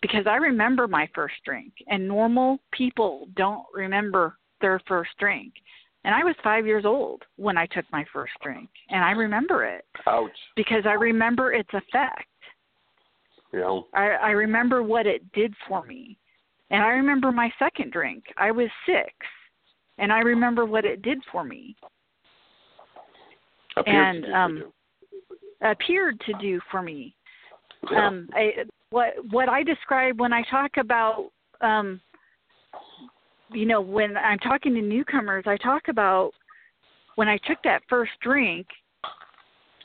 because 0.00 0.26
I 0.26 0.36
remember 0.36 0.86
my 0.86 1.08
first 1.14 1.34
drink, 1.44 1.72
and 1.88 2.06
normal 2.06 2.58
people 2.72 3.28
don't 3.36 3.64
remember 3.74 4.36
their 4.60 4.80
first 4.86 5.10
drink. 5.18 5.54
And 6.04 6.14
I 6.14 6.22
was 6.22 6.34
five 6.44 6.66
years 6.66 6.84
old 6.84 7.22
when 7.36 7.56
I 7.56 7.66
took 7.66 7.86
my 7.90 8.04
first 8.12 8.32
drink, 8.42 8.68
and 8.90 9.02
I 9.02 9.12
remember 9.12 9.64
it 9.64 9.84
Ouch. 10.06 10.30
because 10.56 10.84
I 10.86 10.92
remember 10.92 11.52
its 11.52 11.70
effect. 11.72 12.26
Know. 13.52 13.86
I, 13.94 14.08
I 14.10 14.30
remember 14.30 14.82
what 14.82 15.06
it 15.06 15.30
did 15.32 15.54
for 15.68 15.86
me. 15.86 16.18
And 16.70 16.82
I 16.82 16.88
remember 16.88 17.30
my 17.30 17.50
second 17.58 17.92
drink. 17.92 18.24
I 18.36 18.50
was 18.50 18.68
six, 18.86 19.12
and 19.98 20.12
I 20.12 20.20
remember 20.20 20.64
what 20.64 20.84
it 20.84 21.02
did 21.02 21.18
for 21.30 21.44
me. 21.44 21.76
Appears 23.76 24.16
And, 24.16 24.22
to 24.22 24.28
do 24.28 24.34
um. 24.34 24.72
Appeared 25.62 26.20
to 26.26 26.32
do 26.40 26.60
for 26.70 26.82
me. 26.82 27.14
Yeah. 27.90 28.06
Um, 28.06 28.28
I, 28.34 28.52
what 28.90 29.14
what 29.30 29.48
I 29.48 29.62
describe 29.62 30.20
when 30.20 30.32
I 30.32 30.42
talk 30.50 30.72
about, 30.78 31.30
um, 31.60 32.00
you 33.50 33.64
know, 33.64 33.80
when 33.80 34.16
I'm 34.16 34.38
talking 34.38 34.74
to 34.74 34.82
newcomers, 34.82 35.44
I 35.46 35.56
talk 35.56 35.88
about 35.88 36.32
when 37.14 37.28
I 37.28 37.38
took 37.46 37.58
that 37.64 37.82
first 37.88 38.12
drink. 38.20 38.66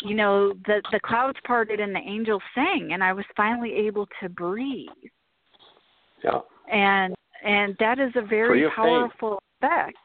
You 0.02 0.16
know, 0.16 0.54
the 0.66 0.82
the 0.92 1.00
clouds 1.00 1.38
parted 1.46 1.80
and 1.80 1.94
the 1.94 2.00
angels 2.00 2.42
sang, 2.56 2.90
and 2.94 3.04
I 3.04 3.14
was 3.14 3.26
finally 3.36 3.74
able 3.74 4.08
to 4.22 4.30
breathe. 4.30 4.88
yeah. 6.24 6.40
And 6.72 7.16
and 7.44 7.76
that 7.80 8.00
is 8.00 8.12
a 8.16 8.22
very 8.22 8.62
pain. 8.64 8.72
powerful 8.76 9.42
effect 9.62 9.98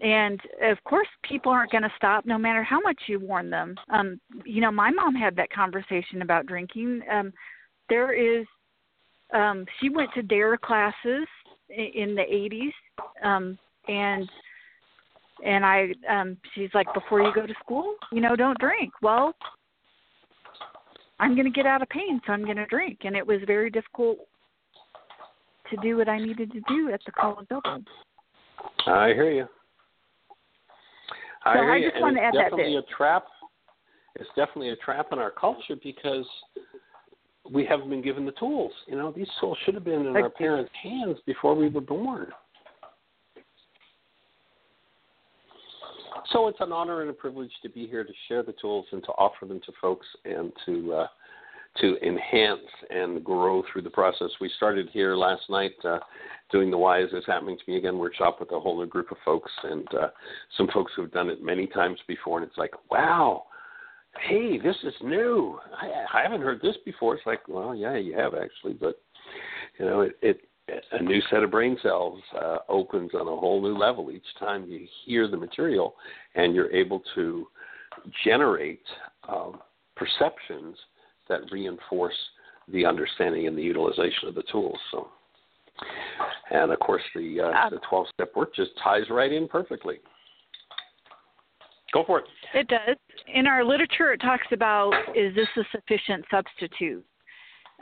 and 0.00 0.40
of 0.62 0.82
course 0.84 1.08
people 1.22 1.50
aren't 1.50 1.70
going 1.72 1.82
to 1.82 1.92
stop 1.96 2.26
no 2.26 2.36
matter 2.36 2.62
how 2.62 2.80
much 2.80 3.00
you 3.06 3.18
warn 3.18 3.48
them 3.48 3.74
um 3.90 4.20
you 4.44 4.60
know 4.60 4.70
my 4.70 4.90
mom 4.90 5.14
had 5.14 5.34
that 5.36 5.50
conversation 5.50 6.22
about 6.22 6.46
drinking 6.46 7.00
um 7.10 7.32
there 7.88 8.12
is 8.12 8.46
um 9.34 9.64
she 9.80 9.88
went 9.88 10.12
to 10.14 10.22
dare 10.22 10.56
classes 10.58 11.26
i- 11.70 11.92
in 11.94 12.14
the 12.14 12.22
80s 12.22 12.72
um 13.26 13.58
and 13.88 14.28
and 15.44 15.64
I 15.66 15.92
um 16.08 16.36
she's 16.54 16.70
like 16.74 16.86
before 16.94 17.20
you 17.20 17.30
go 17.34 17.46
to 17.46 17.54
school, 17.62 17.94
you 18.10 18.22
know, 18.22 18.34
don't 18.36 18.58
drink. 18.58 18.90
Well, 19.02 19.34
I'm 21.20 21.34
going 21.34 21.44
to 21.44 21.50
get 21.50 21.66
out 21.66 21.82
of 21.82 21.88
pain, 21.90 22.20
so 22.26 22.32
I'm 22.32 22.44
going 22.44 22.56
to 22.56 22.66
drink 22.66 23.00
and 23.04 23.14
it 23.14 23.26
was 23.26 23.40
very 23.46 23.70
difficult 23.70 24.18
to 25.70 25.76
do 25.82 25.96
what 25.96 26.08
I 26.08 26.18
needed 26.18 26.52
to 26.52 26.60
do 26.68 26.90
at 26.92 27.00
the 27.04 27.12
call 27.12 27.38
of 27.38 27.48
double. 27.48 27.82
I 28.86 29.08
hear 29.08 29.30
you. 29.30 29.46
I 31.44 31.54
So 31.54 31.60
hear 31.60 31.70
I 31.72 31.76
you. 31.76 31.90
just 31.90 32.02
and 32.02 32.16
it's 32.16 32.20
to 32.20 32.22
add 32.24 32.34
that 32.34 32.50
definitely 32.50 32.76
a 32.76 32.82
trap. 32.96 33.24
It's 34.16 34.28
definitely 34.36 34.70
a 34.70 34.76
trap 34.76 35.08
in 35.12 35.18
our 35.18 35.30
culture 35.30 35.76
because 35.82 36.26
we 37.50 37.64
haven't 37.64 37.90
been 37.90 38.02
given 38.02 38.24
the 38.24 38.32
tools. 38.32 38.72
You 38.86 38.96
know, 38.96 39.12
these 39.12 39.28
tools 39.40 39.58
should 39.64 39.74
have 39.74 39.84
been 39.84 40.06
in 40.06 40.14
Like- 40.14 40.24
our 40.24 40.30
parents' 40.30 40.72
hands 40.82 41.18
before 41.26 41.54
we 41.54 41.68
were 41.68 41.80
born. 41.80 42.32
So 46.30 46.48
it's 46.48 46.60
an 46.60 46.72
honor 46.72 47.02
and 47.02 47.10
a 47.10 47.12
privilege 47.12 47.52
to 47.62 47.68
be 47.68 47.86
here 47.86 48.02
to 48.02 48.12
share 48.26 48.42
the 48.42 48.52
tools 48.54 48.86
and 48.90 49.02
to 49.04 49.12
offer 49.12 49.46
them 49.46 49.60
to 49.64 49.72
folks 49.80 50.06
and 50.24 50.52
to 50.64 50.92
uh, 50.94 51.06
to 51.80 51.96
enhance 52.06 52.60
and 52.90 53.22
grow 53.24 53.62
through 53.70 53.82
the 53.82 53.90
process. 53.90 54.30
We 54.40 54.50
started 54.56 54.88
here 54.92 55.16
last 55.16 55.42
night 55.48 55.72
uh, 55.84 55.98
doing 56.50 56.70
the 56.70 56.78
Why 56.78 57.02
Is 57.02 57.10
This 57.12 57.24
Happening 57.26 57.56
to 57.56 57.70
Me 57.70 57.78
Again 57.78 57.98
workshop 57.98 58.38
with 58.40 58.52
a 58.52 58.60
whole 58.60 58.78
new 58.78 58.86
group 58.86 59.10
of 59.10 59.18
folks 59.24 59.50
and 59.62 59.86
uh, 59.94 60.08
some 60.56 60.68
folks 60.72 60.92
who've 60.94 61.12
done 61.12 61.28
it 61.28 61.42
many 61.42 61.66
times 61.66 61.98
before. 62.06 62.38
And 62.38 62.46
it's 62.46 62.58
like, 62.58 62.72
wow, 62.90 63.44
hey, 64.28 64.58
this 64.58 64.76
is 64.84 64.94
new. 65.02 65.58
I, 65.80 66.18
I 66.18 66.22
haven't 66.22 66.42
heard 66.42 66.60
this 66.62 66.76
before. 66.84 67.14
It's 67.14 67.26
like, 67.26 67.46
well, 67.48 67.74
yeah, 67.74 67.96
you 67.96 68.16
have 68.16 68.34
actually, 68.34 68.74
but 68.74 69.00
you 69.78 69.84
know, 69.84 70.00
it, 70.02 70.16
it 70.22 70.40
a 70.92 71.02
new 71.02 71.20
set 71.30 71.42
of 71.42 71.50
brain 71.50 71.76
cells 71.82 72.20
uh, 72.40 72.58
opens 72.68 73.12
on 73.14 73.20
a 73.20 73.36
whole 73.36 73.62
new 73.62 73.76
level 73.76 74.10
each 74.10 74.26
time 74.38 74.64
you 74.68 74.86
hear 75.04 75.28
the 75.28 75.36
material, 75.36 75.94
and 76.34 76.54
you're 76.54 76.72
able 76.72 77.02
to 77.14 77.46
generate 78.24 78.82
um, 79.28 79.60
perceptions 79.94 80.76
that 81.28 81.40
reinforce 81.50 82.16
the 82.68 82.84
understanding 82.84 83.46
and 83.46 83.56
the 83.56 83.62
utilization 83.62 84.28
of 84.28 84.34
the 84.34 84.42
tools. 84.50 84.78
So, 84.90 85.08
and 86.50 86.72
of 86.72 86.78
course, 86.80 87.02
the 87.14 87.40
uh, 87.40 87.66
Um, 87.66 87.70
the 87.70 87.80
12 87.88 88.06
step 88.14 88.34
work 88.34 88.54
just 88.54 88.70
ties 88.82 89.08
right 89.10 89.32
in 89.32 89.46
perfectly. 89.48 89.98
Go 91.92 92.04
for 92.04 92.20
it. 92.20 92.26
It 92.54 92.68
does. 92.68 92.96
In 93.32 93.46
our 93.46 93.64
literature, 93.64 94.12
it 94.12 94.20
talks 94.20 94.46
about 94.52 94.92
is 95.14 95.34
this 95.34 95.48
a 95.56 95.64
sufficient 95.70 96.24
substitute? 96.30 97.04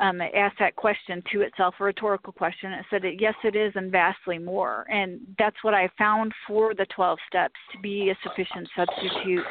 Um, 0.00 0.20
it 0.20 0.34
asked 0.34 0.58
that 0.58 0.74
question 0.74 1.22
to 1.32 1.42
itself, 1.42 1.74
a 1.78 1.84
rhetorical 1.84 2.32
question. 2.32 2.72
It 2.72 2.84
said, 2.90 3.02
yes, 3.18 3.34
it 3.44 3.54
is, 3.54 3.72
and 3.76 3.92
vastly 3.92 4.38
more. 4.38 4.86
And 4.90 5.20
that's 5.38 5.56
what 5.62 5.72
I 5.72 5.88
found 5.96 6.32
for 6.48 6.74
the 6.74 6.86
12 6.86 7.18
steps 7.28 7.54
to 7.72 7.78
be 7.80 8.10
a 8.10 8.18
sufficient 8.22 8.68
substitute 8.76 9.44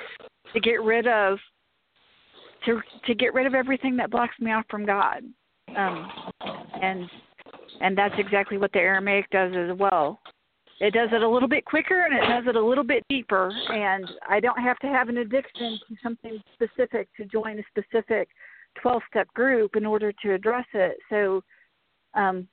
to 0.54 0.60
get 0.60 0.82
rid 0.82 1.08
of 1.08 1.40
to 2.66 2.82
to 3.06 3.16
get 3.16 3.34
rid 3.34 3.46
of 3.46 3.54
everything 3.54 3.96
that 3.98 4.12
blocks 4.12 4.36
me 4.40 4.52
off 4.52 4.66
from 4.70 4.86
God. 4.86 5.24
Um, 5.76 6.10
and 6.82 7.10
and 7.82 7.98
that's 7.98 8.16
exactly 8.18 8.58
what 8.58 8.72
the 8.72 8.80
Aramaic 8.80 9.30
does 9.32 9.54
as 9.56 9.78
well. 9.78 10.20
It 10.80 10.94
does 10.94 11.10
it 11.12 11.22
a 11.22 11.28
little 11.28 11.48
bit 11.48 11.66
quicker 11.66 12.06
and 12.06 12.14
it 12.14 12.28
does 12.28 12.44
it 12.48 12.56
a 12.56 12.66
little 12.66 12.84
bit 12.84 13.04
deeper. 13.08 13.52
And 13.70 14.06
I 14.28 14.40
don't 14.40 14.62
have 14.62 14.78
to 14.80 14.88
have 14.88 15.08
an 15.08 15.18
addiction 15.18 15.80
to 15.88 15.96
something 16.02 16.42
specific 16.54 17.08
to 17.18 17.26
join 17.26 17.60
a 17.60 17.64
specific 17.70 18.28
12 18.82 19.02
step 19.10 19.28
group 19.34 19.76
in 19.76 19.86
order 19.86 20.12
to 20.24 20.34
address 20.34 20.66
it. 20.74 20.98
So 21.10 21.44
um, 22.16 22.48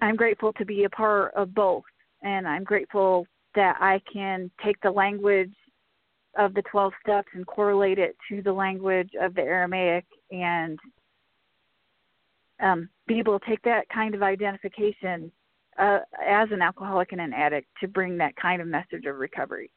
I'm 0.00 0.16
grateful 0.16 0.52
to 0.54 0.64
be 0.64 0.84
a 0.84 0.90
part 0.90 1.32
of 1.34 1.54
both. 1.54 1.84
And 2.22 2.48
I'm 2.48 2.64
grateful 2.64 3.26
that 3.54 3.76
I 3.80 4.00
can 4.12 4.50
take 4.64 4.80
the 4.80 4.90
language 4.90 5.52
of 6.38 6.54
the 6.54 6.62
12 6.62 6.92
steps 7.02 7.28
and 7.34 7.46
correlate 7.46 7.98
it 7.98 8.16
to 8.28 8.42
the 8.42 8.52
language 8.52 9.10
of 9.20 9.34
the 9.34 9.42
Aramaic 9.42 10.04
and 10.30 10.78
um, 12.60 12.88
be 13.06 13.18
able 13.18 13.38
to 13.38 13.46
take 13.46 13.62
that 13.62 13.88
kind 13.88 14.14
of 14.14 14.22
identification 14.22 15.32
uh, 15.78 16.00
as 16.24 16.48
an 16.52 16.62
alcoholic 16.62 17.12
and 17.12 17.20
an 17.20 17.32
addict 17.32 17.66
to 17.80 17.88
bring 17.88 18.16
that 18.18 18.36
kind 18.36 18.60
of 18.60 18.68
message 18.68 19.06
of 19.06 19.16
recovery. 19.16 19.70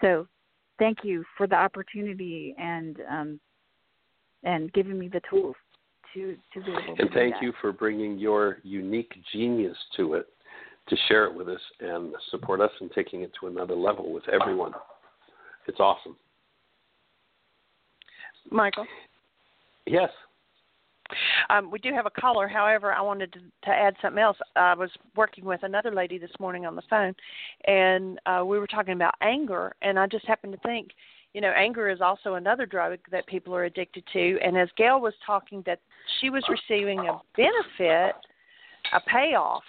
So, 0.00 0.26
thank 0.78 0.98
you 1.02 1.24
for 1.36 1.46
the 1.46 1.56
opportunity 1.56 2.54
and 2.58 2.98
um, 3.10 3.40
and 4.44 4.72
giving 4.72 4.98
me 4.98 5.08
the 5.08 5.20
tools 5.28 5.56
to 6.14 6.36
to 6.54 6.60
be 6.64 6.70
able 6.70 6.96
And 6.98 7.10
thank 7.12 7.34
you 7.42 7.52
for 7.60 7.72
bringing 7.72 8.18
your 8.18 8.58
unique 8.62 9.12
genius 9.32 9.76
to 9.96 10.14
it 10.14 10.26
to 10.88 10.96
share 11.08 11.26
it 11.26 11.34
with 11.34 11.48
us 11.48 11.60
and 11.80 12.14
support 12.30 12.60
us 12.60 12.70
in 12.80 12.88
taking 12.90 13.22
it 13.22 13.30
to 13.40 13.48
another 13.48 13.74
level 13.74 14.10
with 14.12 14.26
everyone. 14.28 14.72
It's 15.68 15.80
awesome. 15.80 16.16
Michael. 18.50 18.86
Yes. 19.86 20.10
Um, 21.50 21.70
we 21.70 21.78
do 21.78 21.92
have 21.94 22.06
a 22.06 22.10
caller. 22.10 22.48
However, 22.48 22.92
I 22.92 23.00
wanted 23.00 23.32
to, 23.34 23.38
to 23.38 23.70
add 23.70 23.94
something 24.02 24.22
else. 24.22 24.36
I 24.56 24.74
was 24.74 24.90
working 25.16 25.44
with 25.44 25.62
another 25.62 25.94
lady 25.94 26.18
this 26.18 26.30
morning 26.38 26.66
on 26.66 26.74
the 26.74 26.82
phone, 26.90 27.14
and 27.66 28.18
uh, 28.26 28.44
we 28.44 28.58
were 28.58 28.66
talking 28.66 28.94
about 28.94 29.14
anger. 29.22 29.74
And 29.80 29.98
I 29.98 30.06
just 30.06 30.26
happened 30.26 30.52
to 30.54 30.58
think, 30.60 30.90
you 31.32 31.40
know, 31.40 31.52
anger 31.56 31.88
is 31.88 32.00
also 32.00 32.34
another 32.34 32.66
drug 32.66 32.98
that 33.10 33.26
people 33.26 33.54
are 33.54 33.64
addicted 33.64 34.04
to. 34.12 34.38
And 34.42 34.56
as 34.56 34.68
Gail 34.76 35.00
was 35.00 35.14
talking, 35.24 35.62
that 35.66 35.80
she 36.20 36.30
was 36.30 36.44
receiving 36.48 37.00
a 37.00 37.20
benefit, 37.36 38.14
a 38.92 39.00
payoff 39.06 39.62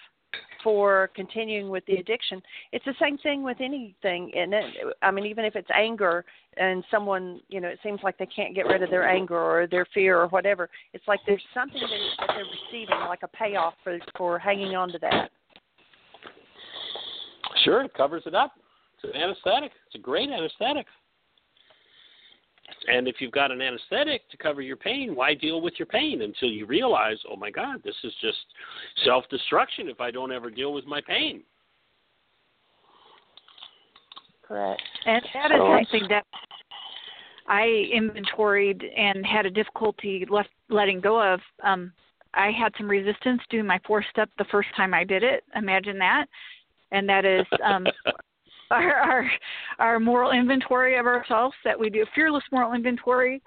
for 0.64 1.10
continuing 1.16 1.70
with 1.70 1.86
the 1.86 1.96
addiction. 1.96 2.42
It's 2.72 2.86
the 2.86 2.96
same 3.02 3.18
thing 3.20 3.44
with 3.44 3.58
anything, 3.60 4.32
and 4.36 4.54
it? 4.54 4.66
I 5.02 5.12
mean, 5.12 5.26
even 5.26 5.46
if 5.46 5.56
it's 5.56 5.70
anger 5.74 6.26
and 6.58 6.84
someone, 6.92 7.42
you 7.50 7.62
know, 7.62 7.68
it 7.68 7.80
seems 7.84 8.00
like 8.04 8.18
they 8.18 8.26
can't 8.26 8.56
get 8.56 8.66
rid 8.68 8.84
of 8.84 8.90
their 8.90 9.08
anger 9.08 9.38
or 9.38 9.68
their 9.68 9.86
fear 9.94 10.20
or 10.20 10.28
whatever. 10.28 10.70
It's 10.94 11.08
like 11.08 11.20
there's 11.26 11.44
something 11.54 11.82
that, 11.82 12.28
that 12.28 12.36
they're 12.36 12.46
receiving, 12.46 13.00
like 13.08 13.24
a 13.24 13.28
payoff 13.30 13.74
for 13.84 13.98
for 14.18 14.40
hanging 14.40 14.76
on 14.76 14.90
to 14.92 15.00
that. 15.00 15.32
Sure, 17.64 17.84
it 17.84 17.94
covers 17.94 18.24
it 18.26 18.36
up. 18.36 18.54
It's 19.02 19.14
an 19.14 19.22
anesthetic. 19.22 19.72
It's 19.88 19.96
a 19.96 20.00
great 20.00 20.30
anesthetic. 20.30 20.86
And 22.88 23.08
if 23.08 23.16
you've 23.20 23.32
got 23.32 23.52
an 23.52 23.62
anesthetic 23.62 24.30
to 24.30 24.38
cover 24.38 24.62
your 24.62 24.78
pain, 24.78 25.16
why 25.16 25.34
deal 25.34 25.62
with 25.62 25.74
your 25.78 25.86
pain 25.86 26.22
until 26.22 26.50
you 26.50 26.66
realize, 26.66 27.18
oh 27.30 27.36
my 27.36 27.52
God, 27.52 27.82
this 27.84 27.96
is 28.04 28.14
just 28.22 28.38
self 29.06 29.26
destruction 29.30 29.90
if 29.90 30.00
I 30.02 30.12
don't 30.12 30.32
ever 30.32 30.50
deal 30.50 30.74
with 30.74 30.86
my 30.86 31.02
pain? 31.02 31.44
Correct. 34.44 34.82
And 35.06 35.22
that 35.34 35.52
is 35.52 35.58
So- 35.58 35.78
something 35.78 36.08
that 36.10 36.26
I 37.48 37.90
inventoried 37.92 38.84
and 38.84 39.26
had 39.26 39.46
a 39.46 39.50
difficulty 39.50 40.26
left 40.30 40.50
letting 40.70 41.00
go 41.02 41.22
of. 41.22 41.42
Um, 41.64 41.92
I 42.36 42.52
had 42.52 42.74
some 42.78 42.88
resistance 42.88 43.42
doing 43.50 43.66
my 43.66 43.80
four 43.88 44.04
step 44.12 44.30
the 44.38 44.46
first 44.46 44.70
time 44.76 44.94
I 44.94 45.04
did 45.04 45.24
it. 45.24 45.44
Imagine 45.56 45.98
that, 45.98 46.28
and 46.92 47.10
that 47.10 47.26
is 47.26 47.46
um, 47.64 47.88
our, 48.72 48.94
our 48.94 49.32
our 49.80 50.00
moral 50.00 50.32
inventory 50.32 50.98
of 50.98 51.06
ourselves 51.06 51.56
that 51.64 51.80
we 51.80 51.90
do 51.90 52.04
a 52.04 52.16
fearless 52.16 52.44
moral 52.52 52.74
inventory. 52.74 53.42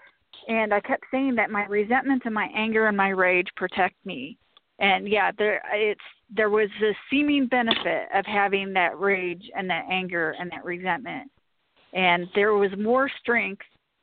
And 0.48 0.74
I 0.74 0.80
kept 0.80 1.04
saying 1.10 1.34
that 1.36 1.50
my 1.50 1.64
resentment 1.66 2.22
and 2.24 2.34
my 2.34 2.48
anger 2.54 2.86
and 2.86 2.96
my 2.96 3.10
rage 3.10 3.48
protect 3.56 3.94
me. 4.04 4.36
And 4.78 5.08
yeah, 5.08 5.30
there 5.38 5.62
it's 5.72 6.00
there 6.34 6.50
was 6.50 6.68
a 6.82 6.92
seeming 7.10 7.46
benefit 7.46 8.08
of 8.14 8.24
having 8.26 8.72
that 8.72 8.98
rage 8.98 9.50
and 9.56 9.68
that 9.70 9.84
anger 9.90 10.34
and 10.38 10.50
that 10.50 10.64
resentment. 10.64 11.30
And 11.92 12.26
there 12.34 12.54
was 12.54 12.70
more 12.78 13.10
strength 13.20 13.62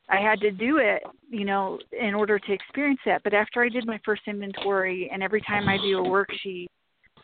I 0.10 0.20
had 0.20 0.40
to 0.42 0.52
do 0.52 0.78
it, 0.78 1.04
you 1.30 1.46
know, 1.46 1.80
in 1.92 2.16
order 2.16 2.40
to 2.40 2.54
experience 2.54 3.00
that. 3.06 3.22
But 3.24 3.34
after 3.34 3.64
I 3.64 3.70
did 3.70 3.86
my 3.86 4.00
first 4.04 4.24
inventory, 4.26 5.10
and 5.14 5.22
every 5.22 5.42
time 5.42 5.70
I 5.70 5.78
do 5.78 6.00
a 6.00 6.02
worksheet, 6.02 6.66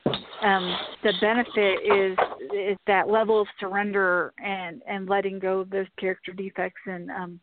um, 0.06 0.78
the 1.04 1.14
benefit 1.22 1.80
is 1.84 2.18
is 2.54 2.78
that 2.88 3.10
level 3.10 3.42
of 3.42 3.48
surrender 3.60 4.34
and 4.44 4.82
and 4.88 5.10
letting 5.10 5.40
go 5.40 5.60
of 5.60 5.70
those 5.70 5.88
character 6.00 6.32
defects 6.32 6.82
and 6.86 7.10
um, 7.10 7.40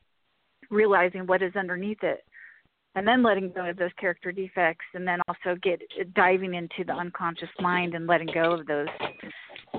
realizing 0.70 1.26
what 1.26 1.42
is 1.42 1.54
underneath 1.56 2.02
it, 2.02 2.24
and 2.94 3.06
then 3.06 3.22
letting 3.22 3.50
go 3.52 3.68
of 3.68 3.76
those 3.76 3.90
character 3.98 4.32
defects, 4.32 4.84
and 4.94 5.06
then 5.06 5.20
also 5.28 5.58
get 5.62 5.80
diving 6.14 6.54
into 6.54 6.84
the 6.86 6.92
unconscious 6.92 7.48
mind 7.60 7.94
and 7.94 8.06
letting 8.06 8.28
go 8.32 8.52
of 8.52 8.66
those 8.66 8.88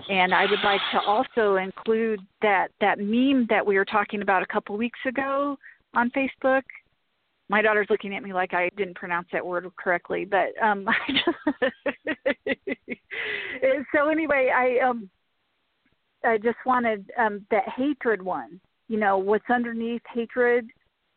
and 0.10 0.34
I 0.34 0.46
would 0.46 0.64
like 0.64 0.82
to 0.92 1.00
also 1.02 1.56
include 1.56 2.20
that 2.42 2.70
that 2.82 3.00
meme 3.00 3.48
that 3.50 3.66
we 3.66 3.76
were 3.76 3.86
talking 3.86 4.22
about 4.22 4.44
a 4.44 4.48
couple 4.48 4.78
weeks 4.78 5.00
ago 5.08 5.58
on 5.94 6.12
Facebook. 6.12 6.64
My 7.54 7.62
daughter's 7.62 7.86
looking 7.92 8.16
at 8.16 8.24
me 8.24 8.34
like 8.34 8.56
I 8.56 8.72
didn't 8.78 8.96
pronounce 8.96 9.28
that 9.32 9.46
word 9.46 9.70
correctly, 9.78 10.26
but 10.26 10.60
um 10.60 10.88
so 13.94 14.10
anyway, 14.10 14.52
I 14.52 14.80
um 14.84 15.08
I 16.26 16.40
just 16.40 16.58
wanted 16.66 17.12
um 17.20 17.46
that 17.52 17.70
hatred 17.78 18.24
one. 18.24 18.60
You 18.88 18.98
know, 18.98 19.20
what's 19.20 19.48
underneath 19.52 20.02
hatred, 20.12 20.68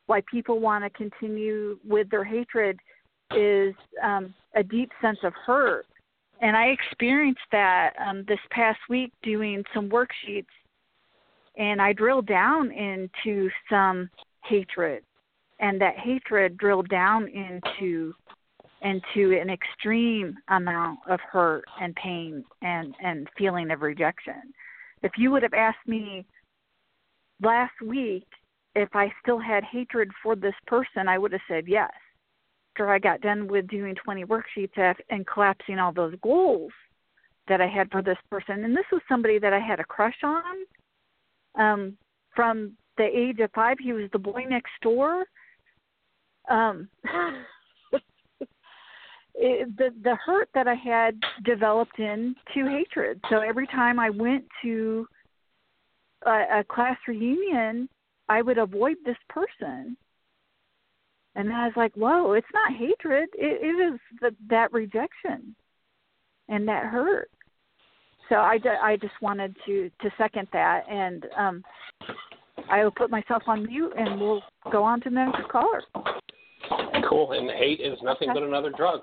why 0.09 0.20
people 0.30 0.61
want 0.61 0.84
to 0.84 0.91
continue 0.91 1.78
with 1.82 2.11
their 2.11 2.24
hatred 2.24 2.78
is 3.34 3.74
um 4.05 4.34
a 4.55 4.62
deep 4.62 4.91
sense 5.01 5.20
of 5.22 5.32
hurt 5.47 5.87
and 6.43 6.55
I 6.55 6.66
experienced 6.66 7.49
that 7.51 7.95
um, 7.99 8.26
this 8.28 8.39
past 8.51 8.80
week 8.91 9.11
doing 9.22 9.64
some 9.72 9.89
worksheets, 9.89 10.45
and 11.57 11.80
I 11.80 11.95
drilled 11.95 12.26
down 12.26 12.70
into 12.72 13.49
some 13.70 14.11
hatred, 14.45 15.03
and 15.61 15.81
that 15.81 15.99
hatred 15.99 16.57
drilled 16.59 16.89
down 16.89 17.29
into 17.29 18.15
into 18.83 19.39
an 19.41 19.49
extreme 19.49 20.37
amount 20.49 20.99
of 21.09 21.19
hurt 21.21 21.65
and 21.81 21.95
pain 21.97 22.45
and 22.63 22.95
and 23.03 23.29
feeling 23.37 23.71
of 23.71 23.83
rejection. 23.83 24.53
If 25.03 25.13
you 25.17 25.31
would 25.31 25.43
have 25.43 25.55
asked 25.55 25.87
me 25.87 26.27
last 27.43 27.75
week 27.85 28.27
if 28.75 28.95
I 28.95 29.13
still 29.23 29.39
had 29.39 29.65
hatred 29.65 30.11
for 30.23 30.37
this 30.37 30.55
person, 30.67 31.09
I 31.09 31.19
would 31.19 31.33
have 31.33 31.41
said 31.49 31.65
yes 31.67 31.91
after 32.77 32.93
I 32.93 32.99
got 32.99 33.23
done 33.23 33.49
with 33.49 33.69
doing 33.69 33.95
20 33.95 34.25
worksheets 34.27 34.95
and 35.09 35.27
collapsing 35.27 35.79
all 35.79 35.93
those 35.93 36.15
goals 36.23 36.73
that 37.49 37.61
I 37.61 37.67
had 37.67 37.91
for 37.91 38.03
this 38.03 38.19
person. 38.31 38.65
And 38.65 38.77
this 38.77 38.85
was 38.93 39.01
somebody 39.09 39.39
that 39.39 39.55
I 39.55 39.61
had 39.61 39.81
a 39.81 39.85
crush 39.85 40.17
on. 40.23 40.45
Um, 41.59 41.97
from 42.35 42.73
the 42.99 43.05
age 43.05 43.39
of 43.41 43.51
five, 43.55 43.79
he 43.81 43.95
was 43.95 44.11
the 44.13 44.19
boy 44.19 44.45
next 44.47 44.73
door. 44.83 45.25
Um, 46.49 46.89
it, 49.35 49.77
the 49.77 49.91
the 50.03 50.17
hurt 50.25 50.49
that 50.55 50.69
I 50.69 50.75
had 50.75 51.19
developed 51.45 51.99
into 51.99 52.69
hatred. 52.69 53.21
So 53.31 53.41
every 53.41 53.67
time 53.67 53.99
I 53.99 54.11
went 54.11 54.45
to 54.63 55.07
a, 56.25 56.61
a 56.61 56.65
class 56.65 56.97
reunion, 57.07 57.89
I 58.29 58.43
would 58.43 58.59
avoid 58.59 58.97
this 59.05 59.17
person 59.29 59.97
and 61.37 61.53
I 61.53 61.67
was 61.67 61.75
like, 61.77 61.95
whoa, 61.95 62.33
it's 62.33 62.47
not 62.55 62.73
hatred. 62.73 63.29
It, 63.35 63.61
it 63.63 63.95
is 63.95 64.01
the, 64.23 64.35
that 64.49 64.73
rejection 64.73 65.55
and 66.49 66.67
that 66.67 66.87
hurt. 66.87 67.31
So 68.31 68.37
I, 68.37 68.59
I 68.83 68.97
just 68.97 69.13
wanted 69.21 69.55
to, 69.67 69.91
to 70.01 70.11
second 70.17 70.49
that. 70.55 70.85
And 70.91 71.27
um, 71.37 71.63
I 72.71 72.83
will 72.83 72.91
put 72.91 73.11
myself 73.11 73.43
on 73.47 73.67
mute 73.67 73.93
and 73.97 74.19
we'll 74.19 74.43
go 74.73 74.83
on 74.83 75.01
to 75.03 75.11
the 75.11 75.15
next 75.15 75.47
caller. 75.51 75.83
Cool. 77.09 77.33
And 77.33 77.51
hate 77.51 77.81
is 77.81 77.99
nothing 78.03 78.31
okay. 78.31 78.41
but 78.41 78.47
another 78.47 78.71
drug. 78.71 79.01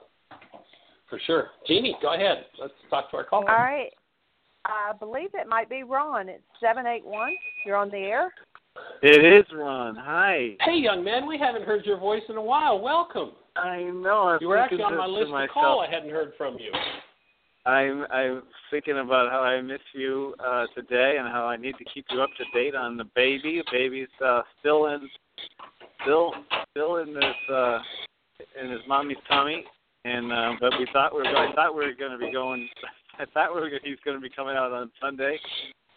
For 1.09 1.19
sure. 1.25 1.47
Jeanie, 1.67 1.95
go 2.01 2.13
ahead. 2.13 2.45
Let's 2.59 2.73
talk 2.89 3.11
to 3.11 3.17
our 3.17 3.23
caller. 3.23 3.49
All 3.49 3.57
right. 3.57 3.91
I 4.65 4.93
believe 4.97 5.29
it 5.33 5.47
might 5.47 5.69
be 5.69 5.83
Ron. 5.83 6.29
It's 6.29 6.43
781. 6.59 7.31
You're 7.65 7.75
on 7.75 7.89
the 7.89 7.97
air. 7.97 8.33
It 9.01 9.23
is 9.23 9.45
Ron. 9.53 9.95
Hi. 9.95 10.55
Hey, 10.61 10.77
young 10.77 11.03
man. 11.03 11.27
We 11.27 11.37
haven't 11.37 11.65
heard 11.65 11.85
your 11.85 11.99
voice 11.99 12.23
in 12.29 12.37
a 12.37 12.41
while. 12.41 12.79
Welcome. 12.79 13.31
I 13.55 13.83
know. 13.83 14.29
I'm 14.29 14.39
you 14.41 14.47
were 14.47 14.57
actually 14.57 14.81
on 14.81 14.97
my 14.97 15.05
list 15.05 15.31
to, 15.31 15.41
to 15.41 15.47
call. 15.47 15.81
I 15.81 15.89
hadn't 15.89 16.09
heard 16.09 16.33
from 16.37 16.57
you. 16.57 16.71
I'm 17.65 18.05
I'm 18.11 18.43
thinking 18.71 18.97
about 18.97 19.31
how 19.31 19.39
I 19.39 19.61
miss 19.61 19.79
you 19.93 20.35
uh, 20.45 20.65
today 20.75 21.15
and 21.19 21.27
how 21.27 21.45
I 21.45 21.55
need 21.55 21.75
to 21.77 21.85
keep 21.93 22.05
you 22.09 22.21
up 22.21 22.29
to 22.37 22.43
date 22.59 22.75
on 22.75 22.97
the 22.97 23.05
baby. 23.15 23.61
The 23.63 23.71
baby's 23.71 24.07
uh, 24.25 24.41
still 24.59 24.87
in 24.87 25.07
still 26.03 26.33
still 26.71 26.97
in 26.97 27.13
this 27.13 27.53
uh, 27.53 27.79
in 28.61 28.71
his 28.71 28.81
mommy's 28.87 29.17
tummy, 29.27 29.63
and 30.05 30.31
uh, 30.31 30.51
but 30.59 30.73
we 30.77 30.87
thought 30.93 31.13
we 31.13 31.21
were 31.21 31.37
I 31.37 31.53
thought 31.53 31.75
we 31.75 31.85
were 31.85 31.93
going 31.93 32.11
to 32.11 32.17
be 32.17 32.31
going. 32.31 32.67
I 33.19 33.25
thought 33.33 33.53
we 33.53 33.61
were 33.61 33.69
he's 33.83 33.97
going 34.03 34.17
to 34.17 34.21
be 34.21 34.29
coming 34.29 34.55
out 34.55 34.71
on 34.71 34.91
Sunday, 35.01 35.39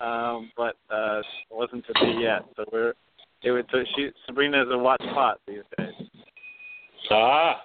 um, 0.01 0.51
but 0.57 0.77
uh, 0.91 1.21
it 1.21 1.25
wasn't 1.51 1.85
to 1.87 1.93
be 1.95 2.21
yet. 2.21 2.43
So 2.57 2.65
we're 2.73 2.95
it 3.43 3.51
was 3.51 3.65
so 3.71 3.79
she 3.97 4.11
Sabrina's 4.27 4.69
a 4.71 4.79
watch 4.79 5.03
pot 5.15 5.41
these 5.47 5.63
days. 5.79 5.93
Ah, 7.11 7.63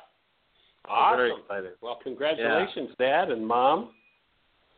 awesome! 0.87 1.17
Very 1.17 1.33
excited. 1.39 1.71
Well, 1.81 1.99
congratulations, 2.03 2.89
yeah. 2.99 3.25
Dad 3.25 3.31
and 3.31 3.45
Mom. 3.45 3.91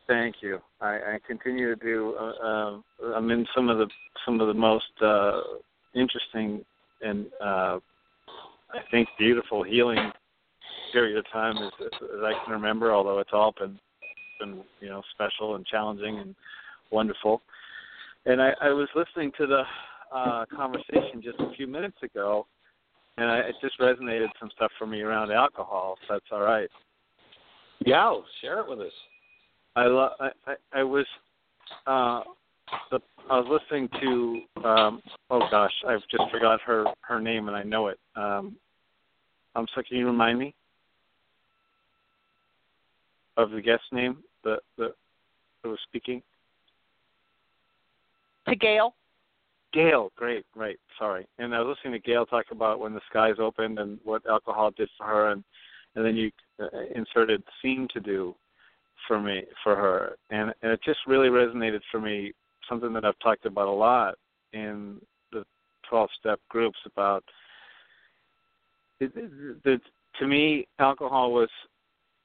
Thank 0.06 0.36
you. 0.42 0.60
I, 0.82 0.96
I 0.96 1.18
continue 1.26 1.74
to 1.74 1.82
do. 1.82 2.14
Uh, 2.18 2.24
uh, 2.46 2.80
I'm 3.14 3.30
in 3.30 3.46
some 3.54 3.70
of 3.70 3.78
the 3.78 3.86
some 4.24 4.40
of 4.40 4.48
the 4.48 4.54
most 4.54 4.84
uh, 5.02 5.40
interesting 5.94 6.64
and 7.02 7.26
uh, 7.40 7.78
I 8.72 8.80
think 8.90 9.08
beautiful 9.18 9.62
healing 9.62 10.10
period 10.92 11.18
of 11.18 11.24
time 11.32 11.56
as, 11.58 11.72
as 11.84 12.20
I 12.22 12.32
can 12.44 12.52
remember. 12.52 12.92
Although 12.92 13.18
it's 13.18 13.30
all 13.32 13.54
been 13.58 13.78
been 14.38 14.62
you 14.80 14.88
know 14.88 15.02
special 15.14 15.56
and 15.56 15.66
challenging 15.66 16.18
and 16.18 16.34
wonderful. 16.90 17.42
And 18.26 18.40
I, 18.40 18.52
I 18.60 18.68
was 18.70 18.88
listening 18.94 19.32
to 19.38 19.46
the 19.46 19.62
uh, 20.14 20.44
conversation 20.54 21.22
just 21.22 21.38
a 21.40 21.54
few 21.56 21.66
minutes 21.66 21.96
ago, 22.02 22.46
and 23.18 23.30
I, 23.30 23.38
it 23.38 23.54
just 23.60 23.78
resonated 23.78 24.28
some 24.40 24.50
stuff 24.56 24.70
for 24.78 24.86
me 24.86 25.02
around 25.02 25.30
alcohol. 25.30 25.96
If 26.02 26.08
that's 26.08 26.24
all 26.32 26.40
right. 26.40 26.70
Yeah, 27.84 28.18
share 28.40 28.60
it 28.60 28.68
with 28.68 28.80
us. 28.80 28.92
I 29.76 29.86
lo- 29.86 30.14
I, 30.20 30.28
I, 30.46 30.54
I 30.80 30.82
was 30.84 31.06
uh, 31.86 32.22
the 32.90 33.00
I 33.30 33.38
was 33.38 33.60
listening 33.60 33.88
to 34.00 34.68
um, 34.68 35.02
oh 35.30 35.40
gosh, 35.50 35.72
I've 35.86 36.02
just 36.10 36.30
forgot 36.30 36.60
her 36.62 36.84
her 37.02 37.20
name 37.20 37.48
and 37.48 37.56
I 37.56 37.62
know 37.62 37.88
it. 37.88 37.98
Um, 38.16 38.56
I'm 39.54 39.66
sorry, 39.72 39.86
can 39.88 39.98
you 39.98 40.06
remind 40.06 40.38
me 40.38 40.54
of 43.36 43.50
the 43.50 43.60
guest 43.60 43.82
name? 43.92 44.18
The 44.42 44.58
the 44.76 44.94
that 45.62 45.68
was 45.68 45.78
speaking 45.88 46.22
to 48.48 48.56
Gail. 48.56 48.94
Gail, 49.72 50.12
great, 50.16 50.44
right, 50.54 50.78
Sorry, 50.98 51.26
and 51.38 51.52
I 51.52 51.60
was 51.60 51.76
listening 51.76 52.00
to 52.00 52.08
Gail 52.08 52.26
talk 52.26 52.46
about 52.52 52.78
when 52.78 52.94
the 52.94 53.00
skies 53.10 53.36
opened 53.40 53.80
and 53.80 53.98
what 54.04 54.24
alcohol 54.26 54.70
did 54.70 54.88
for 54.96 55.06
her, 55.06 55.30
and 55.32 55.42
and 55.96 56.04
then 56.04 56.16
you 56.16 56.30
uh, 56.60 56.66
inserted 56.94 57.42
"seem 57.60 57.88
to 57.92 58.00
do" 58.00 58.34
for 59.08 59.20
me 59.20 59.42
for 59.62 59.74
her, 59.74 60.16
and 60.30 60.54
and 60.62 60.72
it 60.72 60.80
just 60.84 61.00
really 61.06 61.28
resonated 61.28 61.80
for 61.90 62.00
me. 62.00 62.32
Something 62.68 62.92
that 62.94 63.04
I've 63.04 63.18
talked 63.20 63.46
about 63.46 63.68
a 63.68 63.72
lot 63.72 64.14
in 64.52 65.00
the 65.32 65.44
12-step 65.90 66.40
groups 66.48 66.78
about. 66.86 67.24
To 69.00 70.26
me, 70.26 70.66
alcohol 70.78 71.32
was 71.32 71.48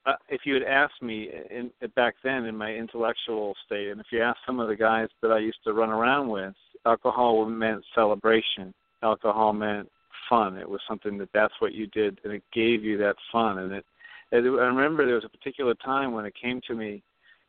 uh, 0.06 0.14
if 0.30 0.42
you 0.46 0.54
had 0.54 0.64
asked 0.64 1.02
me 1.02 1.30
in, 1.50 1.72
back 1.96 2.16
then 2.24 2.46
in 2.46 2.56
my 2.56 2.74
intellectual 2.74 3.56
state, 3.66 3.90
and 3.90 4.00
if 4.00 4.08
you 4.12 4.22
asked 4.22 4.40
some 4.46 4.60
of 4.60 4.68
the 4.68 4.76
guys 4.76 5.08
that 5.22 5.32
I 5.32 5.40
used 5.40 5.58
to 5.66 5.74
run 5.74 5.90
around 5.90 6.30
with, 6.30 6.54
alcohol 6.86 7.46
meant 7.46 7.84
celebration. 7.94 8.74
Alcohol 9.04 9.54
meant 9.54 9.90
fun. 10.30 10.58
It 10.58 10.70
was 10.70 10.82
something 10.88 11.18
that 11.18 11.30
that's 11.34 11.54
what 11.60 11.74
you 11.74 11.88
did, 11.88 12.20
and 12.24 12.34
it 12.34 12.44
gave 12.54 12.84
you 12.84 12.98
that 13.00 13.16
fun. 13.32 13.60
And 13.60 13.74
it 13.74 13.86
I 14.32 14.38
remember 14.38 15.06
there 15.06 15.16
was 15.16 15.26
a 15.26 15.38
particular 15.38 15.74
time 15.76 16.12
when 16.12 16.26
it 16.26 16.34
came 16.40 16.62
to 16.68 16.76
me 16.76 17.02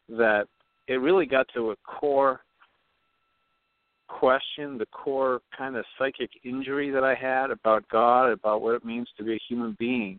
that 0.08 0.46
it 0.88 0.94
really 0.94 1.26
got 1.26 1.46
to 1.54 1.72
a 1.72 1.76
core 1.84 2.40
question, 4.18 4.76
the 4.76 4.86
core 4.86 5.40
kind 5.56 5.76
of 5.76 5.84
psychic 5.98 6.30
injury 6.44 6.90
that 6.90 7.04
I 7.04 7.14
had 7.14 7.50
about 7.50 7.88
God, 7.88 8.30
about 8.30 8.60
what 8.60 8.74
it 8.74 8.84
means 8.84 9.08
to 9.16 9.24
be 9.24 9.34
a 9.34 9.40
human 9.48 9.76
being. 9.78 10.18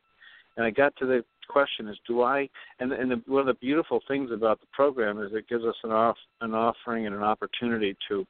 And 0.57 0.65
I 0.65 0.71
got 0.71 0.95
to 0.97 1.05
the 1.05 1.23
question 1.47 1.87
is 1.89 1.97
do 2.07 2.21
I 2.21 2.47
and 2.79 2.93
and 2.93 3.11
the, 3.11 3.21
one 3.25 3.41
of 3.41 3.45
the 3.45 3.53
beautiful 3.55 3.99
things 4.07 4.31
about 4.31 4.61
the 4.61 4.67
program 4.71 5.21
is 5.21 5.31
it 5.33 5.49
gives 5.49 5.65
us 5.65 5.75
an 5.83 5.91
off 5.91 6.15
an 6.39 6.53
offering 6.53 7.07
and 7.07 7.15
an 7.15 7.23
opportunity 7.23 7.95
to 8.07 8.25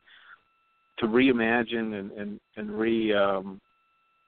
to 0.97 1.05
reimagine 1.05 1.99
and 1.99 2.11
and 2.11 2.39
and 2.57 2.71
re 2.71 3.13
um 3.13 3.61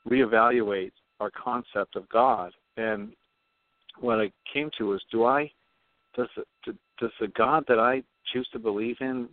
reevaluate 0.08 0.92
our 1.20 1.32
concept 1.32 1.96
of 1.96 2.08
God 2.10 2.52
and 2.78 3.14
what 4.00 4.20
I 4.20 4.32
came 4.52 4.70
to 4.78 4.90
was 4.90 5.02
do 5.12 5.26
I 5.26 5.52
does 6.16 6.28
the, 6.36 6.76
does 7.00 7.12
the 7.20 7.30
God 7.30 7.64
that 7.68 7.80
I 7.80 8.04
choose 8.32 8.48
to 8.54 8.60
believe 8.60 8.98
in 9.02 9.28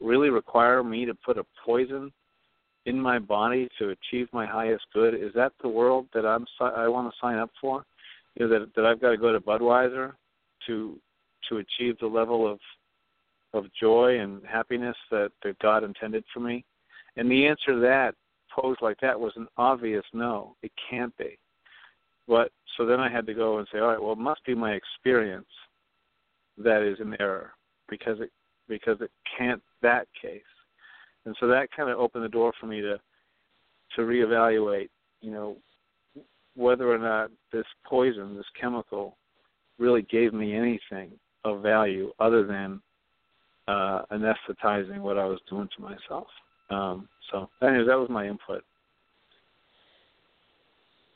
really 0.00 0.30
require 0.30 0.82
me 0.82 1.04
to 1.04 1.14
put 1.14 1.38
a 1.38 1.44
poison 1.64 2.12
in 2.86 3.00
my 3.00 3.18
body 3.18 3.68
to 3.78 3.90
achieve 3.90 4.28
my 4.32 4.46
highest 4.46 4.84
good? 4.92 5.14
Is 5.14 5.32
that 5.34 5.52
the 5.62 5.68
world 5.68 6.06
that 6.14 6.24
I'm 6.24 6.46
I 6.60 6.88
want 6.88 7.12
to 7.12 7.18
sign 7.20 7.36
up 7.36 7.50
for? 7.60 7.84
You 8.36 8.46
know, 8.48 8.58
that 8.58 8.74
that 8.76 8.86
I've 8.86 9.00
got 9.00 9.10
to 9.10 9.16
go 9.16 9.32
to 9.32 9.40
Budweiser 9.40 10.12
to 10.66 10.98
to 11.48 11.58
achieve 11.58 11.98
the 11.98 12.06
level 12.06 12.50
of 12.50 12.58
of 13.54 13.64
joy 13.80 14.20
and 14.20 14.42
happiness 14.46 14.96
that, 15.10 15.30
that 15.42 15.58
God 15.58 15.84
intended 15.84 16.24
for 16.32 16.40
me? 16.40 16.64
And 17.16 17.30
the 17.30 17.46
answer 17.46 17.72
to 17.72 17.80
that 17.80 18.14
posed 18.54 18.82
like 18.82 18.98
that 19.00 19.18
was 19.18 19.32
an 19.36 19.48
obvious 19.56 20.04
no. 20.12 20.54
It 20.62 20.72
can't 20.90 21.16
be. 21.16 21.38
But 22.26 22.52
so 22.76 22.84
then 22.84 23.00
I 23.00 23.10
had 23.10 23.26
to 23.26 23.34
go 23.34 23.58
and 23.58 23.66
say, 23.72 23.78
all 23.78 23.88
right, 23.88 24.00
well, 24.00 24.12
it 24.12 24.18
must 24.18 24.44
be 24.44 24.54
my 24.54 24.72
experience 24.72 25.46
that 26.58 26.82
is 26.82 27.00
in 27.00 27.16
error 27.20 27.52
because 27.88 28.20
it 28.20 28.30
because 28.68 29.00
it 29.00 29.10
can't 29.36 29.62
that 29.82 30.06
case. 30.20 30.42
And 31.24 31.36
so 31.40 31.46
that 31.48 31.68
kind 31.76 31.90
of 31.90 31.98
opened 31.98 32.24
the 32.24 32.28
door 32.28 32.52
for 32.60 32.66
me 32.66 32.80
to 32.80 32.98
to 33.96 34.02
reevaluate, 34.02 34.88
you 35.22 35.30
know, 35.30 35.56
whether 36.54 36.92
or 36.92 36.98
not 36.98 37.30
this 37.52 37.64
poison, 37.86 38.36
this 38.36 38.44
chemical, 38.60 39.16
really 39.78 40.02
gave 40.02 40.34
me 40.34 40.54
anything 40.54 41.10
of 41.44 41.62
value 41.62 42.12
other 42.18 42.46
than 42.46 42.80
uh, 43.68 44.02
anesthetizing 44.12 44.98
what 44.98 45.18
I 45.18 45.24
was 45.24 45.40
doing 45.48 45.68
to 45.76 45.82
myself. 45.82 46.26
Um, 46.70 47.08
so, 47.30 47.48
anyways, 47.62 47.86
that 47.86 47.98
was 47.98 48.08
my 48.10 48.26
input. 48.26 48.64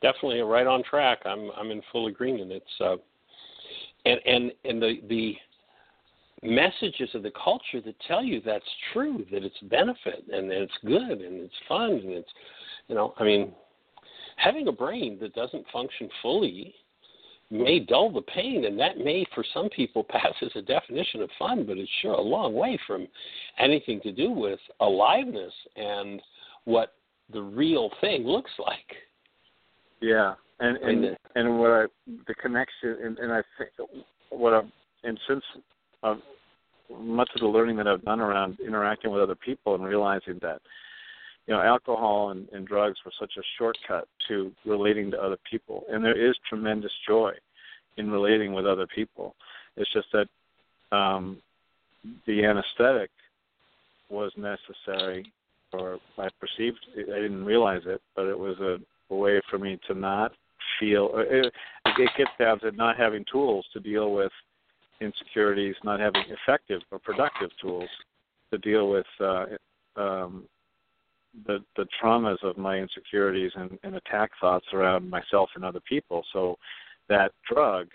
Definitely 0.00 0.40
right 0.40 0.66
on 0.66 0.82
track. 0.82 1.20
I'm 1.24 1.50
I'm 1.56 1.70
in 1.70 1.82
full 1.92 2.06
agreement. 2.06 2.52
It's 2.52 2.80
uh, 2.80 2.96
and 4.04 4.20
and 4.26 4.52
and 4.64 4.82
the 4.82 5.00
the 5.08 5.36
messages 6.42 7.08
of 7.14 7.22
the 7.22 7.32
culture 7.32 7.80
that 7.84 7.94
tell 8.06 8.22
you 8.24 8.40
that's 8.44 8.64
true, 8.92 9.24
that 9.30 9.44
it's 9.44 9.58
benefit 9.70 10.24
and 10.32 10.50
that 10.50 10.62
it's 10.62 10.72
good 10.84 11.20
and 11.20 11.40
it's 11.40 11.54
fun 11.68 11.90
and 11.90 12.10
it's 12.10 12.30
you 12.88 12.94
know, 12.94 13.14
I 13.18 13.24
mean, 13.24 13.52
having 14.36 14.68
a 14.68 14.72
brain 14.72 15.18
that 15.20 15.34
doesn't 15.34 15.64
function 15.72 16.08
fully 16.20 16.74
may 17.50 17.78
dull 17.78 18.10
the 18.10 18.22
pain 18.22 18.64
and 18.64 18.78
that 18.78 18.98
may 18.98 19.24
for 19.34 19.44
some 19.54 19.68
people 19.68 20.04
pass 20.08 20.34
as 20.42 20.50
a 20.56 20.62
definition 20.62 21.22
of 21.22 21.30
fun, 21.38 21.64
but 21.66 21.78
it's 21.78 21.90
sure 22.00 22.14
a 22.14 22.20
long 22.20 22.54
way 22.54 22.78
from 22.86 23.06
anything 23.58 24.00
to 24.02 24.12
do 24.12 24.30
with 24.30 24.58
aliveness 24.80 25.52
and 25.76 26.20
what 26.64 26.94
the 27.32 27.40
real 27.40 27.90
thing 28.00 28.24
looks 28.26 28.50
like. 28.58 28.96
Yeah. 30.00 30.34
And 30.60 30.76
and 30.76 31.16
and 31.34 31.58
what 31.58 31.70
I 31.70 31.84
the 32.26 32.34
connection 32.34 32.96
and, 33.04 33.18
and 33.18 33.32
I 33.32 33.42
think 33.58 33.70
what 34.30 34.52
I'm 34.52 34.72
and 35.02 35.18
since 35.28 35.42
uh, 36.02 36.16
much 37.00 37.30
of 37.34 37.40
the 37.40 37.46
learning 37.46 37.76
that 37.76 37.86
I've 37.86 38.04
done 38.04 38.20
around 38.20 38.58
interacting 38.60 39.10
with 39.10 39.22
other 39.22 39.34
people 39.34 39.74
and 39.74 39.84
realizing 39.84 40.38
that 40.42 40.60
you 41.46 41.54
know 41.54 41.60
alcohol 41.60 42.30
and, 42.30 42.48
and 42.52 42.66
drugs 42.66 42.98
were 43.04 43.12
such 43.18 43.32
a 43.38 43.42
shortcut 43.58 44.06
to 44.28 44.52
relating 44.64 45.10
to 45.12 45.20
other 45.20 45.38
people, 45.50 45.84
and 45.90 46.04
there 46.04 46.18
is 46.18 46.36
tremendous 46.48 46.92
joy 47.06 47.32
in 47.96 48.10
relating 48.10 48.52
with 48.52 48.66
other 48.66 48.86
people. 48.94 49.34
It's 49.76 49.92
just 49.92 50.08
that 50.12 50.96
um, 50.96 51.38
the 52.26 52.44
anesthetic 52.44 53.10
was 54.10 54.32
necessary, 54.36 55.30
or 55.72 55.98
I 56.18 56.28
perceived 56.40 56.78
I 56.96 57.20
didn't 57.20 57.44
realize 57.44 57.82
it, 57.86 58.00
but 58.14 58.26
it 58.26 58.38
was 58.38 58.58
a, 58.60 58.78
a 59.12 59.16
way 59.16 59.40
for 59.50 59.58
me 59.58 59.78
to 59.88 59.94
not 59.94 60.32
feel. 60.78 61.10
It, 61.14 61.52
it 61.86 62.10
gets 62.16 62.30
down 62.38 62.60
to 62.60 62.72
not 62.72 62.96
having 62.96 63.24
tools 63.30 63.66
to 63.72 63.80
deal 63.80 64.12
with 64.12 64.32
insecurities, 65.02 65.74
not 65.84 66.00
having 66.00 66.22
effective 66.28 66.80
or 66.90 66.98
productive 66.98 67.50
tools 67.60 67.88
to 68.52 68.58
deal 68.58 68.88
with 68.88 69.06
uh, 69.20 69.44
um, 69.96 70.44
the 71.46 71.58
the 71.76 71.86
traumas 72.02 72.42
of 72.42 72.58
my 72.58 72.76
insecurities 72.78 73.52
and, 73.56 73.78
and 73.82 73.96
attack 73.96 74.30
thoughts 74.40 74.66
around 74.72 75.08
myself 75.08 75.50
and 75.54 75.64
other 75.64 75.80
people. 75.88 76.24
So 76.32 76.56
that 77.08 77.32
drug 77.50 77.88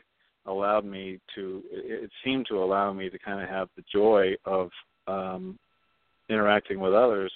allowed 0.45 0.85
me 0.85 1.19
to 1.35 1.61
it 1.71 2.09
seemed 2.23 2.47
to 2.49 2.63
allow 2.63 2.93
me 2.93 3.09
to 3.09 3.19
kind 3.19 3.41
of 3.41 3.49
have 3.49 3.69
the 3.75 3.83
joy 3.91 4.33
of 4.45 4.69
um, 5.07 5.59
interacting 6.29 6.79
with 6.79 6.93
others 6.93 7.31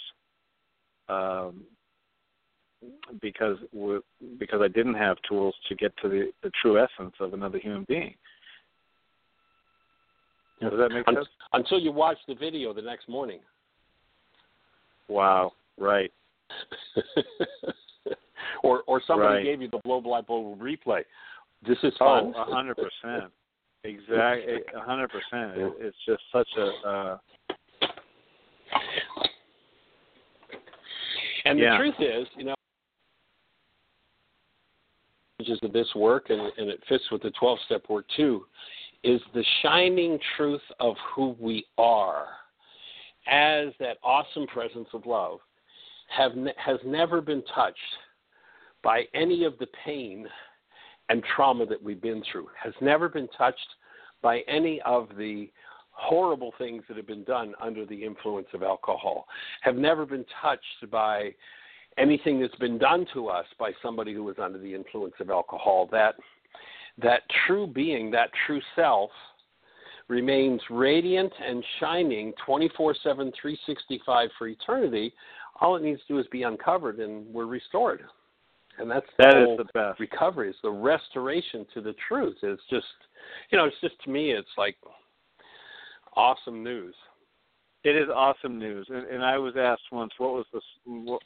um, 1.10 1.64
because 3.22 3.58
because 4.40 4.62
I 4.62 4.68
didn't 4.68 4.96
have 4.96 5.18
tools 5.28 5.56
to 5.70 5.76
get 5.76 5.94
to 6.02 6.10
the, 6.10 6.32
the 6.42 6.52
true 6.62 6.84
essence 6.84 7.14
of 7.20 7.34
another 7.34 7.60
human 7.60 7.86
being. 7.88 8.16
Does 10.62 10.78
that 10.78 10.90
make 10.90 11.06
sense? 11.06 11.28
Until 11.54 11.80
you 11.80 11.92
watch 11.92 12.18
the 12.28 12.36
video 12.36 12.74
the 12.74 12.82
next 12.82 13.10
morning. 13.10 13.40
Wow. 15.08 15.54
Right. 15.78 16.12
or 18.64 18.84
or 18.88 19.02
somebody 19.06 19.36
right. 19.36 19.44
gave 19.44 19.62
you 19.62 19.70
the 19.70 19.80
blow 19.84 20.02
by 20.02 20.22
blow 20.22 20.58
replay. 20.62 21.02
This 21.68 21.78
is 21.84 21.94
fun. 21.98 22.34
Oh, 22.36 22.42
a 22.42 22.54
hundred 22.54 22.76
percent. 22.76 23.32
Exactly, 23.84 24.58
a 24.76 24.80
hundred 24.82 25.10
percent. 25.10 25.74
It's 25.80 25.98
just 26.06 26.22
such 26.32 26.48
a. 26.58 26.88
Uh, 26.88 27.18
and 31.46 31.58
yeah. 31.58 31.72
the 31.72 31.78
truth 31.78 31.96
is, 32.00 32.28
you 32.38 32.44
know, 32.46 32.56
just 35.44 35.64
of 35.64 35.74
this 35.74 35.88
work, 35.96 36.30
and, 36.30 36.40
and 36.58 36.70
it 36.70 36.80
fits 36.88 37.04
with 37.12 37.24
the 37.24 37.32
twelve-step 37.32 37.84
work 37.90 38.06
too 38.16 38.46
is 39.04 39.22
the 39.34 39.44
shining 39.62 40.20
truth 40.38 40.62
of 40.80 40.96
who 41.16 41.36
we 41.40 41.66
are 41.78 42.28
as 43.28 43.68
that 43.80 43.98
awesome 44.04 44.48
presence 44.48 44.88
of 44.94 45.06
love 45.06 45.40
have 46.16 46.36
ne- 46.36 46.54
has 46.58 46.78
never 46.86 47.22
been 47.22 47.44
touched 47.54 47.78
by 48.84 49.04
any 49.14 49.44
of 49.44 49.58
the 49.60 49.68
pain 49.86 50.28
and 51.10 51.24
trauma 51.36 51.66
that 51.66 51.82
we've 51.82 52.02
been 52.02 52.24
through 52.32 52.48
has 52.62 52.74
never 52.82 53.10
been 53.10 53.28
touched 53.38 53.60
by 54.22 54.40
any 54.48 54.82
of 54.82 55.10
the 55.18 55.50
horrible 55.92 56.54
things 56.58 56.84
that 56.88 56.98
have 56.98 57.08
been 57.08 57.24
done 57.24 57.54
under 57.62 57.86
the 57.86 58.04
influence 58.04 58.48
of 58.54 58.64
alcohol 58.64 59.28
have 59.62 59.76
never 59.76 60.06
been 60.06 60.26
touched 60.42 60.90
by 60.90 61.34
anything 61.98 62.40
that's 62.40 62.56
been 62.56 62.78
done 62.78 63.06
to 63.14 63.28
us 63.28 63.46
by 63.60 63.72
somebody 63.82 64.14
who 64.14 64.24
was 64.24 64.38
under 64.42 64.58
the 64.58 64.74
influence 64.74 65.14
of 65.20 65.30
alcohol 65.30 65.88
that 65.92 66.16
that 67.02 67.22
true 67.46 67.68
being, 67.68 68.12
that 68.12 68.30
true 68.46 68.62
self, 68.76 69.12
remains 70.12 70.60
radiant 70.70 71.32
and 71.44 71.64
shining 71.80 72.34
24 72.46 72.96
7, 73.02 73.32
365 73.42 74.30
for 74.38 74.48
eternity, 74.48 75.14
all 75.62 75.78
it 75.78 75.84
needs 75.84 76.02
to 76.02 76.14
do 76.14 76.20
is 76.20 76.28
be 76.32 76.44
uncovered 76.44 77.00
and 77.00 77.26
we're 77.34 77.46
restored. 77.46 78.02
And 78.78 78.90
that's 78.90 79.06
the 79.18 79.24
that 79.24 79.38
is 79.38 79.58
the 79.58 79.66
best. 79.74 80.00
recovery, 80.00 80.50
is 80.50 80.56
the 80.64 80.72
restoration 80.72 81.66
to 81.74 81.82
the 81.82 81.94
truth. 82.08 82.38
It's 82.42 82.62
just, 82.70 82.86
you 83.52 83.58
know, 83.58 83.66
it's 83.66 83.80
just 83.80 84.02
to 84.04 84.10
me, 84.10 84.32
it's 84.32 84.50
like 84.58 84.76
awesome 86.16 86.64
news. 86.64 86.96
It 87.84 87.96
is 87.96 88.10
awesome 88.14 88.60
news. 88.60 88.88
And, 88.90 89.08
and 89.08 89.24
I 89.24 89.38
was 89.38 89.54
asked 89.58 89.92
once, 89.92 90.12
what 90.18 90.34
was 90.34 90.46
the, 90.54 90.62
what, 90.86 91.22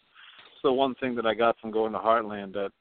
the 0.63 0.71
one 0.71 0.95
thing 0.95 1.15
that 1.15 1.25
I 1.25 1.33
got 1.33 1.59
from 1.59 1.71
going 1.71 1.93
to 1.93 1.99
Heartland 1.99 2.53
that 2.53 2.71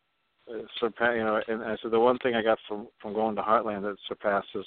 surpass. 0.80 1.14
You 1.16 1.24
know, 1.24 1.40
and, 1.48 1.62
and 1.62 1.78
so 1.82 1.88
the 1.88 2.00
one 2.00 2.18
thing 2.18 2.34
I 2.34 2.42
got 2.42 2.58
from 2.68 2.88
from 3.00 3.14
going 3.14 3.36
to 3.36 3.42
Heartland 3.42 3.82
that 3.82 3.96
surpasses 4.08 4.66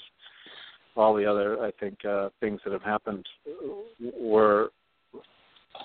all 0.95 1.13
the 1.13 1.25
other, 1.25 1.63
I 1.63 1.71
think, 1.79 2.03
uh, 2.05 2.29
things 2.39 2.59
that 2.65 2.73
have 2.73 2.81
happened 2.81 3.25
were 4.19 4.71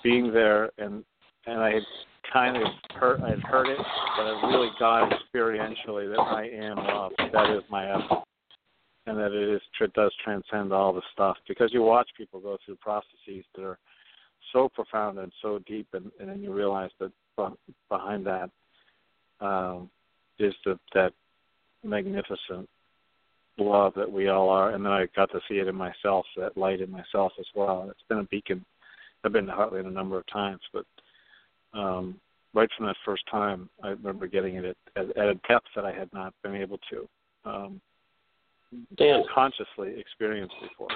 being 0.03 0.33
there 0.33 0.71
and 0.79 1.05
and 1.47 1.61
I 1.61 1.75
had 1.75 1.83
kind 2.33 2.57
of 2.57 2.63
heard 2.95 3.21
I 3.21 3.31
had 3.31 3.43
heard 3.43 3.69
it, 3.69 3.79
but 3.79 4.27
I 4.27 4.47
really 4.47 4.71
got 4.79 5.11
experientially 5.11 6.09
that 6.11 6.21
I 6.21 6.49
am 6.49 6.77
love. 6.77 7.13
That 7.19 7.51
is 7.51 7.63
my 7.71 7.91
essence, 7.91 8.25
and 9.07 9.19
that 9.19 9.33
it 9.33 9.55
is 9.55 9.61
it 9.81 9.93
does 9.95 10.13
transcend 10.25 10.73
all 10.73 10.93
the 10.93 11.03
stuff 11.13 11.37
because 11.49 11.73
you 11.73 11.83
watch 11.83 12.09
people 12.17 12.41
go 12.41 12.57
through 12.65 12.77
processes 12.77 13.45
that 13.55 13.65
are 13.65 13.79
so 14.53 14.69
profound 14.69 15.19
and 15.19 15.33
so 15.43 15.59
deep, 15.67 15.89
and, 15.93 16.11
and 16.21 16.29
then 16.29 16.43
you 16.43 16.53
realize 16.53 16.91
that 17.01 17.13
behind 17.89 18.27
that 18.27 18.51
um, 19.43 19.91
is 20.39 20.55
the, 20.65 20.79
that 20.95 21.13
magnificent 21.85 22.69
love 23.59 23.93
that 23.97 24.11
we 24.11 24.29
all 24.29 24.49
are. 24.49 24.71
And 24.71 24.85
then 24.85 24.93
I 24.93 25.07
got 25.15 25.31
to 25.33 25.41
see 25.49 25.57
it 25.57 25.69
in 25.69 25.75
myself, 25.75 26.25
that 26.37 26.57
light 26.57 26.81
in 26.81 26.91
myself 26.91 27.33
as 27.39 27.47
well. 27.55 27.89
It's 27.91 28.09
been 28.09 28.19
a 28.19 28.25
beacon 28.25 28.65
I've 29.25 29.33
been 29.33 29.47
to 29.47 29.53
Heartland 29.53 29.87
a 29.87 29.91
number 29.91 30.19
of 30.19 30.27
times, 30.27 30.61
but 30.73 30.85
um, 31.75 32.17
right 32.55 32.69
from 32.77 32.87
that 32.87 32.97
first 33.05 33.23
time, 33.31 33.69
I 33.83 33.91
remember 33.91 34.27
getting 34.27 34.57
it 34.57 34.77
at, 34.97 35.17
at 35.17 35.29
a 35.29 35.35
depth 35.49 35.69
that 35.77 35.85
I 35.85 35.93
had 35.93 36.13
not 36.13 36.35
been 36.43 36.57
able 36.57 36.79
to 36.91 37.09
um, 37.49 37.81
Dan. 38.97 39.23
consciously 39.33 39.95
experience 39.99 40.53
before. 40.61 40.89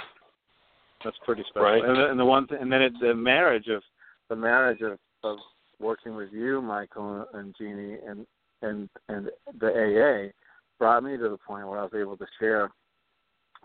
That's 1.05 1.17
pretty 1.25 1.45
special. 1.49 1.63
Right. 1.63 1.85
And, 1.85 1.99
and 1.99 2.19
the 2.19 2.25
one, 2.25 2.49
th- 2.49 2.61
and 2.61 2.73
then 2.73 2.83
it, 2.83 2.93
the 3.01 3.15
marriage 3.15 3.69
of 3.69 3.83
the 4.29 4.37
marriage 4.37 4.81
of, 4.81 4.99
of 5.23 5.39
working 5.79 6.17
with 6.17 6.33
you, 6.33 6.61
Michael 6.61 7.27
and 7.35 7.55
Jeanie, 7.57 7.99
and 8.07 8.27
and 8.63 8.89
and 9.09 9.31
the 9.59 9.69
AA 9.69 10.33
brought 10.79 11.05
me 11.05 11.17
to 11.17 11.29
the 11.29 11.39
point 11.39 11.67
where 11.67 11.79
I 11.79 11.85
was 11.85 11.95
able 11.99 12.17
to 12.17 12.27
share 12.39 12.71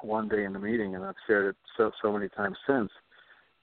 one 0.02 0.28
day 0.28 0.46
in 0.46 0.54
the 0.54 0.60
meeting, 0.60 0.96
and 0.96 1.04
I've 1.04 1.16
shared 1.28 1.48
it 1.48 1.56
so 1.78 1.92
so 2.02 2.12
many 2.12 2.30
times 2.30 2.58
since. 2.68 2.90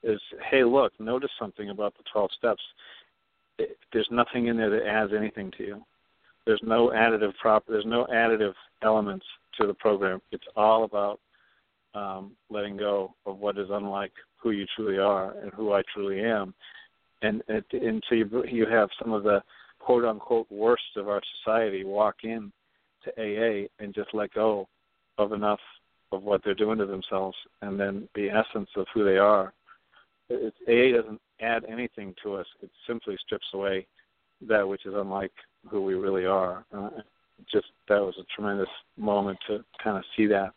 Is 0.03 0.21
hey, 0.49 0.63
look, 0.63 0.93
notice 0.99 1.31
something 1.39 1.69
about 1.69 1.95
the 1.97 2.03
twelve 2.11 2.31
steps. 2.37 2.61
It, 3.57 3.77
there's 3.91 4.07
nothing 4.11 4.47
in 4.47 4.57
there 4.57 4.69
that 4.69 4.87
adds 4.87 5.11
anything 5.17 5.51
to 5.57 5.63
you. 5.63 5.85
There's 6.45 6.61
no 6.63 6.89
additive 6.89 7.33
prop. 7.41 7.65
There's 7.67 7.85
no 7.85 8.07
additive 8.11 8.53
elements 8.81 9.25
to 9.59 9.67
the 9.67 9.73
program. 9.73 10.21
It's 10.31 10.45
all 10.55 10.85
about 10.85 11.19
um, 11.93 12.31
letting 12.49 12.77
go 12.77 13.13
of 13.25 13.37
what 13.37 13.57
is 13.57 13.67
unlike 13.69 14.13
who 14.37 14.51
you 14.51 14.65
truly 14.75 14.97
are 14.97 15.33
and 15.41 15.51
who 15.53 15.73
I 15.73 15.81
truly 15.93 16.21
am. 16.21 16.53
And 17.21 17.43
and, 17.49 17.63
and 17.73 18.03
so 18.07 18.15
you 18.15 18.43
you 18.49 18.65
have 18.67 18.89
some 19.01 19.11
of 19.11 19.23
the 19.23 19.41
quote 19.79 20.05
unquote 20.05 20.47
worst 20.51 20.83
of 20.95 21.07
our 21.07 21.21
society 21.37 21.83
walk 21.83 22.15
in 22.23 22.51
to 23.03 23.11
AA 23.17 23.67
and 23.83 23.93
just 23.93 24.09
let 24.13 24.33
go 24.33 24.67
of 25.17 25.31
enough 25.33 25.59
of 26.11 26.23
what 26.23 26.41
they're 26.43 26.55
doing 26.55 26.77
to 26.79 26.85
themselves 26.85 27.37
and 27.61 27.79
then 27.79 28.07
the 28.15 28.29
essence 28.29 28.69
of 28.75 28.85
who 28.93 29.03
they 29.03 29.17
are. 29.17 29.53
It, 30.29 30.53
AA 30.67 31.01
doesn't 31.01 31.21
add 31.41 31.63
anything 31.65 32.13
to 32.23 32.35
us. 32.35 32.45
It 32.61 32.69
simply 32.87 33.17
strips 33.25 33.47
away 33.53 33.87
that 34.47 34.67
which 34.67 34.85
is 34.85 34.93
unlike 34.95 35.31
who 35.69 35.83
we 35.83 35.93
really 35.95 36.25
are. 36.25 36.65
Uh, 36.75 36.89
just 37.51 37.67
that 37.87 37.99
was 37.99 38.15
a 38.19 38.25
tremendous 38.35 38.69
moment 38.97 39.37
to 39.47 39.63
kind 39.83 39.97
of 39.97 40.03
see 40.15 40.25
that. 40.27 40.53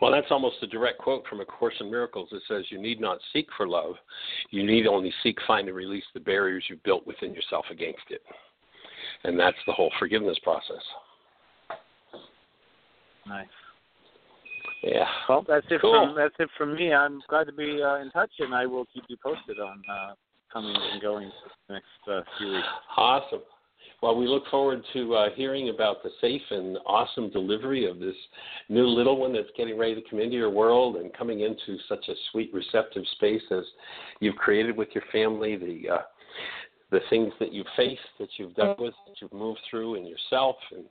Well, 0.00 0.12
that's 0.12 0.30
almost 0.30 0.56
a 0.62 0.66
direct 0.66 0.98
quote 0.98 1.24
from 1.26 1.40
A 1.40 1.44
Course 1.44 1.74
in 1.80 1.90
Miracles. 1.90 2.28
It 2.32 2.42
says, 2.48 2.64
You 2.68 2.80
need 2.80 3.00
not 3.00 3.18
seek 3.32 3.46
for 3.56 3.66
love. 3.66 3.94
You 4.50 4.64
need 4.64 4.86
only 4.86 5.12
seek, 5.22 5.38
find, 5.46 5.68
and 5.68 5.76
release 5.76 6.04
the 6.12 6.20
barriers 6.20 6.64
you've 6.68 6.82
built 6.82 7.06
within 7.06 7.32
yourself 7.32 7.64
against 7.70 8.02
it. 8.10 8.20
And 9.24 9.38
that's 9.38 9.56
the 9.66 9.72
whole 9.72 9.90
forgiveness 9.98 10.38
process. 10.42 10.82
Nice. 13.26 13.46
Yeah. 14.82 15.06
Well, 15.28 15.44
that's 15.48 15.66
it 15.70 15.80
Cool. 15.80 16.06
from 16.06 16.16
that's 16.16 16.34
it 16.38 16.48
from 16.56 16.74
me. 16.74 16.92
I'm 16.92 17.20
glad 17.28 17.44
to 17.44 17.52
be 17.52 17.82
uh, 17.82 17.96
in 17.96 18.10
touch, 18.10 18.30
and 18.38 18.54
I 18.54 18.66
will 18.66 18.84
keep 18.92 19.04
you 19.08 19.16
posted 19.22 19.58
on 19.58 19.82
uh, 19.90 20.12
coming 20.52 20.76
and 20.92 21.02
going 21.02 21.30
the 21.68 21.74
next 21.74 21.86
uh, 22.10 22.20
few 22.38 22.52
weeks. 22.52 22.66
Awesome. 22.96 23.40
Well, 24.02 24.16
we 24.16 24.26
look 24.26 24.44
forward 24.50 24.82
to 24.92 25.14
uh, 25.14 25.28
hearing 25.34 25.70
about 25.70 26.02
the 26.02 26.10
safe 26.20 26.42
and 26.50 26.78
awesome 26.86 27.30
delivery 27.30 27.88
of 27.88 27.98
this 27.98 28.14
new 28.68 28.86
little 28.86 29.18
one 29.18 29.32
that's 29.32 29.48
getting 29.56 29.78
ready 29.78 29.94
to 29.94 30.02
come 30.08 30.20
into 30.20 30.36
your 30.36 30.50
world 30.50 30.96
and 30.96 31.12
coming 31.14 31.40
into 31.40 31.78
such 31.88 32.06
a 32.08 32.14
sweet, 32.30 32.52
receptive 32.52 33.04
space 33.12 33.42
as 33.50 33.64
you've 34.20 34.36
created 34.36 34.76
with 34.76 34.88
your 34.94 35.04
family. 35.12 35.56
The 35.56 35.94
uh, 35.94 36.02
the 36.92 37.00
things 37.10 37.32
that 37.40 37.52
you've 37.52 37.66
faced, 37.76 38.00
that 38.20 38.28
you've 38.36 38.54
dealt 38.54 38.78
with, 38.78 38.94
that 39.08 39.16
you've 39.20 39.32
moved 39.32 39.58
through 39.68 39.96
in 39.96 40.06
yourself 40.06 40.54
and 40.70 40.84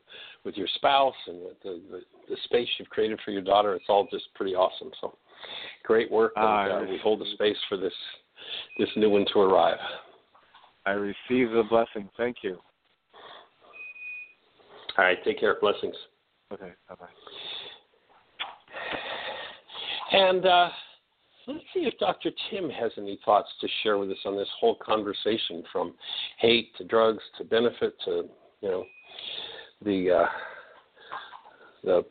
with 0.44 0.56
your 0.56 0.68
spouse, 0.76 1.16
and 1.28 1.42
the 1.64 1.82
the, 1.90 2.02
the 2.30 2.38
space 2.44 2.68
you've 2.78 2.90
created 2.90 3.20
for 3.24 3.32
your 3.32 3.42
daughter. 3.42 3.76
It's 3.76 3.86
all 3.88 4.08
just 4.12 4.26
pretty 4.34 4.56
awesome. 4.56 4.92
So, 5.00 5.18
great 5.84 6.12
work, 6.12 6.34
and 6.36 6.72
uh, 6.72 6.86
we 6.90 6.98
hold 6.98 7.22
the 7.22 7.32
space 7.34 7.58
for 7.70 7.78
this 7.78 7.94
this 8.78 8.90
new 8.98 9.10
one 9.10 9.26
to 9.34 9.40
arrive. 9.40 9.78
I 10.86 10.92
receive 10.92 11.52
the 11.52 11.64
blessing. 11.70 12.10
Thank 12.18 12.38
you. 12.44 12.60
All 14.98 15.06
right, 15.06 15.18
take 15.24 15.40
care. 15.40 15.58
Blessings. 15.60 15.96
Okay. 16.54 16.72
Bye 16.88 16.96
bye. 16.96 17.08
And 20.12 20.46
uh, 20.46 20.70
let's 21.48 21.60
see 21.74 21.82
if 21.82 21.98
Dr. 22.00 22.32
Tim 22.50 22.70
has 22.70 22.92
any 22.98 23.20
thoughts 23.26 23.50
to 23.62 23.68
share 23.84 23.98
with 23.98 24.10
us 24.12 24.18
on 24.26 24.38
this 24.38 24.48
whole 24.60 24.78
conversation 24.84 25.64
from 25.72 25.94
hate 26.40 26.76
to 26.78 26.86
drugs 26.86 27.24
to 27.38 27.44
benefit 27.44 27.96
to, 28.06 28.26
you 28.62 28.70
know, 28.70 28.86
the 29.84 30.12
uh, 30.12 30.26
the 31.84 32.06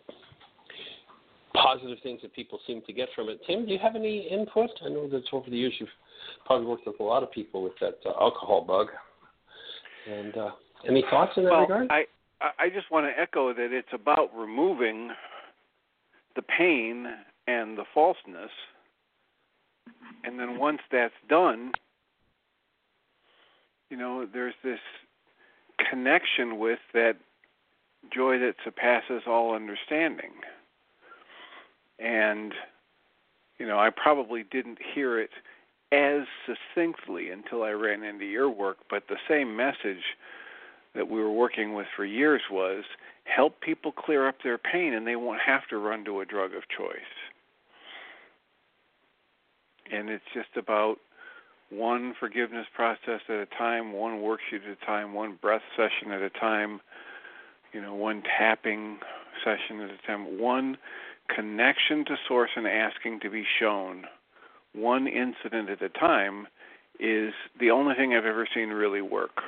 positive 1.55 1.99
things 2.03 2.21
that 2.23 2.35
people 2.35 2.59
seem 2.67 2.83
to 2.83 2.93
get 2.93 3.09
from 3.15 3.29
it. 3.29 3.41
Tim, 3.47 3.65
do 3.65 3.73
you 3.73 3.79
have 3.79 3.97
any 3.97 4.29
input? 4.29 4.71
I 4.85 4.89
know 4.89 5.09
that 5.09 5.23
over 5.33 5.49
the 5.49 5.57
years 5.57 5.73
you've 5.79 5.89
probably 6.45 6.67
worked 6.67 6.87
with 6.87 7.01
a 7.01 7.03
lot 7.03 7.23
of 7.23 7.31
people 7.31 7.63
with 7.63 7.73
that 7.81 7.99
uh, 8.05 8.11
alcohol 8.21 8.65
bug. 8.67 8.89
And 10.11 10.37
uh, 10.37 10.51
any 10.87 11.05
thoughts 11.11 11.33
in 11.37 11.45
that 11.45 11.53
well, 11.53 11.61
regard? 11.63 11.91
I 11.91 12.05
I 12.59 12.69
just 12.69 12.91
want 12.91 13.07
to 13.07 13.21
echo 13.21 13.55
that 13.55 13.73
it's 13.73 13.93
about 13.93 14.31
removing 14.37 15.11
the 16.37 16.43
pain 16.43 17.07
and 17.47 17.79
the 17.79 17.85
falseness, 17.93 18.51
and 20.25 20.39
then 20.39 20.59
once 20.59 20.81
that's 20.91 21.15
done, 21.29 21.73
you 23.91 23.97
know, 23.97 24.27
there's 24.31 24.55
this 24.63 24.81
connection 25.91 26.59
with 26.59 26.81
that 26.93 27.17
joy 28.13 28.39
that 28.39 28.55
surpasses 28.65 29.23
all 29.27 29.55
understanding. 29.55 30.33
And 31.99 32.53
you 33.59 33.67
know, 33.67 33.79
I 33.79 33.91
probably 33.91 34.45
didn't 34.51 34.79
hear 34.95 35.21
it 35.21 35.31
as 35.93 36.27
succinctly 36.47 37.31
until 37.31 37.63
I 37.63 37.71
ran 37.71 38.03
into 38.03 38.25
your 38.25 38.51
work, 38.51 38.79
but 38.91 39.05
the 39.09 39.17
same 39.29 39.57
message 39.57 40.03
that 40.95 41.09
we 41.09 41.21
were 41.21 41.33
working 41.33 41.75
with 41.75 41.87
for 41.97 42.05
years 42.05 42.43
was 42.51 42.85
help 43.25 43.61
people 43.61 43.93
clear 43.93 44.29
up 44.29 44.37
their 44.43 44.59
pain 44.59 44.95
and 44.95 45.07
they 45.07 45.17
won't 45.17 45.41
have 45.45 45.67
to 45.69 45.79
run 45.79 46.05
to 46.05 46.21
a 46.21 46.25
drug 46.25 46.55
of 46.55 46.63
choice. 46.69 47.01
And 49.93 50.09
it's 50.09 50.25
just 50.33 50.57
about 50.57 50.97
one 51.71 52.15
forgiveness 52.19 52.67
process 52.75 53.21
at 53.29 53.35
a 53.35 53.47
time, 53.59 53.93
one 53.93 54.19
worksheet 54.19 54.65
at 54.67 54.79
a 54.83 54.87
time, 54.87 55.15
one 55.15 55.39
breath 55.41 55.63
session 55.77 56.13
at 56.13 56.23
a 56.23 56.31
time, 56.31 56.81
you 57.73 57.83
know, 57.83 57.95
one 57.95 58.23
tapping 58.23 58.99
session 59.43 59.81
at 59.81 59.91
a 59.91 60.07
time, 60.07 60.39
one 60.39 60.77
connection 61.35 62.05
to 62.05 62.17
source 62.29 62.51
and 62.57 62.67
asking 62.67 63.21
to 63.21 63.31
be 63.31 63.45
shown, 63.59 64.05
one 64.75 65.07
incident 65.07 65.71
at 65.71 65.83
a 65.83 65.89
time 65.89 66.47
is 67.01 67.33
the 67.59 67.71
only 67.71 67.95
thing 67.95 68.15
I've 68.15 68.25
ever 68.25 68.47
seen 68.55 68.69
really 68.69 69.03
work 69.03 69.41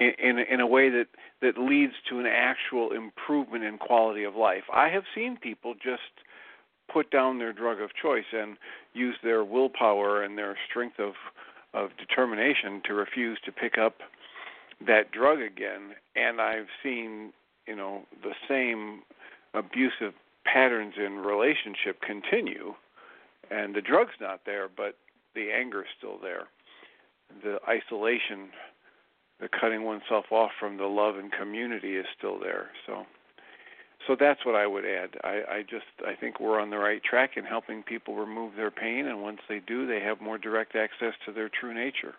in, 0.00 0.38
in 0.38 0.60
a 0.60 0.66
way 0.66 0.90
that 0.90 1.06
that 1.42 1.58
leads 1.58 1.94
to 2.08 2.18
an 2.18 2.26
actual 2.26 2.92
improvement 2.92 3.64
in 3.64 3.78
quality 3.78 4.24
of 4.24 4.34
life. 4.34 4.64
I 4.72 4.88
have 4.88 5.04
seen 5.14 5.36
people 5.36 5.74
just 5.74 6.02
put 6.92 7.10
down 7.10 7.38
their 7.38 7.52
drug 7.52 7.80
of 7.80 7.90
choice 8.00 8.24
and 8.32 8.56
use 8.94 9.16
their 9.22 9.44
willpower 9.44 10.22
and 10.22 10.38
their 10.38 10.56
strength 10.68 10.98
of 10.98 11.14
of 11.74 11.90
determination 11.98 12.80
to 12.86 12.94
refuse 12.94 13.38
to 13.44 13.52
pick 13.52 13.76
up 13.76 13.96
that 14.86 15.10
drug 15.12 15.40
again 15.40 15.94
and 16.16 16.40
I've 16.40 16.68
seen, 16.82 17.32
you 17.66 17.76
know, 17.76 18.02
the 18.22 18.32
same 18.48 19.02
abusive 19.52 20.14
patterns 20.44 20.94
in 20.96 21.18
relationship 21.18 22.00
continue 22.00 22.74
and 23.50 23.74
the 23.74 23.82
drug's 23.82 24.14
not 24.20 24.40
there 24.46 24.68
but 24.74 24.96
the 25.34 25.50
anger's 25.52 25.88
still 25.98 26.18
there. 26.22 26.48
The 27.42 27.58
isolation 27.68 28.48
the 29.40 29.48
cutting 29.48 29.84
oneself 29.84 30.26
off 30.30 30.50
from 30.58 30.76
the 30.76 30.86
love 30.86 31.16
and 31.16 31.30
community 31.32 31.96
is 31.96 32.06
still 32.16 32.38
there. 32.38 32.70
So 32.86 33.04
so 34.06 34.16
that's 34.18 34.44
what 34.46 34.54
I 34.54 34.66
would 34.66 34.84
add. 34.84 35.10
I, 35.24 35.42
I 35.50 35.62
just 35.62 35.86
I 36.06 36.14
think 36.14 36.40
we're 36.40 36.60
on 36.60 36.70
the 36.70 36.78
right 36.78 37.02
track 37.02 37.32
in 37.36 37.44
helping 37.44 37.82
people 37.82 38.16
remove 38.16 38.54
their 38.56 38.70
pain 38.70 39.06
and 39.06 39.22
once 39.22 39.40
they 39.48 39.60
do 39.66 39.86
they 39.86 40.00
have 40.00 40.20
more 40.20 40.38
direct 40.38 40.76
access 40.76 41.14
to 41.26 41.32
their 41.32 41.48
true 41.48 41.74
nature. 41.74 42.14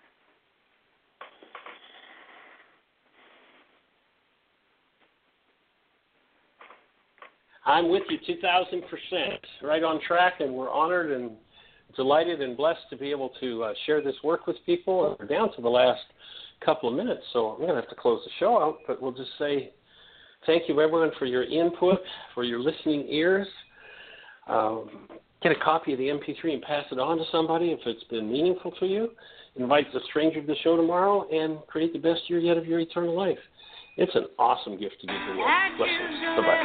I'm 7.70 7.90
with 7.90 8.04
you 8.10 8.18
2,000%. 8.18 8.82
Right 9.62 9.84
on 9.84 10.02
track, 10.02 10.36
and 10.40 10.54
we're 10.54 10.72
honored 10.72 11.12
and 11.12 11.32
delighted 11.96 12.42
and 12.42 12.58
blessed 12.58 12.82
to 12.90 12.98
be 12.98 13.12
able 13.12 13.30
to 13.40 13.64
uh, 13.64 13.74
share 13.86 14.02
this 14.02 14.16
work 14.24 14.48
with 14.48 14.58
people. 14.66 15.16
We're 15.20 15.28
down 15.28 15.54
to 15.56 15.62
the 15.62 15.70
last 15.70 16.02
couple 16.64 16.90
of 16.90 16.96
minutes, 16.96 17.22
so 17.34 17.48
I'm 17.48 17.58
going 17.58 17.70
to 17.70 17.76
have 17.76 17.90
to 17.90 17.96
close 17.96 18.22
the 18.24 18.32
show 18.40 18.62
out, 18.62 18.80
but 18.88 19.02
we'll 19.02 19.12
just 19.12 19.32
say 19.38 19.72
thank 20.46 20.64
you, 20.68 20.80
everyone, 20.80 21.12
for 21.18 21.26
your 21.26 21.44
input, 21.44 22.00
for 22.34 22.44
your 22.44 22.60
listening 22.60 23.06
ears. 23.10 23.48
Um, 24.48 25.08
get 25.42 25.52
a 25.52 25.60
copy 25.64 25.94
of 25.94 26.00
the 26.00 26.06
MP3 26.06 26.54
and 26.54 26.62
pass 26.62 26.86
it 26.92 27.00
on 27.00 27.18
to 27.18 27.24
somebody 27.32 27.72
if 27.72 27.80
it's 27.86 28.04
been 28.06 28.32
meaningful 28.32 28.72
to 28.80 28.86
you. 28.86 29.12
Invite 29.56 29.88
a 29.94 30.00
stranger 30.10 30.42
to 30.42 30.48
the 30.48 30.56
show 30.64 30.76
tomorrow 30.76 31.28
and 31.30 31.60
create 31.68 31.94
the 31.94 32.00
best 32.00 32.22
year 32.28 32.40
yet 32.40 32.58
of 32.58 32.66
your 32.66 32.80
eternal 32.80 33.16
life. 33.16 33.38
It's 33.98 34.14
an 34.16 34.28
awesome 34.38 34.80
gift 34.80 34.96
to 35.02 35.08
give 35.08 35.16
the 35.16 35.38
world. 35.38 35.52
Blessings. 35.78 36.20
Bye 36.38 36.42
bye. 36.42 36.64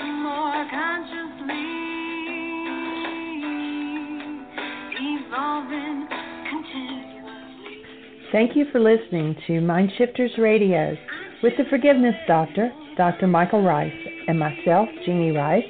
Thank 8.35 8.57
you 8.57 8.67
for 8.73 8.81
listening 8.81 9.37
to 9.47 9.61
Mindshifters 9.61 10.37
Radio 10.39 10.97
with 11.41 11.53
the 11.57 11.63
Forgiveness 11.71 12.17
Doctor, 12.27 12.73
Dr. 12.97 13.29
Michael 13.29 13.63
Ryce, 13.63 13.95
and 14.27 14.37
myself, 14.37 14.89
Jeanie 15.07 15.31
Ryce, 15.31 15.63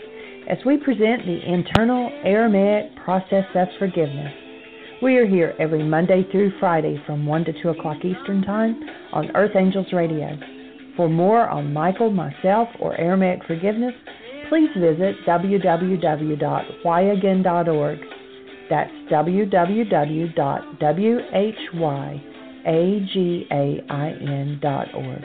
as 0.49 0.57
we 0.65 0.79
present 0.79 1.27
the 1.27 1.41
internal 1.47 2.11
Aramaic 2.25 2.97
process 3.05 3.45
of 3.55 3.69
forgiveness. 3.79 4.33
We 5.03 5.19
are 5.19 5.27
here 5.27 5.55
every 5.61 5.85
Monday 5.85 6.25
through 6.33 6.59
Friday 6.59 6.99
from 7.05 7.27
1 7.27 7.45
to 7.45 7.53
2 7.63 7.69
o'clock 7.69 8.03
Eastern 8.03 8.41
Time 8.41 8.83
on 9.13 9.37
Earth 9.37 9.57
Angels 9.57 9.93
Radio. 9.93 10.35
For 10.97 11.11
more 11.11 11.47
on 11.47 11.71
Michael, 11.71 12.09
myself, 12.09 12.71
or 12.81 12.99
Aramaic 12.99 13.45
forgiveness, 13.47 13.93
please 14.49 14.71
visit 14.75 15.17
www.whyagain.org. 15.27 17.99
That's 18.71 18.91
www.whyagain.org. 22.67 25.25